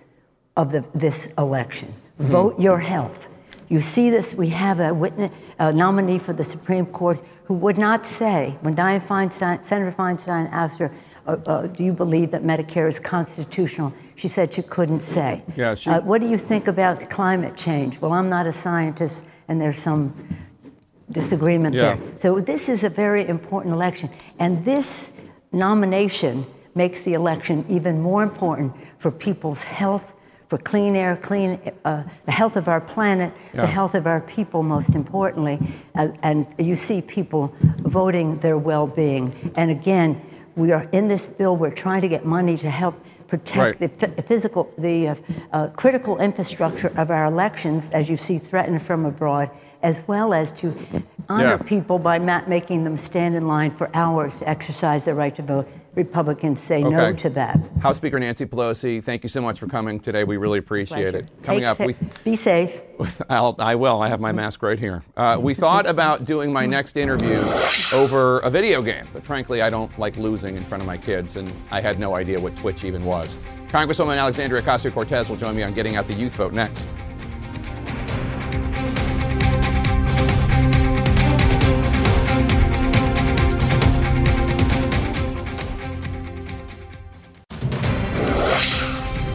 of 0.56 0.72
the, 0.72 0.86
this 0.94 1.34
election. 1.38 1.94
Vote 2.20 2.60
your 2.60 2.80
health. 2.80 3.28
You 3.70 3.82
see 3.82 4.10
this. 4.10 4.36
We 4.36 4.50
have 4.50 4.80
a 4.80 4.94
witness, 4.94 5.32
a 5.60 5.74
nominee 5.74 6.20
for 6.20 6.34
the 6.34 6.44
Supreme 6.44 6.86
Court 6.86 7.22
who 7.46 7.56
would 7.56 7.78
not 7.78 8.06
say 8.06 8.58
when 8.62 8.76
Dianne 8.76 9.02
Feinstein, 9.06 9.62
Senator 9.64 9.92
Feinstein 9.92 10.50
asked 10.52 10.78
her, 10.80 10.92
uh, 11.26 11.38
uh, 11.46 11.68
"Do 11.68 11.84
you 11.84 11.92
believe 11.94 12.32
that 12.32 12.44
Medicare 12.44 12.88
is 12.88 13.00
constitutional?" 13.00 13.94
She 14.16 14.28
said 14.28 14.54
she 14.54 14.62
couldn't 14.62 15.02
say. 15.02 15.42
Yeah, 15.56 15.76
she- 15.76 15.90
Uh, 15.90 16.02
what 16.02 16.22
do 16.22 16.28
you 16.28 16.38
think 16.38 16.68
about 16.68 17.10
climate 17.10 17.58
change? 17.58 18.00
Well, 18.00 18.14
I'm 18.14 18.30
not 18.30 18.46
a 18.46 18.52
scientist, 18.52 19.26
and 19.48 19.60
there's 19.60 19.80
some 19.80 20.14
disagreement 21.12 21.76
Yeah. 21.76 21.96
there. 21.96 21.98
So 22.16 22.40
this 22.40 22.70
is 22.70 22.84
a 22.84 22.90
very 22.90 23.28
important 23.28 23.74
election, 23.74 24.10
and 24.40 24.64
this 24.66 25.12
nomination 25.52 26.46
makes 26.76 27.04
the 27.04 27.14
election 27.14 27.66
even 27.70 28.02
more 28.02 28.24
important 28.24 28.74
for 28.98 29.12
people's 29.12 29.64
health, 29.64 30.14
for 30.48 30.58
clean 30.58 30.96
air, 30.96 31.16
clean 31.16 31.60
uh, 31.86 32.04
the 32.26 32.32
health 32.32 32.56
of 32.56 32.68
our 32.68 32.82
planet, 32.82 33.32
Yeah. 33.54 33.62
the 33.62 33.68
health 33.68 33.96
of 33.96 34.08
our 34.08 34.22
people, 34.22 34.64
most 34.64 34.96
importantly. 34.96 35.60
Uh, 35.96 36.10
and 36.24 36.46
you 36.58 36.76
see 36.76 37.02
people 37.02 37.54
voting 37.80 38.40
their 38.40 38.58
well-being. 38.58 39.34
And 39.56 39.70
again, 39.72 40.22
we 40.56 40.72
are 40.72 40.88
in 40.92 41.08
this 41.08 41.28
bill. 41.28 41.56
We're 41.56 41.72
trying 41.72 42.02
to 42.02 42.08
get 42.08 42.26
money 42.26 42.58
to 42.58 42.70
help 42.70 42.96
protect 43.28 43.80
Right. 43.82 44.00
the 44.00 44.08
physical, 44.24 44.70
the 44.78 45.08
uh, 45.10 45.16
uh, 45.52 45.68
critical 45.70 46.20
infrastructure 46.20 46.92
of 46.96 47.10
our 47.10 47.26
elections, 47.26 47.90
as 47.92 48.10
you 48.10 48.16
see 48.18 48.38
threatened 48.38 48.82
from 48.82 49.06
abroad, 49.06 49.50
as 49.84 50.02
well 50.08 50.34
as 50.34 50.52
to 50.54 50.74
honor 51.30 51.44
Yeah. 51.44 51.58
people 51.58 52.00
by 52.00 52.18
not 52.18 52.50
making 52.50 52.84
them 52.86 52.98
stand 52.98 53.36
in 53.36 53.48
line 53.48 53.72
for 53.72 53.90
hours 53.94 54.40
to 54.40 54.50
exercise 54.50 55.06
their 55.06 55.16
right 55.16 55.36
to 55.36 55.42
vote. 55.44 55.68
Republicans 55.96 56.60
say 56.60 56.82
no 56.82 57.14
to 57.14 57.30
that. 57.30 57.60
House 57.80 57.98
Speaker 57.98 58.20
Nancy 58.20 58.48
Pelosi, 58.48 59.04
thank 59.04 59.22
you 59.22 59.30
so 59.30 59.42
much 59.42 59.60
for 59.60 59.68
coming 59.68 60.00
today. 60.00 60.24
We 60.24 60.38
really 60.38 60.58
appreciate 60.58 61.12
Pleasure. 61.12 61.18
it. 61.18 61.44
Coming 61.44 61.62
Take 61.62 61.68
up, 61.68 61.80
we. 61.80 61.96
be 62.24 62.36
safe. 62.36 62.82
I'll, 63.30 63.56
I 63.60 63.76
will. 63.76 64.02
I 64.02 64.08
have 64.08 64.20
my 64.20 64.32
mask 64.32 64.64
right 64.64 64.80
here. 64.80 65.04
Uh, 65.16 65.38
we 65.40 65.54
thought 65.64 65.86
about 65.88 66.26
doing 66.26 66.52
my 66.52 66.66
next 66.66 66.98
interview 66.98 67.38
over 67.94 68.40
a 68.40 68.50
video 68.50 68.82
game, 68.82 69.06
but 69.14 69.24
frankly, 69.24 69.62
I 69.62 69.70
don't 69.70 69.96
like 70.00 70.18
losing 70.18 70.56
in 70.56 70.64
front 70.64 70.82
of 70.82 70.88
my 70.88 70.98
kids, 70.98 71.36
and 71.36 71.52
I 71.70 71.80
had 71.80 72.00
no 72.00 72.16
idea 72.16 72.40
what 72.40 72.56
Twitch 72.56 72.84
even 72.84 73.06
was. 73.06 73.38
Congresswoman 73.68 74.18
Alexandria 74.18 74.64
Ocasio 74.64 74.92
Cortez 74.92 75.30
will 75.30 75.38
join 75.38 75.56
me 75.56 75.62
on 75.62 75.76
Getting 75.76 75.96
Out 75.96 76.08
the 76.08 76.14
Youth 76.16 76.36
Vote 76.38 76.54
next. 76.54 76.88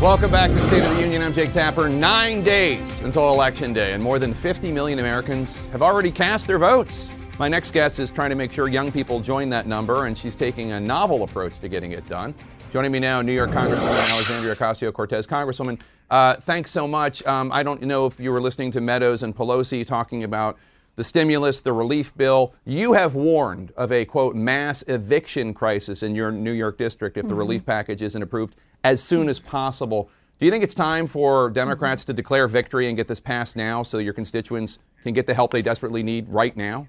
Welcome 0.00 0.30
back 0.30 0.52
to 0.52 0.60
State 0.60 0.84
of 0.84 0.94
the 0.94 1.02
Union. 1.02 1.22
I'm 1.22 1.32
Jake 1.32 1.52
Tapper. 1.52 1.88
Nine 1.88 2.44
days 2.44 3.02
until 3.02 3.30
Election 3.30 3.72
Day, 3.72 3.94
and 3.94 4.02
more 4.02 4.20
than 4.20 4.32
50 4.32 4.70
million 4.70 5.00
Americans 5.00 5.66
have 5.66 5.82
already 5.82 6.12
cast 6.12 6.46
their 6.46 6.60
votes. 6.60 7.08
My 7.36 7.48
next 7.48 7.72
guest 7.72 7.98
is 7.98 8.08
trying 8.08 8.30
to 8.30 8.36
make 8.36 8.52
sure 8.52 8.68
young 8.68 8.92
people 8.92 9.18
join 9.18 9.50
that 9.50 9.66
number, 9.66 10.06
and 10.06 10.16
she's 10.16 10.36
taking 10.36 10.70
a 10.70 10.78
novel 10.78 11.24
approach 11.24 11.58
to 11.58 11.68
getting 11.68 11.90
it 11.90 12.06
done. 12.08 12.32
Joining 12.72 12.92
me 12.92 13.00
now, 13.00 13.22
New 13.22 13.32
York 13.32 13.50
Congresswoman 13.50 14.12
Alexandria 14.12 14.54
Ocasio 14.54 14.92
Cortez. 14.92 15.26
Congresswoman, 15.26 15.80
uh, 16.10 16.36
thanks 16.36 16.70
so 16.70 16.86
much. 16.86 17.26
Um, 17.26 17.50
I 17.50 17.64
don't 17.64 17.82
know 17.82 18.06
if 18.06 18.20
you 18.20 18.30
were 18.30 18.40
listening 18.40 18.70
to 18.72 18.80
Meadows 18.80 19.24
and 19.24 19.34
Pelosi 19.34 19.84
talking 19.84 20.22
about 20.22 20.58
the 20.98 21.04
stimulus, 21.04 21.60
the 21.60 21.72
relief 21.72 22.14
bill. 22.16 22.52
You 22.64 22.94
have 22.94 23.14
warned 23.14 23.70
of 23.76 23.92
a 23.92 24.04
quote 24.04 24.34
mass 24.34 24.82
eviction 24.88 25.54
crisis 25.54 26.02
in 26.02 26.16
your 26.16 26.32
New 26.32 26.50
York 26.50 26.76
district 26.76 27.16
if 27.16 27.28
the 27.28 27.36
relief 27.36 27.64
package 27.64 28.02
isn't 28.02 28.20
approved 28.20 28.56
as 28.82 29.00
soon 29.00 29.28
as 29.28 29.38
possible. 29.38 30.10
Do 30.40 30.46
you 30.46 30.50
think 30.50 30.64
it's 30.64 30.74
time 30.74 31.06
for 31.06 31.50
Democrats 31.50 32.04
to 32.06 32.12
declare 32.12 32.48
victory 32.48 32.88
and 32.88 32.96
get 32.96 33.06
this 33.06 33.20
passed 33.20 33.56
now 33.56 33.84
so 33.84 33.98
your 33.98 34.12
constituents 34.12 34.80
can 35.04 35.14
get 35.14 35.28
the 35.28 35.34
help 35.34 35.52
they 35.52 35.62
desperately 35.62 36.02
need 36.02 36.28
right 36.30 36.56
now? 36.56 36.88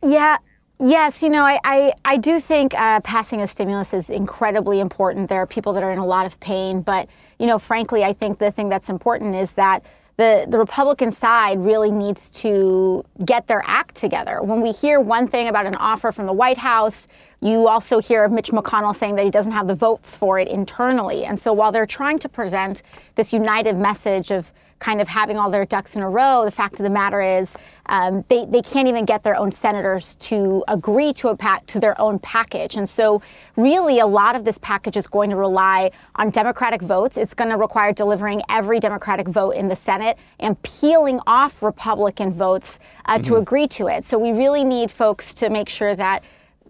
Yeah. 0.00 0.38
Yes, 0.78 1.20
you 1.20 1.28
know, 1.28 1.42
I, 1.42 1.58
I, 1.64 1.92
I 2.04 2.18
do 2.18 2.38
think 2.38 2.72
uh, 2.74 3.00
passing 3.00 3.40
a 3.40 3.48
stimulus 3.48 3.92
is 3.92 4.10
incredibly 4.10 4.78
important. 4.78 5.28
There 5.28 5.42
are 5.42 5.46
people 5.46 5.72
that 5.72 5.82
are 5.82 5.90
in 5.90 5.98
a 5.98 6.06
lot 6.06 6.24
of 6.24 6.38
pain, 6.38 6.82
but, 6.82 7.08
you 7.40 7.48
know, 7.48 7.58
frankly, 7.58 8.04
I 8.04 8.12
think 8.12 8.38
the 8.38 8.52
thing 8.52 8.68
that's 8.68 8.88
important 8.88 9.34
is 9.34 9.50
that 9.52 9.82
the, 10.18 10.46
the 10.48 10.58
Republican 10.58 11.12
side 11.12 11.64
really 11.64 11.92
needs 11.92 12.28
to 12.32 13.04
get 13.24 13.46
their 13.46 13.62
act 13.66 13.94
together. 13.94 14.42
When 14.42 14.60
we 14.60 14.72
hear 14.72 15.00
one 15.00 15.28
thing 15.28 15.46
about 15.46 15.64
an 15.64 15.76
offer 15.76 16.10
from 16.10 16.26
the 16.26 16.32
White 16.32 16.58
House, 16.58 17.06
you 17.40 17.68
also 17.68 18.00
hear 18.00 18.24
of 18.24 18.32
Mitch 18.32 18.50
McConnell 18.50 18.94
saying 18.94 19.16
that 19.16 19.24
he 19.24 19.30
doesn't 19.30 19.52
have 19.52 19.68
the 19.68 19.74
votes 19.74 20.16
for 20.16 20.38
it 20.38 20.48
internally. 20.48 21.24
And 21.24 21.38
so 21.38 21.52
while 21.52 21.70
they're 21.70 21.86
trying 21.86 22.18
to 22.20 22.28
present 22.28 22.82
this 23.14 23.32
united 23.32 23.76
message 23.76 24.30
of 24.30 24.52
kind 24.80 25.00
of 25.00 25.08
having 25.08 25.36
all 25.36 25.50
their 25.50 25.64
ducks 25.64 25.96
in 25.96 26.02
a 26.02 26.10
row, 26.10 26.44
the 26.44 26.50
fact 26.50 26.74
of 26.74 26.84
the 26.84 26.90
matter 26.90 27.20
is 27.20 27.56
um, 27.86 28.24
they, 28.28 28.44
they 28.46 28.62
can't 28.62 28.86
even 28.86 29.04
get 29.04 29.22
their 29.22 29.36
own 29.36 29.50
senators 29.50 30.14
to 30.16 30.62
agree 30.68 31.12
to 31.12 31.28
a 31.28 31.36
pack 31.36 31.66
to 31.66 31.80
their 31.80 32.00
own 32.00 32.18
package. 32.20 32.76
And 32.76 32.88
so 32.88 33.20
really 33.56 33.98
a 33.98 34.06
lot 34.06 34.36
of 34.36 34.44
this 34.44 34.58
package 34.58 34.96
is 34.96 35.06
going 35.06 35.30
to 35.30 35.36
rely 35.36 35.90
on 36.16 36.30
Democratic 36.30 36.82
votes. 36.82 37.16
It's 37.16 37.34
going 37.34 37.50
to 37.50 37.56
require 37.56 37.92
delivering 37.92 38.42
every 38.48 38.78
Democratic 38.78 39.26
vote 39.26 39.52
in 39.52 39.68
the 39.68 39.76
Senate 39.76 40.16
and 40.38 40.60
peeling 40.62 41.18
off 41.26 41.62
Republican 41.62 42.32
votes 42.32 42.78
uh, 43.06 43.18
to 43.20 43.36
agree 43.36 43.66
to 43.68 43.88
it. 43.88 44.04
So 44.04 44.18
we 44.18 44.30
really 44.30 44.64
need 44.64 44.90
folks 44.90 45.34
to 45.34 45.50
make 45.50 45.68
sure 45.68 45.96
that 45.96 46.22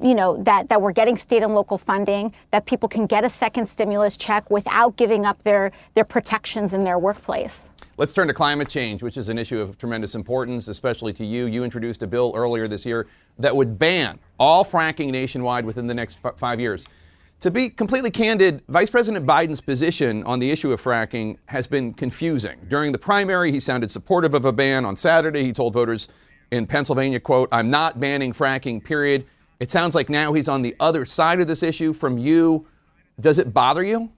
you 0.02 0.14
know 0.14 0.36
that 0.42 0.68
that 0.68 0.80
we're 0.80 0.92
getting 0.92 1.16
state 1.16 1.42
and 1.42 1.54
local 1.54 1.78
funding 1.78 2.32
that 2.50 2.66
people 2.66 2.88
can 2.88 3.06
get 3.06 3.24
a 3.24 3.28
second 3.28 3.66
stimulus 3.66 4.16
check 4.16 4.50
without 4.50 4.96
giving 4.96 5.24
up 5.24 5.42
their 5.42 5.72
their 5.94 6.04
protections 6.04 6.74
in 6.74 6.84
their 6.84 6.98
workplace 6.98 7.70
Let's 7.98 8.12
turn 8.12 8.28
to 8.28 8.32
climate 8.32 8.68
change, 8.68 9.02
which 9.02 9.16
is 9.16 9.28
an 9.28 9.38
issue 9.38 9.60
of 9.60 9.76
tremendous 9.76 10.14
importance, 10.14 10.68
especially 10.68 11.12
to 11.14 11.26
you. 11.26 11.46
You 11.46 11.64
introduced 11.64 12.00
a 12.04 12.06
bill 12.06 12.32
earlier 12.36 12.68
this 12.68 12.86
year 12.86 13.08
that 13.40 13.56
would 13.56 13.76
ban 13.76 14.20
all 14.38 14.64
fracking 14.64 15.10
nationwide 15.10 15.64
within 15.64 15.88
the 15.88 15.94
next 15.94 16.20
f- 16.24 16.38
five 16.38 16.60
years. 16.60 16.86
To 17.40 17.50
be 17.50 17.68
completely 17.68 18.12
candid, 18.12 18.62
Vice 18.68 18.88
President 18.88 19.26
Biden's 19.26 19.60
position 19.60 20.22
on 20.22 20.38
the 20.38 20.52
issue 20.52 20.70
of 20.70 20.80
fracking 20.80 21.38
has 21.46 21.66
been 21.66 21.92
confusing. 21.92 22.60
During 22.68 22.92
the 22.92 22.98
primary, 22.98 23.50
he 23.50 23.58
sounded 23.58 23.90
supportive 23.90 24.32
of 24.32 24.44
a 24.44 24.52
ban. 24.52 24.84
On 24.84 24.94
Saturday, 24.94 25.42
he 25.42 25.52
told 25.52 25.74
voters 25.74 26.06
in 26.52 26.68
Pennsylvania, 26.68 27.18
quote, 27.18 27.48
I'm 27.50 27.68
not 27.68 27.98
banning 27.98 28.32
fracking, 28.32 28.84
period. 28.84 29.26
It 29.60 29.70
sounds 29.70 29.94
like 29.94 30.08
now 30.08 30.32
he's 30.32 30.48
on 30.48 30.62
the 30.62 30.76
other 30.78 31.04
side 31.04 31.40
of 31.40 31.48
this 31.48 31.62
issue 31.62 31.92
from 31.92 32.18
you. 32.18 32.66
Does 33.20 33.38
it 33.38 33.52
bother 33.52 33.82
you? 33.82 34.10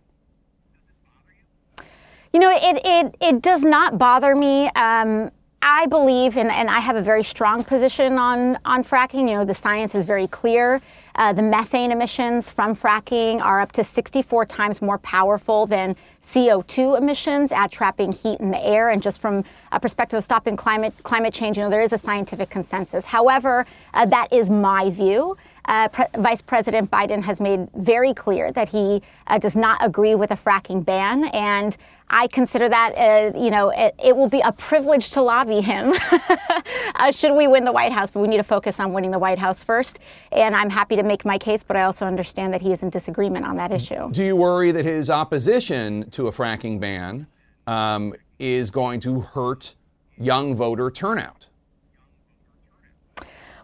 You 2.33 2.41
know, 2.41 2.51
it 2.51 2.81
it, 2.85 3.17
it 3.21 3.43
does 3.43 3.65
not 3.65 3.99
bother 3.99 4.35
me. 4.37 4.69
Um, 4.77 5.31
I 5.63 5.87
believe, 5.87 6.37
and, 6.37 6.51
and 6.51 6.71
I 6.71 6.81
have 6.81 6.97
a 6.97 7.03
very 7.03 7.23
strong 7.23 7.65
position 7.65 8.19
on, 8.19 8.59
on 8.65 8.83
fracking. 8.83 9.29
You 9.29 9.35
know, 9.35 9.45
the 9.45 9.55
science 9.55 9.95
is 9.95 10.05
very 10.05 10.27
clear. 10.27 10.81
Uh, 11.21 11.35
the 11.35 11.43
methane 11.43 11.93
emissions 11.93 12.51
from 12.51 12.75
fracking 12.75 13.43
are 13.43 13.61
up 13.61 13.73
to 13.73 13.85
64 13.85 14.47
times 14.47 14.81
more 14.81 14.97
powerful 14.97 15.67
than 15.67 15.95
CO2 16.25 16.97
emissions 16.97 17.53
at 17.53 17.71
trapping 17.71 18.11
heat 18.11 18.41
in 18.41 18.51
the 18.51 18.59
air. 18.67 18.89
And 18.89 19.03
just 19.03 19.21
from 19.21 19.45
a 19.71 19.79
perspective 19.79 20.17
of 20.17 20.25
stopping 20.25 20.57
climate 20.57 20.95
climate 21.03 21.35
change, 21.35 21.59
you 21.59 21.63
know, 21.63 21.69
there 21.69 21.83
is 21.83 21.93
a 21.93 21.99
scientific 21.99 22.49
consensus. 22.49 23.05
However, 23.05 23.67
uh, 23.93 24.07
that 24.07 24.33
is 24.33 24.49
my 24.49 24.91
view. 24.91 25.37
uh, 25.67 25.89
Pre- 25.89 26.07
Vice 26.17 26.41
President 26.41 26.91
Biden 26.91 27.23
has 27.23 27.39
made 27.39 27.69
very 27.75 28.15
clear 28.15 28.51
that 28.53 28.71
he 28.71 29.03
uh, 29.27 29.39
does 29.39 29.55
not 29.55 29.77
agree 29.85 30.15
with 30.15 30.31
a 30.31 30.37
fracking 30.37 30.83
ban, 30.83 31.25
and 31.35 31.77
I 32.13 32.27
consider 32.27 32.69
that, 32.69 32.93
uh, 32.97 33.39
you 33.39 33.51
know, 33.51 33.71
it, 33.71 33.95
it, 34.03 34.17
will 34.17 34.29
be 34.29 34.41
a 34.41 34.51
privilege 34.51 35.11
to 35.11 35.23
lobby 35.23 35.61
him 35.61 35.95
uh, 36.97 37.13
should 37.13 37.33
we 37.37 37.47
win 37.47 37.65
the 37.65 37.71
White 37.71 37.93
House. 37.93 38.11
But 38.11 38.21
we 38.21 38.29
need 38.29 38.39
to 38.39 38.43
focus 38.43 38.81
on 38.81 38.93
winning 38.93 39.13
the 39.13 39.19
White 39.19 39.39
House 39.39 39.63
first. 39.63 40.01
And 40.33 40.55
I'm 40.57 40.69
happy 40.69 40.97
to 40.97 41.05
make 41.05 41.25
my 41.25 41.39
case, 41.39 41.63
but 41.63 41.77
I 41.77 41.83
also 41.83 42.07
understand 42.07 42.53
that 42.53 42.61
he 42.61 42.73
is 42.73 42.83
in 42.83 42.91
disagreement 42.91 43.47
on 43.47 43.57
that 43.57 43.71
issue. 43.71 44.11
Do 44.11 44.25
you 44.25 44.35
worry 44.35 44.73
that 44.73 44.85
his 44.85 45.09
opposition 45.09 46.11
to 46.11 46.27
a 46.27 46.33
fracking 46.33 46.81
ban 46.81 47.29
um, 47.69 48.13
is 48.41 48.73
going 48.73 48.99
to 49.01 49.21
hurt 49.21 49.77
young 50.19 50.57
voter 50.57 50.91
turnout? 50.91 51.47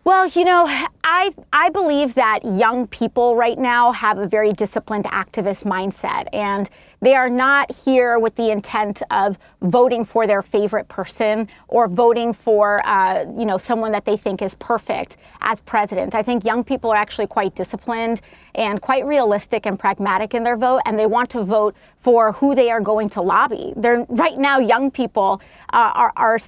Well, 0.06 0.28
you 0.28 0.44
know, 0.44 0.66
I 1.02 1.32
I 1.52 1.68
believe 1.70 2.14
that 2.14 2.44
young 2.44 2.86
people 2.86 3.34
right 3.34 3.58
now 3.58 3.90
have 3.90 4.18
a 4.18 4.28
very 4.28 4.52
disciplined 4.52 5.04
activist 5.06 5.64
mindset 5.64 6.28
and 6.32 6.70
they 7.00 7.14
are 7.14 7.28
not 7.28 7.70
here 7.70 8.18
with 8.18 8.34
the 8.36 8.50
intent 8.50 9.02
of 9.10 9.38
voting 9.62 10.04
for 10.04 10.26
their 10.26 10.42
favorite 10.42 10.88
person 10.88 11.48
or 11.68 11.88
voting 11.88 12.32
for, 12.32 12.86
uh, 12.86 13.24
you 13.36 13.44
know, 13.44 13.58
someone 13.58 13.92
that 13.92 14.04
they 14.04 14.16
think 14.16 14.42
is 14.42 14.54
perfect 14.56 15.18
as 15.40 15.60
president. 15.60 16.14
I 16.14 16.22
think 16.22 16.44
young 16.44 16.64
people 16.64 16.90
are 16.90 16.96
actually 16.96 17.26
quite 17.26 17.54
disciplined 17.54 18.22
and 18.54 18.80
quite 18.80 19.04
realistic 19.04 19.66
and 19.66 19.78
pragmatic 19.78 20.34
in 20.34 20.42
their 20.42 20.56
vote, 20.56 20.80
and 20.86 20.98
they 20.98 21.06
want 21.06 21.30
to 21.30 21.42
vote 21.42 21.76
for 21.98 22.32
who 22.32 22.54
they 22.54 22.70
are 22.70 22.80
going 22.80 23.08
to 23.10 23.20
lobby. 23.20 23.72
They're 23.76 24.06
right 24.08 24.38
now, 24.38 24.58
young 24.58 24.90
people 24.90 25.40
uh, 25.72 25.92
are 25.94 26.12
are 26.16 26.38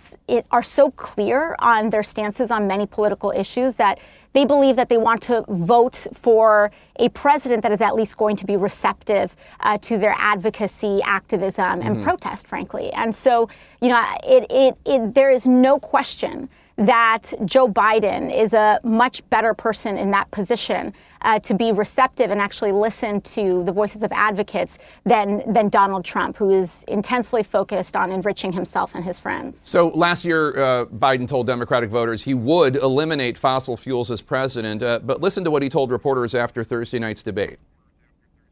are 0.51 0.63
so 0.63 0.91
clear 0.93 1.55
on 1.59 1.91
their 1.91 2.03
stances 2.03 2.51
on 2.51 2.67
many 2.67 2.87
political 2.87 3.31
issues 3.31 3.77
that 3.77 4.01
they 4.33 4.45
believe 4.45 4.77
that 4.77 4.89
they 4.89 4.97
want 4.97 5.23
to 5.23 5.45
vote 5.49 6.07
for 6.13 6.71
a 6.97 7.09
president 7.11 7.63
that 7.63 7.73
is 7.73 7.81
at 7.81 7.95
least 7.95 8.17
going 8.17 8.37
to 8.37 8.47
be 8.47 8.57
receptive 8.57 9.35
uh, 9.61 9.79
to 9.79 9.99
their 9.99 10.15
advocacy, 10.19 11.01
activism, 11.05 11.81
and 11.81 11.97
mm-hmm. 11.97 12.05
protest, 12.05 12.47
frankly. 12.47 12.93
And 12.93 13.15
so, 13.15 13.49
you 13.81 13.89
know, 13.89 14.03
it, 14.25 14.47
it, 14.51 14.79
it, 14.85 15.15
there 15.15 15.31
is 15.31 15.47
no 15.47 15.79
question 15.79 16.49
that 16.79 17.35
Joe 17.45 17.69
Biden 17.69 18.35
is 18.35 18.55
a 18.55 18.81
much 18.85 19.29
better 19.31 19.53
person 19.53 19.99
in 19.99 20.13
that 20.13 20.31
position 20.31 20.95
uh, 21.23 21.41
to 21.41 21.53
be 21.53 21.73
receptive 21.73 22.31
and 22.31 22.41
actually 22.41 22.71
listen 22.71 23.21
to 23.21 23.65
the 23.65 23.73
voices 23.73 24.05
of 24.05 24.13
advocates 24.13 24.79
than 25.05 25.43
than 25.53 25.69
Donald 25.69 26.05
Trump, 26.05 26.37
who 26.37 26.51
is 26.51 26.85
intensely 26.87 27.43
focused 27.43 27.97
on 27.97 28.13
enriching 28.13 28.53
himself 28.53 28.95
and 28.95 29.05
his 29.05 29.19
friends. 29.19 29.61
So 29.65 29.89
last 29.89 30.25
year, 30.25 30.57
uh, 30.57 30.85
Biden 30.87 31.27
told 31.27 31.49
Democratic 31.49 31.91
voters 31.91 32.23
he 32.23 32.35
would 32.35 32.77
eliminate 32.77 33.37
fossil 33.37 33.77
fuels 33.77 34.13
as 34.13 34.23
president. 34.23 34.81
Uh, 34.81 35.01
but 35.01 35.21
listen 35.21 35.43
to 35.45 35.51
what 35.51 35.63
he 35.63 35.69
told 35.69 35.91
reporters 35.91 36.35
after 36.37 36.63
Thursday 36.63 37.01
night's 37.01 37.25
debate. 37.25 37.59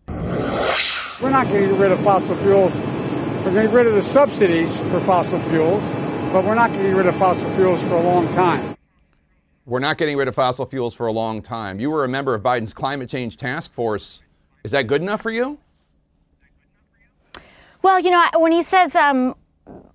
We're 0.09 1.31
not 1.31 1.47
going 1.47 1.63
to 1.63 1.69
get 1.71 1.79
rid 1.79 1.93
of 1.93 2.01
fossil 2.01 2.37
fuels. 2.39 2.75
We're 2.75 3.53
going 3.53 3.55
to 3.55 3.63
get 3.63 3.73
rid 3.73 3.87
of 3.87 3.95
the 3.95 4.03
subsidies 4.03 4.75
for 4.77 5.01
fossil 5.03 5.41
fuels 5.45 5.85
but 6.33 6.45
we're 6.45 6.55
not 6.55 6.71
getting 6.73 6.95
rid 6.95 7.07
of 7.07 7.17
fossil 7.17 7.51
fuels 7.55 7.81
for 7.83 7.95
a 7.95 8.03
long 8.03 8.27
time. 8.35 8.77
We're 9.65 9.81
not 9.81 9.99
getting 9.99 10.17
rid 10.17 10.29
of 10.29 10.35
fossil 10.35 10.67
fuels 10.67 10.95
for 10.95 11.07
a 11.07 11.13
long 11.13 11.43
time. 11.43 11.81
You 11.81 11.91
were 11.91 12.05
a 12.05 12.09
member 12.09 12.35
of 12.35 12.43
Biden's 12.43 12.73
climate 12.73 13.09
change 13.09 13.37
task 13.37 13.73
force. 13.73 14.21
Is 14.63 14.73
that 14.73 14.87
good 14.87 15.03
enough 15.03 15.23
for 15.23 15.31
you? 15.31 15.59
Well, 17.83 18.01
you 18.01 18.11
know, 18.11 18.29
when 18.37 18.53
he 18.53 18.63
says 18.63 18.95
um, 18.95 19.35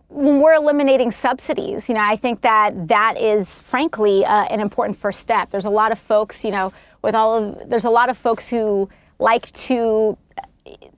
when 0.09 0.41
we're 0.41 0.55
eliminating 0.55 1.11
subsidies, 1.11 1.88
you 1.88 1.95
know, 1.95 2.01
I 2.01 2.15
think 2.15 2.41
that 2.41 2.88
that 2.88 3.19
is 3.19 3.61
frankly 3.61 4.25
uh, 4.25 4.43
an 4.45 4.59
important 4.59 4.97
first 4.97 5.19
step. 5.19 5.49
There's 5.49 5.65
a 5.65 5.69
lot 5.69 5.91
of 5.91 5.99
folks, 5.99 6.43
you 6.43 6.51
know, 6.51 6.73
with 7.01 7.15
all 7.15 7.38
of 7.38 7.69
there's 7.69 7.86
a 7.86 7.89
lot 7.89 8.09
of 8.09 8.17
folks 8.17 8.49
who 8.49 8.89
like 9.19 9.51
to 9.53 10.17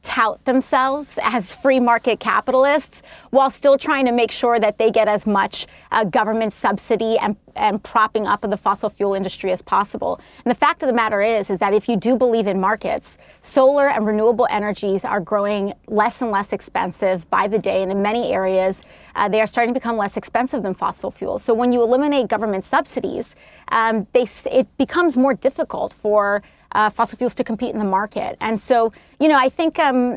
tout 0.02 0.44
themselves 0.46 1.18
as 1.24 1.56
free 1.56 1.80
market 1.80 2.20
capitalists 2.20 3.02
while 3.30 3.50
still 3.50 3.78
trying 3.78 4.06
to 4.06 4.12
make 4.12 4.32
sure 4.32 4.60
that 4.60 4.78
they 4.78 4.92
get 4.92 5.08
as 5.08 5.26
much 5.26 5.68
uh, 5.92 6.04
government 6.04 6.52
subsidy 6.52 7.18
and, 7.20 7.38
and 7.56 7.82
propping 7.84 8.28
up 8.28 8.44
of 8.44 8.50
the 8.50 8.58
fossil 8.58 8.90
fuel 8.90 9.14
industry 9.14 9.52
as 9.52 9.62
possible. 9.62 10.20
And 10.44 10.52
the 10.52 10.60
fact 10.60 10.84
of 10.84 10.88
the 10.88 10.94
matter 10.94 11.22
is, 11.22 11.50
is 11.50 11.60
that 11.60 11.74
if 11.74 11.88
you 11.88 11.96
do 11.96 12.18
believe 12.18 12.48
in 12.48 12.60
markets, 12.60 13.18
solar 13.42 13.88
and 13.88 14.06
renewable 14.06 14.48
energies 14.50 15.06
are 15.06 15.22
growing 15.22 15.74
less 15.88 16.22
and 16.22 16.30
less 16.30 16.52
expensive 16.52 17.30
by 17.30 17.48
the 17.48 17.58
day. 17.58 17.82
And 17.82 17.92
in 17.92 18.02
many 18.02 18.34
areas, 18.34 18.84
uh, 19.16 19.30
they 19.30 19.40
are 19.40 19.48
starting 19.48 19.74
to 19.74 19.80
become 19.80 19.96
less 19.96 20.18
expensive 20.18 20.64
than 20.64 20.74
fossil 20.74 21.10
fuels. 21.10 21.44
So 21.44 21.54
when 21.54 21.72
you 21.72 21.82
eliminate 21.82 22.28
government 22.28 22.66
subsidies, 22.66 23.36
um, 23.70 24.08
they, 24.12 24.28
it 24.52 24.78
becomes 24.78 25.16
more 25.16 25.34
difficult 25.34 25.94
for 25.94 26.44
uh, 26.74 26.90
fossil 26.90 27.18
fuels 27.18 27.36
to 27.36 27.44
compete 27.44 27.74
in 27.74 27.80
the 27.80 27.86
market. 27.86 28.36
And 28.42 28.60
so, 28.60 28.92
you 29.20 29.28
know, 29.28 29.38
I 29.38 29.50
think 29.50 29.80
um, 29.80 30.16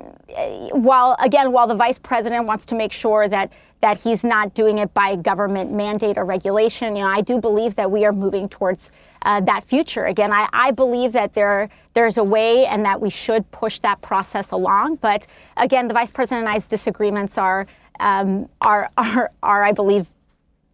while 0.72 1.16
again, 1.20 1.52
while 1.52 1.66
the 1.66 1.74
vice 1.74 1.98
president 1.98 2.46
wants 2.46 2.66
to 2.66 2.74
make 2.74 2.92
sure 2.92 3.28
that 3.28 3.52
that 3.82 4.00
he's 4.00 4.24
not 4.24 4.54
doing 4.54 4.78
it 4.78 4.92
by 4.94 5.16
government 5.16 5.70
mandate 5.70 6.16
or 6.16 6.24
regulation, 6.24 6.96
you 6.96 7.02
know, 7.02 7.08
I 7.08 7.20
do 7.20 7.38
believe 7.38 7.74
that 7.76 7.90
we 7.90 8.04
are 8.04 8.12
moving 8.12 8.48
towards 8.48 8.90
uh, 9.22 9.40
that 9.42 9.64
future. 9.64 10.06
Again, 10.06 10.32
I, 10.32 10.48
I 10.52 10.70
believe 10.70 11.12
that 11.12 11.34
there 11.34 11.68
there's 11.92 12.18
a 12.18 12.24
way 12.24 12.66
and 12.66 12.84
that 12.84 13.00
we 13.00 13.10
should 13.10 13.48
push 13.50 13.78
that 13.80 14.00
process 14.00 14.50
along. 14.50 14.96
But 14.96 15.26
again, 15.56 15.88
the 15.88 15.94
vice 15.94 16.10
president 16.10 16.46
and 16.46 16.56
I's 16.56 16.66
disagreements 16.66 17.38
are 17.38 17.66
um, 18.00 18.48
are, 18.60 18.90
are 18.96 19.30
are 19.42 19.64
I 19.64 19.72
believe 19.72 20.06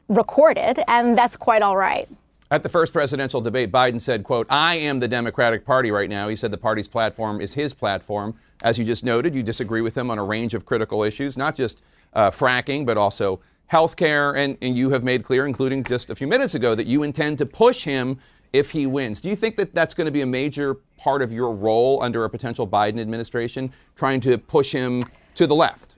recorded, 0.09 0.83
and 0.89 1.17
that's 1.17 1.37
quite 1.37 1.63
all 1.63 1.77
right. 1.77 2.09
At 2.53 2.63
the 2.63 2.69
first 2.69 2.93
presidential 2.93 3.41
debate, 3.41 3.73
Biden 3.73 3.99
said, 3.99 4.25
quote, 4.25 4.47
I 4.51 4.75
am 4.75 5.01
the 5.01 5.09
Democratic 5.09 5.65
Party 5.65 5.91
right 5.91 6.11
now. 6.11 6.29
He 6.29 6.37
said 6.37 6.51
the 6.51 6.59
party's 6.59 6.87
platform 6.87 7.41
is 7.41 7.55
his 7.55 7.73
platform. 7.73 8.35
As 8.63 8.77
you 8.77 8.85
just 8.85 9.03
noted, 9.03 9.35
you 9.35 9.43
disagree 9.43 9.81
with 9.81 9.97
him 9.97 10.11
on 10.11 10.19
a 10.19 10.23
range 10.23 10.53
of 10.53 10.67
critical 10.67 11.03
issues, 11.03 11.39
not 11.39 11.57
just 11.57 11.81
uh, 12.13 12.31
fracking, 12.31 12.85
but 12.85 12.99
also 12.99 13.41
health 13.69 13.97
care. 13.97 14.37
And, 14.37 14.59
and 14.61 14.77
you 14.77 14.91
have 14.91 15.03
made 15.03 15.25
clear, 15.25 15.47
including 15.47 15.83
just 15.83 16.11
a 16.11 16.15
few 16.15 16.27
minutes 16.27 16.55
ago, 16.55 16.75
that 16.75 16.87
you 16.87 17.03
intend 17.03 17.39
to 17.39 17.47
push 17.47 17.85
him 17.85 18.19
if 18.53 18.73
he 18.73 18.85
wins. 18.85 19.23
Do 19.23 19.31
you 19.31 19.37
think 19.37 19.57
that 19.57 19.75
that's 19.75 19.95
going 19.95 20.05
to 20.05 20.11
be 20.11 20.21
a 20.21 20.27
major 20.27 20.75
part 20.99 21.23
of 21.23 21.33
your 21.33 21.55
role 21.55 22.03
under 22.03 22.23
a 22.23 22.29
potential 22.29 22.69
Biden 22.69 23.01
administration, 23.01 23.73
trying 23.97 24.21
to 24.21 24.37
push 24.37 24.73
him 24.73 25.01
to 25.37 25.47
the 25.47 25.55
left? 25.55 25.92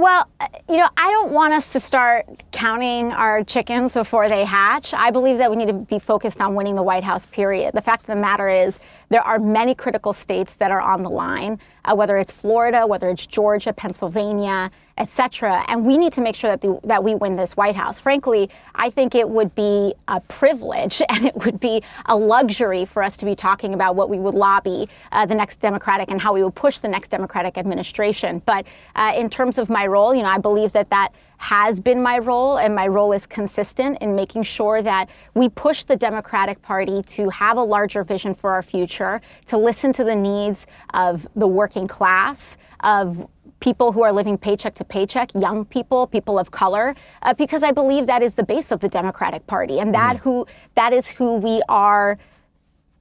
Well, 0.00 0.28
uh, 0.38 0.46
you 0.68 0.76
know, 0.76 0.88
I 0.96 1.10
don't 1.10 1.32
want 1.32 1.54
us 1.54 1.72
to 1.72 1.80
start 1.80 2.24
counting 2.52 3.10
our 3.14 3.42
chickens 3.42 3.94
before 3.94 4.28
they 4.28 4.44
hatch. 4.44 4.94
I 4.94 5.10
believe 5.10 5.38
that 5.38 5.50
we 5.50 5.56
need 5.56 5.66
to 5.66 5.72
be 5.72 5.98
focused 5.98 6.40
on 6.40 6.54
winning 6.54 6.76
the 6.76 6.84
White 6.84 7.02
House, 7.02 7.26
period. 7.26 7.74
The 7.74 7.80
fact 7.80 8.02
of 8.02 8.06
the 8.06 8.20
matter 8.20 8.48
is, 8.48 8.78
there 9.08 9.22
are 9.22 9.40
many 9.40 9.74
critical 9.74 10.12
states 10.12 10.54
that 10.54 10.70
are 10.70 10.80
on 10.80 11.02
the 11.02 11.10
line, 11.10 11.58
uh, 11.84 11.96
whether 11.96 12.16
it's 12.16 12.30
Florida, 12.30 12.86
whether 12.86 13.10
it's 13.10 13.26
Georgia, 13.26 13.72
Pennsylvania, 13.72 14.70
et 14.98 15.08
cetera. 15.08 15.64
And 15.68 15.86
we 15.86 15.96
need 15.96 16.12
to 16.14 16.20
make 16.20 16.34
sure 16.34 16.50
that, 16.50 16.60
the, 16.60 16.78
that 16.84 17.02
we 17.02 17.14
win 17.14 17.36
this 17.36 17.56
White 17.56 17.76
House. 17.76 17.98
Frankly, 18.00 18.50
I 18.74 18.90
think 18.90 19.14
it 19.14 19.28
would 19.28 19.54
be 19.54 19.94
a 20.08 20.20
privilege 20.20 21.00
and 21.08 21.24
it 21.24 21.36
would 21.44 21.60
be 21.60 21.82
a 22.06 22.16
luxury 22.16 22.84
for 22.84 23.02
us 23.02 23.16
to 23.18 23.24
be 23.24 23.34
talking 23.34 23.74
about 23.74 23.96
what 23.96 24.10
we 24.10 24.18
would 24.18 24.34
lobby 24.34 24.88
uh, 25.12 25.24
the 25.24 25.34
next 25.34 25.56
Democratic 25.56 26.10
and 26.10 26.20
how 26.20 26.34
we 26.34 26.44
would 26.44 26.54
push 26.54 26.78
the 26.78 26.88
next 26.88 27.08
Democratic 27.08 27.56
administration. 27.56 28.42
But 28.44 28.66
uh, 28.96 29.14
in 29.16 29.30
terms 29.30 29.58
of 29.58 29.70
my 29.70 29.86
role, 29.86 30.14
you 30.14 30.22
know, 30.22 30.28
I 30.28 30.38
believe 30.38 30.72
that 30.72 30.90
that 30.90 31.12
has 31.38 31.80
been 31.80 32.02
my 32.02 32.18
role, 32.18 32.58
and 32.58 32.74
my 32.74 32.88
role 32.88 33.12
is 33.12 33.24
consistent 33.24 33.98
in 34.00 34.14
making 34.14 34.42
sure 34.42 34.82
that 34.82 35.08
we 35.34 35.48
push 35.48 35.84
the 35.84 35.96
Democratic 35.96 36.60
Party 36.62 37.00
to 37.04 37.28
have 37.30 37.56
a 37.56 37.62
larger 37.62 38.02
vision 38.02 38.34
for 38.34 38.50
our 38.50 38.62
future, 38.62 39.20
to 39.46 39.56
listen 39.56 39.92
to 39.92 40.02
the 40.02 40.16
needs 40.16 40.66
of 40.94 41.28
the 41.36 41.46
working 41.46 41.86
class, 41.86 42.56
of 42.80 43.26
people 43.60 43.92
who 43.92 44.02
are 44.02 44.12
living 44.12 44.38
paycheck 44.38 44.74
to 44.76 44.84
paycheck, 44.84 45.34
young 45.34 45.64
people, 45.64 46.06
people 46.06 46.38
of 46.38 46.50
color, 46.50 46.94
uh, 47.22 47.34
because 47.34 47.62
I 47.62 47.72
believe 47.72 48.06
that 48.06 48.22
is 48.22 48.34
the 48.34 48.44
base 48.44 48.70
of 48.70 48.80
the 48.80 48.88
Democratic 48.88 49.46
Party, 49.46 49.80
and 49.80 49.94
that 49.94 50.16
mm. 50.16 50.20
who 50.20 50.46
that 50.74 50.92
is 50.92 51.08
who 51.08 51.36
we 51.36 51.62
are. 51.68 52.18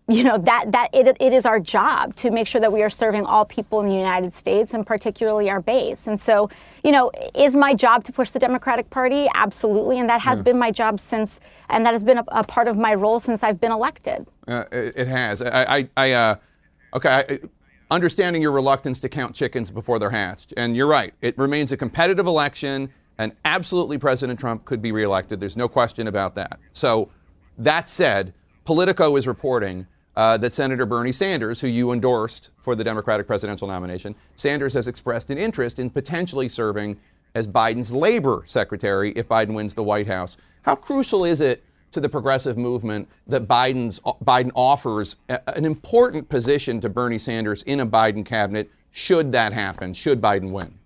You 0.09 0.23
know 0.23 0.37
that 0.37 0.71
that 0.71 0.89
it, 0.93 1.17
it 1.19 1.33
is 1.33 1.45
our 1.45 1.59
job 1.59 2.15
to 2.15 2.31
make 2.31 2.47
sure 2.47 2.61
that 2.61 2.71
we 2.71 2.81
are 2.81 2.89
serving 2.89 3.25
all 3.25 3.43
people 3.43 3.81
in 3.81 3.87
the 3.87 3.93
United 3.93 4.31
States, 4.31 4.73
and 4.73 4.87
particularly 4.87 5.49
our 5.49 5.59
base. 5.59 6.07
And 6.07 6.17
so, 6.17 6.49
you 6.85 6.93
know, 6.93 7.11
is 7.35 7.57
my 7.57 7.73
job 7.73 8.05
to 8.05 8.13
push 8.13 8.31
the 8.31 8.39
Democratic 8.39 8.89
Party? 8.89 9.27
Absolutely, 9.35 9.99
and 9.99 10.07
that 10.07 10.21
has 10.21 10.39
mm. 10.39 10.45
been 10.45 10.57
my 10.57 10.71
job 10.71 11.01
since, 11.01 11.41
and 11.67 11.85
that 11.85 11.91
has 11.91 12.05
been 12.05 12.19
a, 12.19 12.23
a, 12.29 12.43
part 12.45 12.69
of 12.69 12.77
my 12.77 12.93
role 12.93 13.19
since 13.19 13.43
I've 13.43 13.59
been 13.59 13.73
elected. 13.73 14.25
Uh, 14.47 14.63
it, 14.71 14.93
it, 14.95 15.07
has. 15.09 15.41
I, 15.41 15.75
I, 15.79 15.89
I 15.97 16.11
uh, 16.13 16.35
okay. 16.93 17.09
I, 17.09 17.39
understanding 17.89 18.41
your 18.41 18.51
reluctance 18.51 18.99
to 18.99 19.09
count 19.09 19.35
chickens 19.35 19.71
before 19.71 19.99
they're 19.99 20.09
hatched. 20.09 20.53
And 20.57 20.75
you're 20.75 20.87
right, 20.87 21.13
it 21.21 21.37
remains 21.37 21.71
a 21.71 21.77
competitive 21.77 22.27
election, 22.27 22.91
and 23.17 23.33
absolutely 23.45 23.97
President 23.97 24.39
Trump 24.39 24.65
could 24.65 24.81
be 24.81 24.91
reelected. 24.91 25.39
There's 25.39 25.57
no 25.57 25.67
question 25.67 26.07
about 26.07 26.35
that. 26.35 26.59
So, 26.73 27.09
that 27.57 27.89
said, 27.89 28.33
Politico 28.65 29.15
is 29.15 29.25
reporting 29.25 29.87
uh, 30.15 30.37
that 30.37 30.51
Senator 30.51 30.85
Bernie 30.85 31.11
Sanders, 31.11 31.61
who 31.61 31.67
you 31.67 31.91
endorsed 31.91 32.49
for 32.59 32.75
the 32.75 32.83
Democratic 32.83 33.25
presidential 33.25 33.67
nomination, 33.67 34.15
Sanders 34.35 34.73
has 34.73 34.87
expressed 34.87 35.29
an 35.29 35.37
interest 35.37 35.79
in 35.79 35.89
potentially 35.89 36.49
serving 36.49 36.99
as 37.33 37.47
Biden's 37.47 37.93
labor 37.93 38.43
secretary 38.45 39.11
if 39.11 39.27
Biden 39.27 39.53
wins 39.53 39.73
the 39.75 39.83
White 39.83 40.07
House. 40.07 40.37
How 40.63 40.75
crucial 40.75 41.23
is 41.23 41.39
it 41.39 41.63
to 41.97 42.01
the 42.01 42.09
progressive 42.09 42.59
movement 42.59 43.07
that 43.25 43.47
Biden's 43.47 43.99
Biden 44.23 44.51
offers 44.53 45.15
an 45.27 45.65
important 45.65 46.29
position 46.29 46.79
to 46.81 46.89
Bernie 46.89 47.17
Sanders 47.17 47.63
in 47.63 47.79
a 47.79 47.87
Biden 47.87 48.23
cabinet 48.23 48.69
should 48.91 49.31
that 49.31 49.51
happen, 49.51 49.95
should 49.95 50.21
Biden 50.21 50.51
win? 50.51 50.77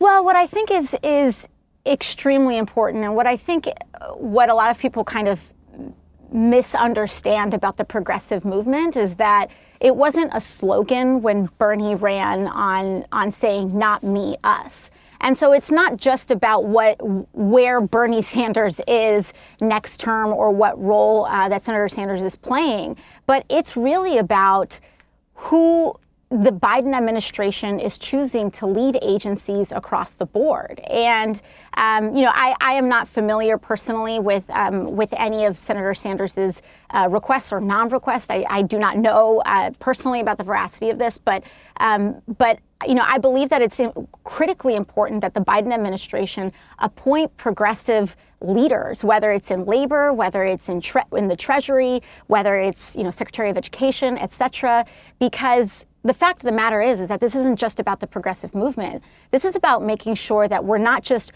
Well, 0.00 0.24
what 0.24 0.34
I 0.34 0.46
think 0.46 0.72
is 0.72 0.96
is 1.04 1.46
extremely 1.86 2.58
important 2.58 3.04
and 3.04 3.14
what 3.14 3.28
I 3.28 3.36
think 3.36 3.68
uh, 3.68 4.08
what 4.14 4.50
a 4.50 4.54
lot 4.54 4.72
of 4.72 4.78
people 4.78 5.04
kind 5.04 5.28
of 5.28 5.52
misunderstand 6.32 7.54
about 7.54 7.76
the 7.76 7.84
progressive 7.84 8.44
movement 8.44 8.96
is 8.96 9.14
that 9.16 9.50
it 9.80 9.94
wasn't 9.94 10.32
a 10.34 10.40
slogan 10.40 11.22
when 11.22 11.48
Bernie 11.58 11.94
ran 11.94 12.48
on 12.48 13.04
on 13.12 13.30
saying 13.30 13.76
not 13.78 14.02
me 14.02 14.34
us. 14.42 14.90
And 15.20 15.36
so 15.36 15.52
it's 15.52 15.70
not 15.70 15.96
just 15.96 16.30
about 16.30 16.64
what 16.64 16.96
where 17.34 17.80
Bernie 17.80 18.22
Sanders 18.22 18.80
is 18.86 19.32
next 19.60 20.00
term 20.00 20.32
or 20.32 20.50
what 20.50 20.80
role 20.80 21.26
uh, 21.26 21.48
that 21.48 21.62
Senator 21.62 21.88
Sanders 21.88 22.20
is 22.20 22.36
playing, 22.36 22.96
but 23.26 23.44
it's 23.48 23.76
really 23.76 24.18
about 24.18 24.78
who 25.34 25.94
the 26.30 26.50
Biden 26.50 26.94
administration 26.94 27.80
is 27.80 27.96
choosing 27.96 28.50
to 28.50 28.66
lead 28.66 28.98
agencies 29.00 29.72
across 29.72 30.12
the 30.12 30.26
board. 30.26 30.78
And, 30.80 31.40
um, 31.74 32.14
you 32.14 32.22
know, 32.22 32.32
I, 32.34 32.54
I, 32.60 32.74
am 32.74 32.86
not 32.86 33.08
familiar 33.08 33.56
personally 33.56 34.18
with, 34.18 34.48
um, 34.50 34.94
with 34.94 35.14
any 35.16 35.46
of 35.46 35.56
Senator 35.56 35.94
Sanders's 35.94 36.60
uh, 36.90 37.08
requests 37.10 37.50
or 37.50 37.60
non-requests. 37.60 38.28
I, 38.28 38.44
I, 38.50 38.60
do 38.60 38.78
not 38.78 38.98
know 38.98 39.42
uh, 39.46 39.70
personally 39.78 40.20
about 40.20 40.36
the 40.36 40.44
veracity 40.44 40.90
of 40.90 40.98
this, 40.98 41.16
but, 41.16 41.44
um, 41.80 42.20
but, 42.36 42.58
you 42.86 42.94
know, 42.94 43.04
I 43.06 43.16
believe 43.16 43.48
that 43.48 43.62
it's 43.62 43.80
critically 44.24 44.76
important 44.76 45.22
that 45.22 45.32
the 45.32 45.40
Biden 45.40 45.72
administration 45.72 46.52
appoint 46.78 47.34
progressive 47.38 48.16
leaders, 48.40 49.02
whether 49.02 49.32
it's 49.32 49.50
in 49.50 49.64
labor, 49.64 50.12
whether 50.12 50.44
it's 50.44 50.68
in, 50.68 50.80
tre- 50.80 51.02
in 51.16 51.26
the 51.26 51.36
Treasury, 51.36 52.02
whether 52.26 52.56
it's, 52.56 52.94
you 52.96 53.02
know, 53.02 53.10
Secretary 53.10 53.48
of 53.48 53.56
Education, 53.56 54.18
et 54.18 54.30
cetera, 54.30 54.84
because 55.18 55.86
the 56.04 56.14
fact 56.14 56.42
of 56.42 56.46
the 56.46 56.56
matter 56.56 56.80
is 56.80 57.00
is 57.00 57.08
that 57.08 57.20
this 57.20 57.34
isn't 57.34 57.58
just 57.58 57.80
about 57.80 58.00
the 58.00 58.06
progressive 58.06 58.54
movement. 58.54 59.02
This 59.30 59.44
is 59.44 59.56
about 59.56 59.82
making 59.82 60.14
sure 60.14 60.48
that 60.48 60.64
we're 60.64 60.78
not 60.78 61.02
just 61.02 61.32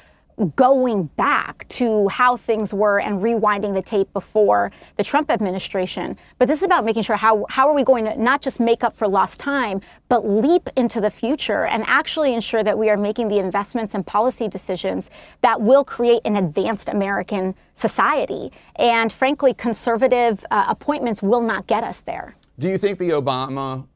going 0.56 1.04
back 1.16 1.66
to 1.68 2.08
how 2.08 2.36
things 2.36 2.72
were 2.72 3.00
and 3.00 3.22
rewinding 3.22 3.74
the 3.74 3.82
tape 3.82 4.12
before 4.12 4.72
the 4.96 5.04
Trump 5.04 5.30
administration. 5.30 6.16
But 6.38 6.48
this 6.48 6.58
is 6.58 6.62
about 6.64 6.84
making 6.84 7.02
sure 7.02 7.16
how, 7.16 7.46
how 7.48 7.68
are 7.68 7.74
we 7.74 7.84
going 7.84 8.04
to 8.06 8.20
not 8.20 8.40
just 8.40 8.58
make 8.60 8.82
up 8.82 8.92
for 8.94 9.06
lost 9.06 9.40
time, 9.40 9.80
but 10.08 10.28
leap 10.28 10.68
into 10.76 11.00
the 11.00 11.10
future 11.10 11.66
and 11.66 11.84
actually 11.86 12.34
ensure 12.34 12.62
that 12.62 12.76
we 12.76 12.90
are 12.90 12.96
making 12.96 13.28
the 13.28 13.38
investments 13.38 13.94
and 13.94 14.06
policy 14.06 14.48
decisions 14.48 15.10
that 15.42 15.60
will 15.60 15.84
create 15.84 16.22
an 16.24 16.36
advanced 16.36 16.88
American 16.88 17.54
society. 17.74 18.52
And 18.76 19.12
frankly, 19.12 19.54
conservative 19.54 20.44
uh, 20.50 20.66
appointments 20.68 21.22
will 21.22 21.42
not 21.42 21.66
get 21.66 21.84
us 21.84 22.00
there. 22.00 22.34
Do 22.58 22.68
you 22.68 22.78
think 22.78 22.98
the 22.98 23.10
Obama 23.10 23.86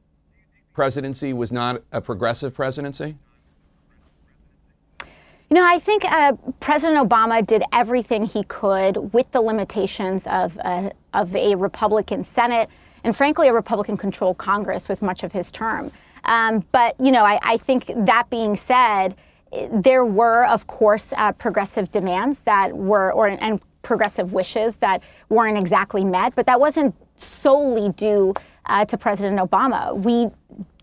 presidency 0.76 1.32
was 1.32 1.50
not 1.50 1.82
a 1.90 2.02
progressive 2.02 2.54
presidency? 2.54 3.16
You 5.48 5.54
know, 5.54 5.64
I 5.64 5.78
think 5.78 6.04
uh, 6.04 6.34
President 6.60 7.08
Obama 7.08 7.44
did 7.44 7.62
everything 7.72 8.26
he 8.26 8.42
could 8.44 9.14
with 9.14 9.30
the 9.32 9.40
limitations 9.40 10.26
of, 10.26 10.58
uh, 10.62 10.90
of 11.14 11.34
a 11.34 11.54
Republican 11.54 12.24
Senate 12.24 12.68
and, 13.04 13.16
frankly, 13.16 13.48
a 13.48 13.54
Republican 13.54 13.96
controlled 13.96 14.36
Congress 14.36 14.86
with 14.86 15.00
much 15.00 15.22
of 15.22 15.32
his 15.32 15.50
term. 15.50 15.90
Um, 16.24 16.62
but, 16.72 16.94
you 17.00 17.10
know, 17.10 17.24
I, 17.24 17.38
I, 17.42 17.56
think 17.56 17.86
that 17.86 18.28
being 18.28 18.54
said, 18.56 19.14
there 19.72 20.04
were, 20.04 20.44
of 20.44 20.66
course, 20.66 21.14
uh, 21.16 21.32
progressive 21.32 21.90
demands 21.90 22.42
that 22.42 22.76
were, 22.76 23.12
or 23.12 23.28
and 23.28 23.60
progressive 23.82 24.32
wishes 24.32 24.76
that 24.78 25.02
weren't 25.28 25.56
exactly 25.56 26.04
met, 26.04 26.34
but 26.34 26.44
that 26.46 26.60
wasn't 26.60 26.92
solely 27.16 27.90
due 27.92 28.34
uh, 28.66 28.84
to 28.84 28.96
President 28.96 29.38
Obama. 29.38 29.96
We 29.96 30.28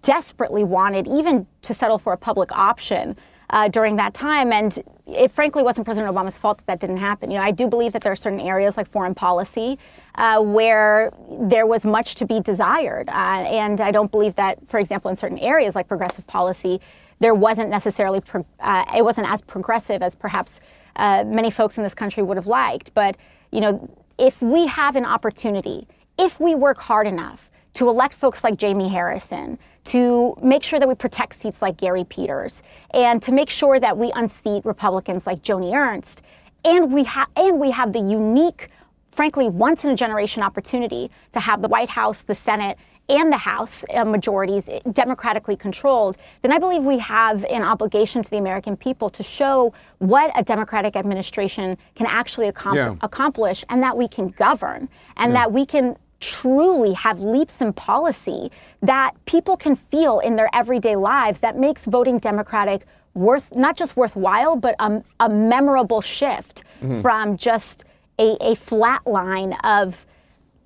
desperately 0.01 0.63
wanted 0.63 1.07
even 1.07 1.47
to 1.61 1.73
settle 1.73 1.97
for 1.97 2.13
a 2.13 2.17
public 2.17 2.51
option 2.51 3.15
uh, 3.49 3.67
during 3.67 3.95
that 3.95 4.13
time. 4.13 4.51
And 4.51 4.77
it 5.05 5.31
frankly 5.31 5.63
wasn't 5.63 5.86
President 5.86 6.13
Obama's 6.13 6.38
fault 6.38 6.57
that 6.59 6.67
that 6.67 6.79
didn't 6.79 6.97
happen. 6.97 7.29
You 7.29 7.38
know, 7.38 7.43
I 7.43 7.51
do 7.51 7.67
believe 7.67 7.93
that 7.93 8.01
there 8.01 8.11
are 8.11 8.15
certain 8.15 8.39
areas 8.39 8.77
like 8.77 8.88
foreign 8.88 9.13
policy 9.13 9.77
uh, 10.15 10.41
where 10.41 11.13
there 11.29 11.65
was 11.65 11.86
much 11.86 12.15
to 12.15 12.25
be 12.25 12.39
desired. 12.39 13.09
Uh, 13.09 13.11
and 13.11 13.79
I 13.79 13.91
don't 13.91 14.11
believe 14.11 14.36
that, 14.36 14.57
for 14.67 14.79
example, 14.79 15.09
in 15.09 15.15
certain 15.15 15.39
areas 15.39 15.75
like 15.75 15.88
progressive 15.88 16.25
policy, 16.25 16.81
there 17.19 17.36
wasn't 17.36 17.69
necessarily, 17.69 18.21
pro- 18.21 18.45
uh, 18.59 18.86
it 18.95 19.03
wasn't 19.03 19.29
as 19.29 19.41
progressive 19.41 20.01
as 20.01 20.15
perhaps 20.15 20.59
uh, 20.95 21.23
many 21.25 21.51
folks 21.51 21.77
in 21.77 21.84
this 21.84 21.93
country 21.93 22.23
would 22.23 22.38
have 22.38 22.47
liked. 22.47 22.93
But, 22.93 23.17
you 23.51 23.61
know, 23.61 23.89
if 24.17 24.41
we 24.41 24.67
have 24.67 24.95
an 24.95 25.05
opportunity, 25.05 25.88
if 26.17 26.39
we 26.39 26.55
work 26.55 26.79
hard 26.79 27.07
enough, 27.07 27.49
to 27.74 27.89
elect 27.89 28.13
folks 28.13 28.43
like 28.43 28.57
Jamie 28.57 28.89
Harrison, 28.89 29.57
to 29.86 30.36
make 30.41 30.63
sure 30.63 30.80
that 30.80 30.88
we 30.88 30.95
protect 30.95 31.36
seats 31.36 31.61
like 31.61 31.78
Gary 31.78 32.03
Peters, 32.05 32.63
and 32.91 33.21
to 33.21 33.32
make 33.32 33.49
sure 33.49 33.80
that 33.80 33.97
we 33.97 34.11
unseat 34.15 34.63
Republicans 34.65 35.26
like 35.28 35.41
Joni 35.41 35.74
Ernst. 35.74 36.24
And 36.65 36.93
we 36.93 37.03
have 37.03 37.30
and 37.36 37.59
we 37.59 37.71
have 37.71 37.91
the 37.91 37.99
unique, 37.99 38.69
frankly, 39.11 39.49
once 39.49 39.84
in 39.84 39.91
a 39.91 39.95
generation 39.95 40.43
opportunity 40.43 41.11
to 41.32 41.39
have 41.39 41.61
the 41.61 41.67
White 41.67 41.89
House, 41.89 42.21
the 42.21 42.36
Senate, 42.36 42.78
and 43.09 43.32
the 43.32 43.38
House 43.38 43.84
uh, 43.93 44.05
majorities 44.05 44.69
democratically 44.93 45.57
controlled, 45.57 46.17
then 46.41 46.51
I 46.53 46.59
believe 46.59 46.84
we 46.84 46.97
have 46.99 47.43
an 47.45 47.61
obligation 47.61 48.24
to 48.24 48.30
the 48.30 48.38
American 48.38 48.78
people 48.78 49.09
to 49.09 49.24
show 49.24 49.74
what 49.99 50.32
a 50.39 50.43
Democratic 50.43 50.95
administration 50.95 51.78
can 51.95 52.07
actually 52.07 52.49
accom- 52.49 52.76
yeah. 52.76 52.95
accomplish 53.01 53.65
and 53.69 53.84
that 53.84 53.97
we 53.97 54.07
can 54.07 54.30
govern 54.30 54.88
and 55.17 55.34
yeah. 55.34 55.39
that 55.39 55.51
we 55.51 55.65
can 55.65 55.97
truly 56.24 56.93
have 56.93 57.19
leaps 57.19 57.61
in 57.61 57.74
policy 57.74 58.49
that 58.82 59.11
people 59.26 59.57
can 59.57 59.76
feel 59.76 60.19
in 60.19 60.36
their 60.36 60.49
everyday 60.53 60.95
lives 60.95 61.41
that 61.41 61.57
makes 61.57 61.86
voting 61.86 62.17
Democratic 62.17 62.86
worth 63.13 63.53
not 63.55 63.76
just 63.76 63.97
worthwhile, 63.97 64.55
but 64.55 64.76
a, 64.80 65.03
a 65.19 65.30
memorable 65.30 66.01
shift 66.01 66.63
mm-hmm. 66.82 67.01
from 67.01 67.38
just 67.38 67.84
a, 68.19 68.38
a, 68.41 68.55
flat 68.55 69.05
line 69.05 69.53
of 69.63 70.05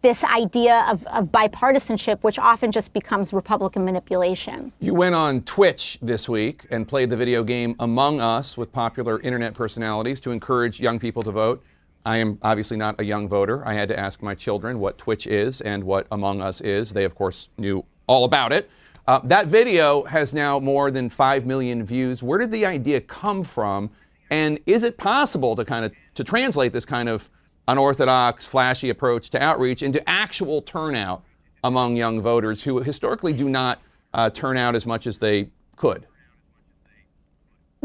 this 0.01 0.23
idea 0.23 0.85
of, 0.89 1.05
of, 1.07 1.31
bipartisanship, 1.31 2.23
which 2.23 2.37
often 2.37 2.71
just 2.71 2.93
becomes 2.93 3.33
Republican 3.33 3.83
manipulation. 3.83 4.71
You 4.79 4.93
went 4.93 5.15
on 5.15 5.41
Twitch 5.41 5.97
this 6.01 6.29
week 6.29 6.67
and 6.69 6.87
played 6.87 7.09
the 7.09 7.17
video 7.17 7.43
game 7.43 7.75
Among 7.79 8.21
Us 8.21 8.57
with 8.57 8.71
popular 8.71 9.19
internet 9.21 9.53
personalities 9.53 10.19
to 10.21 10.31
encourage 10.31 10.79
young 10.79 10.99
people 10.99 11.23
to 11.23 11.31
vote. 11.31 11.63
I 12.07 12.17
am 12.17 12.39
obviously 12.41 12.77
not 12.77 13.01
a 13.01 13.03
young 13.03 13.27
voter. 13.27 13.67
I 13.67 13.73
had 13.73 13.89
to 13.89 13.99
ask 13.99 14.23
my 14.23 14.33
children 14.33 14.79
what 14.79 14.97
Twitch 14.97 15.27
is 15.27 15.59
and 15.59 15.83
what 15.83 16.07
Among 16.09 16.41
Us 16.41 16.61
is. 16.61 16.93
They, 16.93 17.03
of 17.03 17.15
course, 17.15 17.49
knew 17.57 17.83
all 18.07 18.23
about 18.23 18.53
it. 18.53 18.69
Uh, 19.05 19.19
that 19.25 19.47
video 19.47 20.05
has 20.05 20.33
now 20.33 20.57
more 20.57 20.89
than 20.89 21.09
5 21.09 21.45
million 21.45 21.85
views. 21.85 22.23
Where 22.23 22.39
did 22.39 22.49
the 22.49 22.65
idea 22.65 23.01
come 23.01 23.43
from? 23.43 23.89
And 24.31 24.57
is 24.65 24.83
it 24.83 24.97
possible 24.97 25.53
to 25.57 25.65
kind 25.65 25.83
of 25.83 25.91
to 26.13 26.23
translate 26.23 26.71
this 26.71 26.85
kind 26.85 27.09
of 27.09 27.29
unorthodox, 27.67 28.45
flashy 28.45 28.89
approach 28.89 29.29
to 29.31 29.43
outreach 29.43 29.83
into 29.83 30.07
actual 30.09 30.61
turnout 30.61 31.25
among 31.61 31.97
young 31.97 32.21
voters 32.21 32.63
who 32.63 32.81
historically 32.81 33.33
do 33.33 33.49
not 33.49 33.81
uh, 34.13 34.29
turn 34.29 34.55
out 34.55 34.75
as 34.75 34.85
much 34.85 35.07
as 35.07 35.19
they 35.19 35.49
could? 35.75 36.07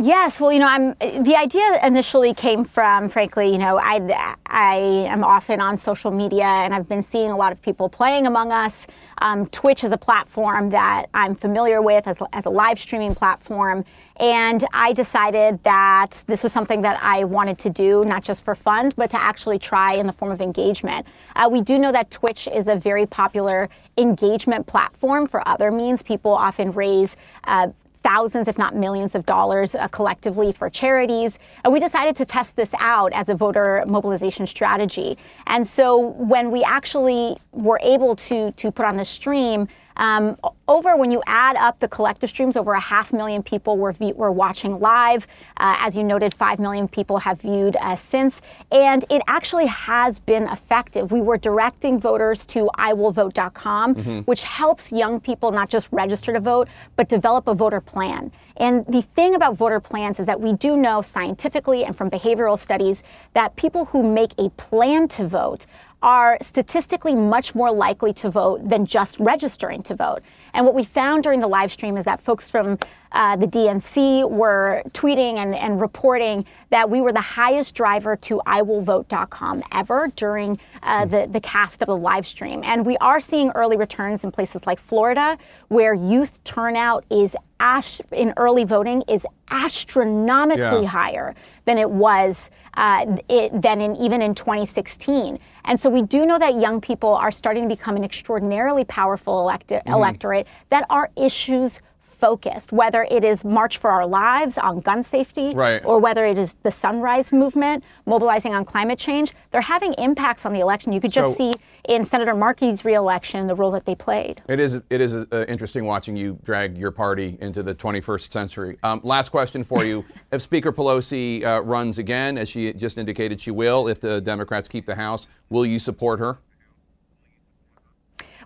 Yes, 0.03 0.41
well, 0.41 0.51
you 0.53 0.59
know, 0.59 0.67
I'm 0.67 0.97
the 1.23 1.37
idea 1.37 1.79
initially 1.87 2.35
came 2.35 2.65
from, 2.65 3.09
frankly, 3.09 3.53
you 3.53 3.59
know, 3.59 3.79
I 3.79 4.35
I 4.47 4.75
am 5.09 5.23
often 5.23 5.61
on 5.61 5.77
social 5.77 6.11
media 6.11 6.43
and 6.43 6.75
I've 6.75 6.89
been 6.89 7.03
seeing 7.03 7.31
a 7.31 7.37
lot 7.37 7.53
of 7.53 7.63
people 7.63 7.89
playing 7.89 8.27
Among 8.27 8.51
Us. 8.51 8.89
Um, 9.19 9.47
Twitch 9.47 9.85
is 9.85 9.93
a 9.93 9.97
platform 9.97 10.71
that 10.71 11.09
I'm 11.15 11.37
familiar 11.37 11.81
with 11.81 12.09
as, 12.09 12.21
as 12.33 12.47
a 12.47 12.51
live 12.51 12.81
streaming 12.81 13.15
platform, 13.15 13.85
and 14.17 14.65
I 14.73 14.93
decided 14.93 15.63
that 15.63 16.25
this 16.27 16.43
was 16.43 16.53
something 16.53 16.83
that 16.83 16.99
I 17.01 17.23
wanted 17.23 17.61
to 17.61 17.71
do, 17.71 18.05
not 18.05 18.25
just 18.25 18.45
for 18.45 18.57
fun, 18.57 18.91
but 18.97 19.09
to 19.11 19.23
actually 19.23 19.61
try 19.61 19.95
in 19.95 20.09
the 20.09 20.13
form 20.13 20.33
of 20.33 20.41
engagement. 20.41 21.07
Uh, 21.37 21.49
we 21.49 21.61
do 21.61 21.79
know 21.79 21.93
that 21.93 22.11
Twitch 22.11 22.49
is 22.49 22.67
a 22.67 22.75
very 22.75 23.07
popular 23.07 23.69
engagement 23.97 24.67
platform 24.67 25.29
for 25.29 25.47
other 25.47 25.71
means. 25.71 26.03
People 26.03 26.33
often 26.33 26.73
raise 26.73 27.17
uh, 27.45 27.69
thousands, 28.03 28.49
if 28.49 28.59
not 28.59 28.75
millions 28.75 29.15
of 29.15 29.25
dollars 29.27 29.75
uh, 29.75 29.89
collectively 29.89 30.53
for 30.53 30.69
charities. 30.69 31.39
And 31.65 31.73
we 31.73 31.81
decided 31.81 32.17
to 32.17 32.25
test 32.25 32.57
this 32.57 32.75
out 32.79 33.13
as 33.13 33.29
a 33.29 33.35
voter 33.35 33.85
mobilization 33.87 34.47
strategy. 34.47 35.17
And 35.47 35.67
so 35.67 35.99
when 35.99 36.51
we 36.51 36.63
actually 36.65 37.37
were 37.53 37.81
able 37.83 38.17
to, 38.17 38.53
to 38.53 38.71
put 38.71 38.87
on 38.87 38.97
the 38.97 39.05
stream, 39.05 39.69
Um, 40.03 40.37
over 40.67 40.97
when 40.97 41.13
you 41.13 41.23
add 41.27 41.55
up 41.55 41.79
the 41.79 41.87
collective 41.87 42.29
streams, 42.29 42.57
over 42.57 42.73
a 42.73 42.81
half 42.81 43.13
million 43.13 43.41
people 43.41 43.79
were 43.79 43.95
were 44.17 44.33
watching 44.33 44.81
live. 44.81 45.29
Uh, 45.59 45.77
as 45.79 45.97
you 45.97 46.03
noted, 46.03 46.35
five 46.35 46.59
million 46.59 46.89
people 46.89 47.19
have 47.19 47.41
viewed 47.41 47.77
uh, 47.77 47.95
since, 47.95 48.43
and 48.73 49.05
it 49.11 49.23
actually 49.29 49.67
has 49.67 50.19
been 50.19 50.49
effective. 50.49 51.13
We 51.13 51.21
were 51.21 51.39
directing 51.39 52.01
voters 52.01 52.45
to 52.47 52.69
iwillvote.com, 52.79 53.95
mm-hmm. 53.95 54.19
which 54.21 54.43
helps 54.43 54.93
young 54.93 55.21
people 55.21 55.53
not 55.53 55.69
just 55.69 55.89
register 55.93 56.33
to 56.33 56.41
vote, 56.41 56.67
but 56.97 57.09
develop 57.09 57.47
a 57.47 57.55
voter 57.55 57.81
plan. 57.81 58.33
And 58.57 58.85
the 58.87 59.03
thing 59.03 59.37
about 59.37 59.57
voter 59.57 59.79
plans 59.79 60.19
is 60.19 60.27
that 60.27 60.41
we 60.41 60.53
do 60.55 60.77
know 60.77 61.01
scientifically 61.01 61.85
and 61.85 61.97
from 61.97 62.11
behavioral 62.11 62.59
studies 62.59 63.05
that 63.35 63.55
people 63.55 63.85
who 63.85 64.03
make 64.03 64.33
a 64.39 64.51
plan 64.51 65.07
to 65.09 65.29
vote 65.29 65.67
are 66.03 66.37
statistically 66.41 67.15
much 67.15 67.55
more 67.55 67.71
likely 67.71 68.13
to 68.13 68.31
vote 68.31 68.69
than 68.69 68.85
just 68.85 69.21
registering 69.21 69.83
to 69.83 69.95
vote. 69.95 70.21
And 70.55 70.67
what 70.67 70.75
we 70.75 70.85
found 70.85 71.23
during 71.23 71.41
the 71.41 71.47
live 71.47 71.73
stream 71.73 71.97
is 71.97 72.05
that 72.05 72.21
folks 72.21 72.51
from 72.51 72.79
uh, 73.13 73.37
the 73.37 73.47
DNC 73.47 74.31
were 74.31 74.83
tweeting 74.91 75.37
and, 75.37 75.55
and 75.55 75.81
reporting 75.81 76.45
that 76.71 76.89
we 76.89 77.01
were 77.01 77.13
the 77.13 77.21
highest 77.21 77.75
driver 77.75 78.17
to 78.17 78.41
iwillvote.com 78.47 79.63
ever 79.73 80.09
during 80.17 80.59
uh, 80.83 81.05
the, 81.05 81.27
the 81.31 81.41
cast 81.41 81.83
of 81.83 81.87
the 81.87 81.97
live 81.97 82.27
stream. 82.27 82.63
And 82.65 82.85
we 82.85 82.97
are 82.99 83.21
seeing 83.21 83.51
early 83.51 83.77
returns 83.77 84.25
in 84.25 84.31
places 84.31 84.67
like 84.67 84.79
Florida, 84.79 85.39
where 85.69 85.95
youth 85.95 86.43
turnout 86.45 87.05
is 87.11 87.37
ash- 87.61 88.01
in 88.11 88.33
early 88.37 88.65
voting 88.65 89.03
is 89.09 89.27
astronomically 89.51 90.83
yeah. 90.83 90.85
higher 90.85 91.35
than 91.65 91.79
it 91.79 91.89
was 91.89 92.51
uh, 92.75 93.17
it, 93.29 93.61
than 93.61 93.81
in 93.81 93.95
even 93.97 94.23
in 94.23 94.35
2016. 94.35 95.39
And 95.65 95.79
so 95.79 95.89
we 95.89 96.03
do 96.03 96.27
know 96.27 96.39
that 96.39 96.55
young 96.57 96.81
people 96.81 97.15
are 97.15 97.31
starting 97.31 97.63
to 97.63 97.69
become 97.69 97.97
an 97.97 98.05
extraordinarily 98.05 98.85
powerful 98.85 99.45
electi- 99.45 99.79
mm-hmm. 99.79 99.93
electorate 99.93 100.47
that 100.71 100.87
are 100.91 101.11
issues 101.17 101.81
focused, 102.23 102.71
whether 102.71 103.05
it 103.11 103.25
is 103.25 103.45
March 103.45 103.79
for 103.79 103.91
Our 103.91 104.07
Lives 104.07 104.57
on 104.57 104.79
gun 104.79 105.03
safety, 105.03 105.53
right. 105.55 105.85
or 105.85 105.99
whether 105.99 106.25
it 106.25 106.39
is 106.39 106.55
the 106.63 106.71
Sunrise 106.71 107.33
Movement 107.33 107.83
mobilizing 108.07 108.55
on 108.55 108.65
climate 108.65 108.97
change, 108.97 109.33
they're 109.51 109.61
having 109.61 109.93
impacts 109.95 110.47
on 110.47 110.53
the 110.53 110.61
election. 110.61 110.93
You 110.93 111.01
could 111.01 111.11
just 111.11 111.37
so, 111.37 111.53
see 111.53 111.59
in 111.89 112.05
Senator 112.05 112.33
Markey's 112.35 112.85
reelection 112.85 113.49
the 113.49 113.57
role 113.57 113.73
that 113.73 113.87
they 113.87 113.97
played. 113.97 114.41
It 114.49 114.61
is 114.61 114.81
it 114.89 115.01
is 115.01 115.17
uh, 115.17 115.45
interesting 115.49 115.85
watching 115.85 116.15
you 116.17 116.39
drag 116.45 116.79
your 116.79 116.93
party 116.93 117.39
into 117.41 117.65
the 117.65 117.75
21st 117.75 118.33
century. 118.33 118.79
Um, 118.85 119.01
last 119.03 119.31
question 119.31 119.65
for 119.65 119.85
you: 119.85 120.05
If 120.31 120.43
Speaker 120.43 120.73
Pelosi 120.73 121.45
uh, 121.45 121.61
runs 121.63 121.99
again, 121.99 122.39
as 122.39 122.49
she 122.49 122.73
just 122.73 122.99
indicated 122.99 123.41
she 123.41 123.51
will, 123.51 123.89
if 123.89 123.99
the 124.01 124.21
Democrats 124.21 124.69
keep 124.69 124.87
the 124.87 124.95
House, 124.95 125.27
will 125.51 125.67
you 125.67 125.81
support 125.81 126.21
her? 126.21 126.39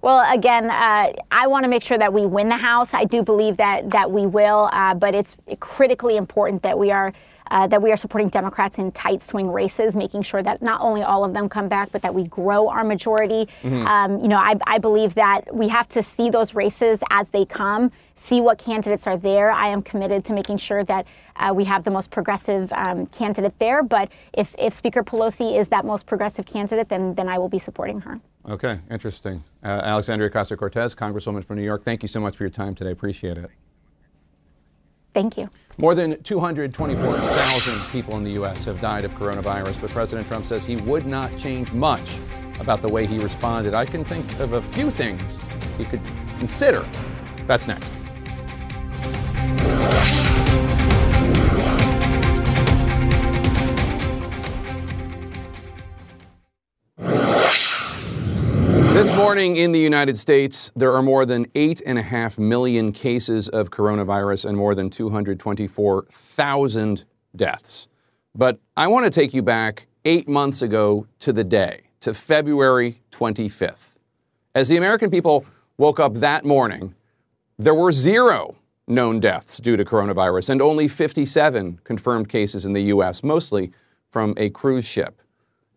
Well, 0.06 0.24
again, 0.32 0.70
uh, 0.70 1.12
I 1.32 1.48
want 1.48 1.64
to 1.64 1.68
make 1.68 1.82
sure 1.82 1.98
that 1.98 2.12
we 2.12 2.26
win 2.26 2.48
the 2.48 2.56
House. 2.56 2.94
I 2.94 3.02
do 3.02 3.24
believe 3.24 3.56
that 3.56 3.90
that 3.90 4.08
we 4.08 4.24
will, 4.24 4.70
uh, 4.72 4.94
but 4.94 5.16
it's 5.16 5.36
critically 5.58 6.16
important 6.16 6.62
that 6.62 6.78
we 6.78 6.92
are. 6.92 7.12
Uh, 7.48 7.64
that 7.68 7.80
we 7.80 7.92
are 7.92 7.96
supporting 7.96 8.28
Democrats 8.28 8.76
in 8.78 8.90
tight 8.90 9.22
swing 9.22 9.52
races, 9.52 9.94
making 9.94 10.20
sure 10.20 10.42
that 10.42 10.60
not 10.60 10.80
only 10.80 11.04
all 11.04 11.24
of 11.24 11.32
them 11.32 11.48
come 11.48 11.68
back, 11.68 11.88
but 11.92 12.02
that 12.02 12.12
we 12.12 12.24
grow 12.24 12.68
our 12.68 12.82
majority. 12.82 13.48
Mm-hmm. 13.62 13.86
Um, 13.86 14.18
you 14.18 14.26
know, 14.26 14.36
I, 14.36 14.56
I, 14.66 14.78
believe 14.78 15.14
that 15.14 15.54
we 15.54 15.68
have 15.68 15.86
to 15.90 16.02
see 16.02 16.28
those 16.28 16.56
races 16.56 17.04
as 17.10 17.30
they 17.30 17.44
come, 17.44 17.92
see 18.16 18.40
what 18.40 18.58
candidates 18.58 19.06
are 19.06 19.16
there. 19.16 19.52
I 19.52 19.68
am 19.68 19.80
committed 19.80 20.24
to 20.24 20.32
making 20.32 20.56
sure 20.56 20.82
that 20.84 21.06
uh, 21.36 21.52
we 21.54 21.62
have 21.62 21.84
the 21.84 21.92
most 21.92 22.10
progressive 22.10 22.72
um, 22.72 23.06
candidate 23.06 23.56
there. 23.60 23.84
But 23.84 24.10
if, 24.32 24.56
if 24.58 24.72
Speaker 24.72 25.04
Pelosi 25.04 25.56
is 25.56 25.68
that 25.68 25.84
most 25.84 26.04
progressive 26.04 26.46
candidate, 26.46 26.88
then 26.88 27.14
then 27.14 27.28
I 27.28 27.38
will 27.38 27.48
be 27.48 27.60
supporting 27.60 28.00
her. 28.00 28.20
Okay, 28.48 28.78
interesting. 28.90 29.42
Uh, 29.62 29.68
Alexandria 29.68 30.30
Ocasio 30.30 30.56
Cortez, 30.56 30.94
Congresswoman 30.94 31.44
from 31.44 31.56
New 31.56 31.64
York, 31.64 31.82
thank 31.82 32.02
you 32.02 32.08
so 32.08 32.20
much 32.20 32.36
for 32.36 32.44
your 32.44 32.50
time 32.50 32.74
today. 32.74 32.92
Appreciate 32.92 33.38
it. 33.38 33.50
Thank 35.14 35.36
you. 35.36 35.50
More 35.78 35.94
than 35.94 36.22
224,000 36.22 37.90
people 37.90 38.16
in 38.18 38.22
the 38.22 38.32
U.S. 38.32 38.66
have 38.66 38.80
died 38.80 39.04
of 39.04 39.10
coronavirus, 39.12 39.80
but 39.80 39.90
President 39.90 40.28
Trump 40.28 40.46
says 40.46 40.64
he 40.64 40.76
would 40.76 41.06
not 41.06 41.36
change 41.38 41.72
much 41.72 42.18
about 42.60 42.82
the 42.82 42.88
way 42.88 43.06
he 43.06 43.18
responded. 43.18 43.74
I 43.74 43.84
can 43.84 44.04
think 44.04 44.38
of 44.38 44.52
a 44.52 44.62
few 44.62 44.90
things 44.90 45.22
he 45.78 45.84
could 45.84 46.02
consider. 46.38 46.86
That's 47.46 47.66
next. 47.66 47.90
This 58.96 59.12
morning 59.14 59.56
in 59.56 59.72
the 59.72 59.78
United 59.78 60.18
States, 60.18 60.72
there 60.74 60.94
are 60.94 61.02
more 61.02 61.26
than 61.26 61.44
8.5 61.48 62.38
million 62.38 62.92
cases 62.92 63.46
of 63.46 63.68
coronavirus 63.68 64.46
and 64.46 64.56
more 64.56 64.74
than 64.74 64.88
224,000 64.88 67.04
deaths. 67.36 67.88
But 68.34 68.58
I 68.74 68.86
want 68.86 69.04
to 69.04 69.10
take 69.10 69.34
you 69.34 69.42
back 69.42 69.86
eight 70.06 70.30
months 70.30 70.62
ago 70.62 71.06
to 71.18 71.34
the 71.34 71.44
day, 71.44 71.82
to 72.00 72.14
February 72.14 73.02
25th. 73.10 73.98
As 74.54 74.70
the 74.70 74.78
American 74.78 75.10
people 75.10 75.44
woke 75.76 76.00
up 76.00 76.14
that 76.14 76.46
morning, 76.46 76.94
there 77.58 77.74
were 77.74 77.92
zero 77.92 78.56
known 78.88 79.20
deaths 79.20 79.58
due 79.58 79.76
to 79.76 79.84
coronavirus 79.84 80.48
and 80.48 80.62
only 80.62 80.88
57 80.88 81.80
confirmed 81.84 82.30
cases 82.30 82.64
in 82.64 82.72
the 82.72 82.84
U.S., 82.84 83.22
mostly 83.22 83.72
from 84.08 84.32
a 84.38 84.48
cruise 84.48 84.86
ship. 84.86 85.20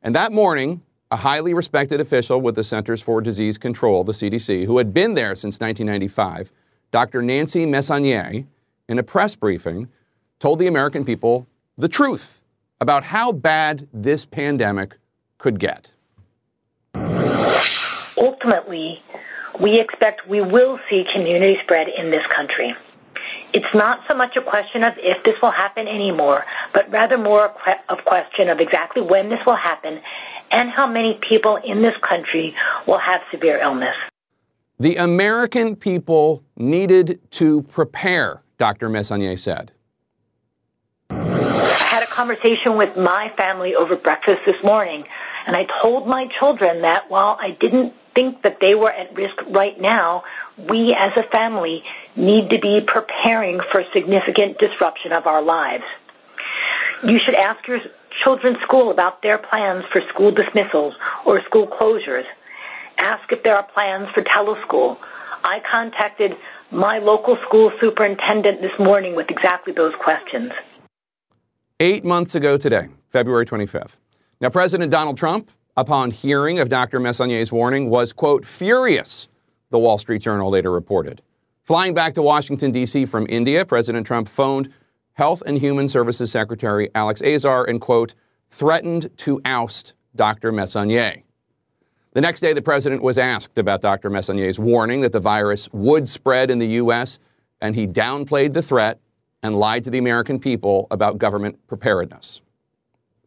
And 0.02 0.16
that 0.16 0.32
morning, 0.32 0.84
a 1.12 1.18
highly 1.18 1.54
respected 1.54 2.00
official 2.00 2.40
with 2.40 2.56
the 2.56 2.64
Centers 2.64 3.02
for 3.02 3.20
Disease 3.20 3.58
Control, 3.58 4.04
the 4.04 4.12
CDC, 4.12 4.66
who 4.66 4.78
had 4.78 4.94
been 4.94 5.16
there 5.16 5.36
since 5.36 5.60
1995, 5.60 6.52
Dr. 6.92 7.22
Nancy 7.24 7.66
Messonnier, 7.66 8.46
in 8.88 9.00
a 9.00 9.04
press 9.04 9.36
briefing, 9.36 9.88
told 10.40 10.60
the 10.60 10.68
American 10.68 11.04
people 11.04 11.48
the 11.78 11.88
truth 11.88 12.44
about 12.80 13.06
how 13.06 13.32
bad 13.32 13.88
this 13.92 14.26
pandemic 14.26 14.98
could 15.38 15.60
get. 15.60 15.92
Ultimately, 18.16 19.02
we 19.60 19.80
expect 19.80 20.28
we 20.28 20.42
will 20.42 20.80
see 20.90 21.06
community 21.12 21.58
spread 21.64 21.88
in 21.88 22.12
this 22.12 22.24
country. 22.36 22.76
It's 23.52 23.74
not 23.74 24.02
so 24.08 24.14
much 24.14 24.36
a 24.36 24.42
question 24.42 24.84
of 24.84 24.94
if 24.98 25.24
this 25.24 25.36
will 25.42 25.52
happen 25.52 25.88
anymore, 25.88 26.46
but 26.72 26.90
rather 26.92 27.18
more 27.18 27.52
a 27.90 27.98
question 28.06 28.48
of 28.48 28.60
exactly 28.60 29.02
when 29.02 29.30
this 29.30 29.40
will 29.46 29.56
happen 29.56 30.02
and 30.52 30.70
how 30.70 30.88
many 30.88 31.20
people 31.28 31.58
in 31.58 31.82
this 31.82 31.96
country 32.02 32.56
will 32.88 33.00
have 33.00 33.22
severe 33.32 33.60
illness. 33.62 33.96
The 34.80 34.96
American 34.96 35.76
people 35.76 36.44
needed 36.56 37.20
to 37.32 37.64
prepare, 37.64 38.42
Dr. 38.58 38.90
Messonnier 38.90 39.38
said. 39.38 39.74
I 41.10 41.92
had 41.92 42.04
a 42.04 42.08
conversation 42.08 42.78
with 42.78 42.96
my 42.96 43.34
family 43.36 43.76
over 43.76 43.96
breakfast 43.96 44.42
this 44.46 44.56
morning, 44.64 45.04
and 45.46 45.56
I 45.56 45.68
told 45.82 46.08
my 46.08 46.28
children 46.40 46.82
that 46.84 47.10
while 47.10 47.38
I 47.42 47.58
didn't 47.60 47.94
think 48.16 48.42
that 48.44 48.58
they 48.62 48.76
were 48.76 48.92
at 48.92 49.14
risk 49.16 49.36
right 49.50 49.80
now, 49.80 50.24
we 50.70 50.96
as 50.98 51.12
a 51.18 51.24
family 51.30 51.84
need 52.16 52.50
to 52.50 52.60
be 52.60 52.82
preparing 52.86 53.60
for 53.72 53.84
significant 53.94 54.60
disruption 54.60 55.12
of 55.12 55.28
our 55.28 55.42
lives. 55.42 55.84
You 57.04 57.20
should 57.24 57.36
ask 57.36 57.68
your 57.68 57.80
children's 58.24 58.60
school 58.62 58.92
about 58.92 59.22
their 59.22 59.38
plans 59.38 59.84
for 59.92 60.02
school 60.10 60.32
dismissals 60.32 60.94
or 61.26 61.42
school 61.44 61.68
closures. 61.68 62.26
Ask 62.98 63.32
if 63.32 63.44
there 63.44 63.56
are 63.56 63.64
plans 63.64 64.10
for 64.14 64.24
teleschool. 64.24 64.98
I 65.44 65.62
contacted 65.72 66.34
my 66.72 67.00
local 67.00 67.38
school 67.48 67.72
superintendent 67.80 68.62
this 68.62 68.78
morning 68.78 69.16
with 69.16 69.28
exactly 69.30 69.74
those 69.74 69.94
questions. 70.04 70.52
Eight 71.80 72.04
months 72.04 72.36
ago 72.36 72.58
today, 72.58 72.90
February 73.10 73.46
25th. 73.46 74.00
Now, 74.42 74.50
President 74.50 74.92
Donald 74.92 75.18
Trump, 75.18 75.50
upon 75.78 76.12
hearing 76.12 76.60
of 76.60 76.70
Dr. 76.70 77.00
Messonnier's 77.00 77.52
warning, 77.52 77.90
was, 77.90 78.12
quote, 78.12 78.46
furious, 78.46 79.30
the 79.70 79.80
Wall 79.80 79.98
Street 79.98 80.22
Journal 80.22 80.50
later 80.50 80.72
reported. 80.72 81.22
Flying 81.64 81.94
back 81.94 82.16
to 82.16 82.22
Washington, 82.22 82.72
D.C. 82.72 83.06
from 83.06 83.28
India, 83.30 83.64
President 83.64 84.06
Trump 84.06 84.28
phoned 84.28 84.74
Health 85.20 85.44
and 85.46 85.58
Human 85.58 85.90
Services 85.90 86.32
Secretary 86.32 86.90
Alex 86.96 87.22
Azar 87.22 87.66
and, 87.66 87.82
quote, 87.82 88.16
threatened 88.52 89.10
to 89.18 89.42
oust 89.44 89.94
Dr. 90.16 90.54
Messonnier. 90.54 91.24
The 92.14 92.22
next 92.22 92.40
day, 92.40 92.54
the 92.54 92.62
president 92.62 93.04
was 93.04 93.18
asked 93.18 93.58
about 93.58 93.82
Dr. 93.82 94.10
Messonnier's 94.10 94.58
warning 94.58 95.02
that 95.02 95.12
the 95.12 95.20
virus 95.20 95.68
would 95.74 96.08
spread 96.08 96.50
in 96.50 96.60
the 96.60 96.68
U.S., 96.68 97.20
and 97.60 97.76
he 97.76 97.86
downplayed 97.86 98.54
the 98.54 98.62
threat 98.62 99.02
and 99.44 99.60
lied 99.60 99.84
to 99.84 99.90
the 99.90 99.98
American 99.98 100.40
people 100.40 100.88
about 100.90 101.18
government 101.18 101.60
preparedness. 101.68 102.40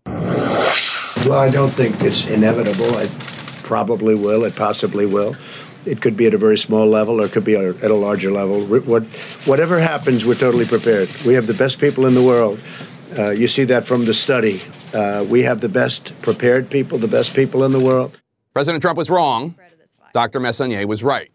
Well, 0.07 1.35
I 1.35 1.51
don't 1.51 1.69
think 1.69 2.01
it's 2.01 2.31
inevitable. 2.31 2.97
It 3.01 3.11
probably 3.65 4.15
will. 4.15 4.45
It 4.45 4.57
possibly 4.57 5.05
will. 5.05 5.37
It 5.85 6.01
could 6.01 6.17
be 6.17 6.27
at 6.27 6.35
a 6.35 6.39
very 6.39 6.59
small 6.59 6.87
level 6.87 7.21
or 7.21 7.27
it 7.27 7.33
could 7.33 7.45
be 7.45 7.57
at 7.57 7.83
a 7.83 7.95
larger 7.95 8.31
level. 8.31 8.65
What, 8.65 9.05
whatever 9.47 9.81
happens, 9.81 10.25
we're 10.25 10.35
totally 10.35 10.65
prepared. 10.65 11.09
We 11.27 11.35
have 11.35 11.47
the 11.47 11.55
best 11.55 11.81
people 11.81 12.07
in 12.07 12.15
the 12.15 12.23
world. 12.23 12.61
Uh, 13.19 13.31
you 13.31 13.49
see 13.49 13.65
that 13.65 13.85
from 13.85 14.05
the 14.05 14.15
study. 14.15 14.61
Uh, 14.95 15.25
we 15.29 15.43
have 15.43 15.61
the 15.61 15.69
best 15.69 16.19
prepared 16.23 16.71
people, 16.71 16.99
the 16.99 17.09
best 17.09 17.35
people 17.35 17.65
in 17.65 17.73
the 17.73 17.81
world. 17.81 18.19
President 18.55 18.83
Trump 18.83 18.97
was 18.97 19.11
wrong. 19.11 19.55
Dr. 20.13 20.41
Messonnier 20.41 20.87
was 20.87 21.03
right. 21.03 21.31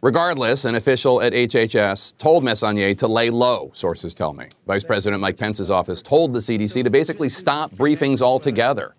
Regardless, 0.00 0.64
an 0.64 0.74
official 0.74 1.22
at 1.22 1.32
HHS 1.32 2.18
told 2.18 2.42
Messonnier 2.42 2.92
to 2.98 3.06
lay 3.06 3.30
low, 3.30 3.70
sources 3.72 4.14
tell 4.14 4.32
me. 4.32 4.46
Vice 4.66 4.82
President 4.82 5.20
Mike 5.20 5.36
Pence's 5.36 5.70
office 5.70 6.02
told 6.02 6.32
the 6.32 6.40
CDC 6.40 6.82
to 6.82 6.90
basically 6.90 7.28
stop 7.28 7.70
briefings 7.72 8.20
altogether, 8.20 8.96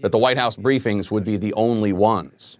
that 0.00 0.12
the 0.12 0.18
White 0.18 0.38
House 0.38 0.56
briefings 0.56 1.10
would 1.10 1.24
be 1.24 1.36
the 1.36 1.52
only 1.54 1.92
ones. 1.92 2.58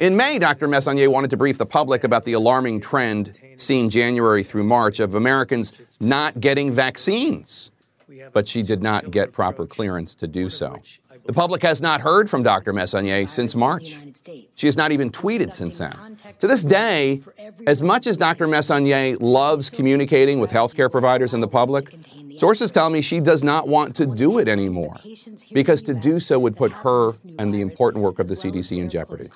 In 0.00 0.16
May, 0.16 0.38
Dr. 0.38 0.66
Messonnier 0.66 1.10
wanted 1.10 1.30
to 1.30 1.36
brief 1.36 1.58
the 1.58 1.66
public 1.66 2.04
about 2.04 2.24
the 2.24 2.32
alarming 2.32 2.80
trend 2.80 3.38
seen 3.56 3.90
January 3.90 4.42
through 4.42 4.64
March 4.64 4.98
of 5.00 5.14
Americans 5.14 5.72
not 6.00 6.40
getting 6.40 6.72
vaccines, 6.72 7.70
but 8.32 8.48
she 8.48 8.62
did 8.62 8.82
not 8.82 9.10
get 9.10 9.32
proper 9.32 9.66
clearance 9.66 10.14
to 10.16 10.26
do 10.26 10.50
so. 10.50 10.80
The 11.24 11.32
public 11.32 11.62
has 11.62 11.80
not 11.80 12.02
heard 12.02 12.28
from 12.28 12.42
Dr. 12.42 12.72
Messonnier 12.72 13.26
since 13.26 13.54
March. 13.54 13.96
She 14.54 14.66
has 14.66 14.76
not 14.76 14.92
even 14.92 15.10
tweeted 15.10 15.54
since 15.54 15.78
then. 15.78 16.18
To 16.40 16.46
this 16.46 16.62
day, 16.62 17.22
as 17.66 17.82
much 17.82 18.06
as 18.06 18.16
Dr. 18.16 18.46
Messonnier 18.46 19.16
loves 19.20 19.70
communicating 19.70 20.38
with 20.38 20.50
healthcare 20.50 20.90
providers 20.90 21.32
and 21.32 21.42
the 21.42 21.48
public, 21.48 21.94
sources 22.36 22.70
tell 22.70 22.90
me 22.90 23.00
she 23.00 23.20
does 23.20 23.42
not 23.42 23.68
want 23.68 23.96
to 23.96 24.06
do 24.06 24.38
it 24.38 24.48
anymore 24.48 24.98
because 25.52 25.80
to 25.82 25.94
do 25.94 26.20
so 26.20 26.38
would 26.38 26.56
put 26.56 26.72
her 26.72 27.12
and 27.38 27.54
the 27.54 27.62
important 27.62 28.04
work 28.04 28.18
of 28.18 28.28
the 28.28 28.34
CDC 28.34 28.78
in 28.78 28.90
jeopardy. 28.90 29.28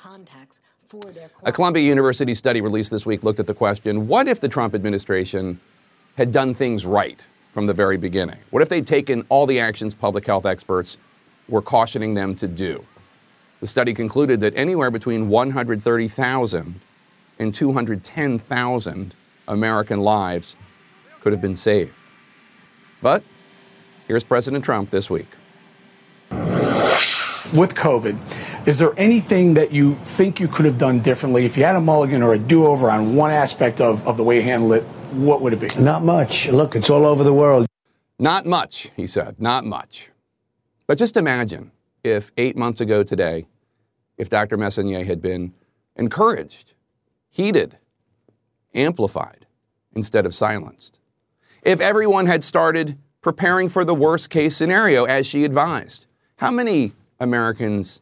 A 1.45 1.53
Columbia 1.53 1.83
University 1.85 2.35
study 2.35 2.61
released 2.61 2.91
this 2.91 3.07
week 3.07 3.23
looked 3.23 3.41
at 3.41 3.47
the 3.47 3.55
question 3.55 4.09
what 4.09 4.29
if 4.29 4.41
the 4.41 4.49
Trump 4.49 4.75
administration 4.75 5.61
had 6.17 6.33
done 6.33 6.55
things 6.55 6.85
right 6.85 7.27
from 7.53 7.67
the 7.67 7.75
very 7.75 7.97
beginning? 7.97 8.39
What 8.51 8.63
if 8.63 8.69
they'd 8.69 8.87
taken 8.87 9.25
all 9.29 9.47
the 9.47 9.61
actions 9.61 9.95
public 9.95 10.27
health 10.27 10.47
experts 10.47 10.97
were 11.49 11.63
cautioning 11.63 12.15
them 12.15 12.35
to 12.37 12.47
do. 12.47 12.85
The 13.61 13.67
study 13.67 13.95
concluded 13.95 14.41
that 14.41 14.57
anywhere 14.57 14.91
between 14.91 15.29
130,000 15.29 16.81
and 17.39 17.55
210,000 17.55 19.15
American 19.49 20.01
lives 20.01 20.57
could 21.21 21.33
have 21.33 21.43
been 21.43 21.57
saved. 21.57 21.95
But 23.03 23.23
here's 24.07 24.25
President 24.25 24.65
Trump 24.65 24.91
this 24.91 25.09
week. 25.11 25.29
With 27.55 27.75
COVID, 27.75 28.69
is 28.69 28.79
there 28.79 28.93
anything 28.99 29.55
that 29.55 29.73
you 29.73 29.95
think 29.95 30.39
you 30.39 30.49
could 30.49 30.67
have 30.67 30.77
done 30.77 31.01
differently? 31.01 31.47
If 31.47 31.57
you 31.57 31.65
had 31.65 31.77
a 31.77 31.81
mulligan 31.81 32.23
or 32.23 32.35
a 32.35 32.39
do 32.39 32.67
over 32.67 32.91
on 32.91 33.17
one 33.17 33.31
aspect 33.31 33.81
of, 33.81 34.07
of 34.07 34.19
the 34.19 34.23
way 34.23 34.37
you 34.37 34.43
handle 34.43 34.75
it, 34.75 34.83
what 35.13 35.41
would 35.41 35.55
it 35.55 35.61
be? 35.61 35.69
Not 35.81 36.05
much. 36.05 36.49
Look, 36.49 36.77
it's 36.77 36.91
all 36.91 37.07
over 37.07 37.25
the 37.25 37.33
world. 37.33 37.67
Not 38.19 38.45
much, 38.45 38.91
he 38.97 39.07
said. 39.07 39.41
Not 39.41 39.65
much. 39.65 40.11
But 40.89 40.97
just 40.97 41.19
imagine 41.19 41.71
if 42.03 42.33
eight 42.39 42.57
months 42.57 42.81
ago 42.81 43.03
today, 43.03 43.47
if 44.17 44.31
Dr. 44.31 44.57
Messonnier 44.57 45.05
had 45.05 45.21
been 45.21 45.53
encouraged, 45.95 46.73
heeded, 47.29 47.77
amplified, 48.75 49.47
instead 49.95 50.25
of 50.25 50.35
silenced. 50.35 50.99
If 51.63 51.81
everyone 51.81 52.25
had 52.25 52.43
started 52.43 52.97
preparing 53.21 53.69
for 53.69 53.85
the 53.85 53.95
worst 53.95 54.31
case 54.31 54.57
scenario 54.57 55.05
as 55.05 55.27
she 55.27 55.45
advised, 55.45 56.07
how 56.37 56.51
many 56.51 56.95
Americans 57.21 58.01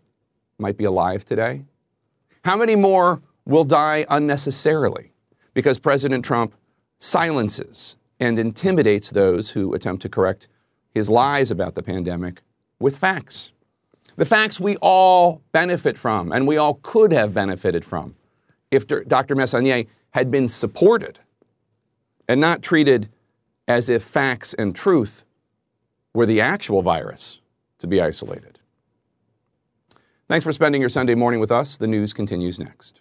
might 0.56 0.76
be 0.76 0.84
alive 0.84 1.24
today? 1.24 1.64
How 2.44 2.56
many 2.56 2.76
more 2.76 3.20
will 3.44 3.64
die 3.64 4.06
unnecessarily 4.08 5.12
because 5.54 5.80
President 5.80 6.24
Trump 6.24 6.54
silences 7.00 7.96
and 8.20 8.38
intimidates 8.38 9.10
those 9.10 9.50
who 9.50 9.74
attempt 9.74 10.02
to 10.02 10.08
correct 10.08 10.46
his 10.94 11.10
lies 11.10 11.50
about 11.50 11.74
the 11.74 11.82
pandemic 11.82 12.42
with 12.78 12.96
facts. 12.96 13.52
The 14.16 14.24
facts 14.24 14.58
we 14.58 14.76
all 14.76 15.42
benefit 15.52 15.98
from 15.98 16.32
and 16.32 16.46
we 16.46 16.56
all 16.56 16.74
could 16.82 17.12
have 17.12 17.34
benefited 17.34 17.84
from 17.84 18.14
if 18.70 18.86
Dr. 18.86 19.34
Messonnier 19.34 19.86
had 20.10 20.30
been 20.30 20.48
supported 20.48 21.18
and 22.28 22.40
not 22.40 22.62
treated 22.62 23.08
as 23.68 23.88
if 23.88 24.02
facts 24.02 24.54
and 24.54 24.74
truth 24.74 25.24
were 26.14 26.26
the 26.26 26.40
actual 26.40 26.82
virus 26.82 27.40
to 27.78 27.86
be 27.86 28.00
isolated. 28.00 28.58
Thanks 30.28 30.44
for 30.44 30.52
spending 30.52 30.80
your 30.80 30.88
Sunday 30.88 31.14
morning 31.14 31.40
with 31.40 31.52
us. 31.52 31.76
The 31.76 31.86
news 31.86 32.12
continues 32.12 32.58
next. 32.58 33.00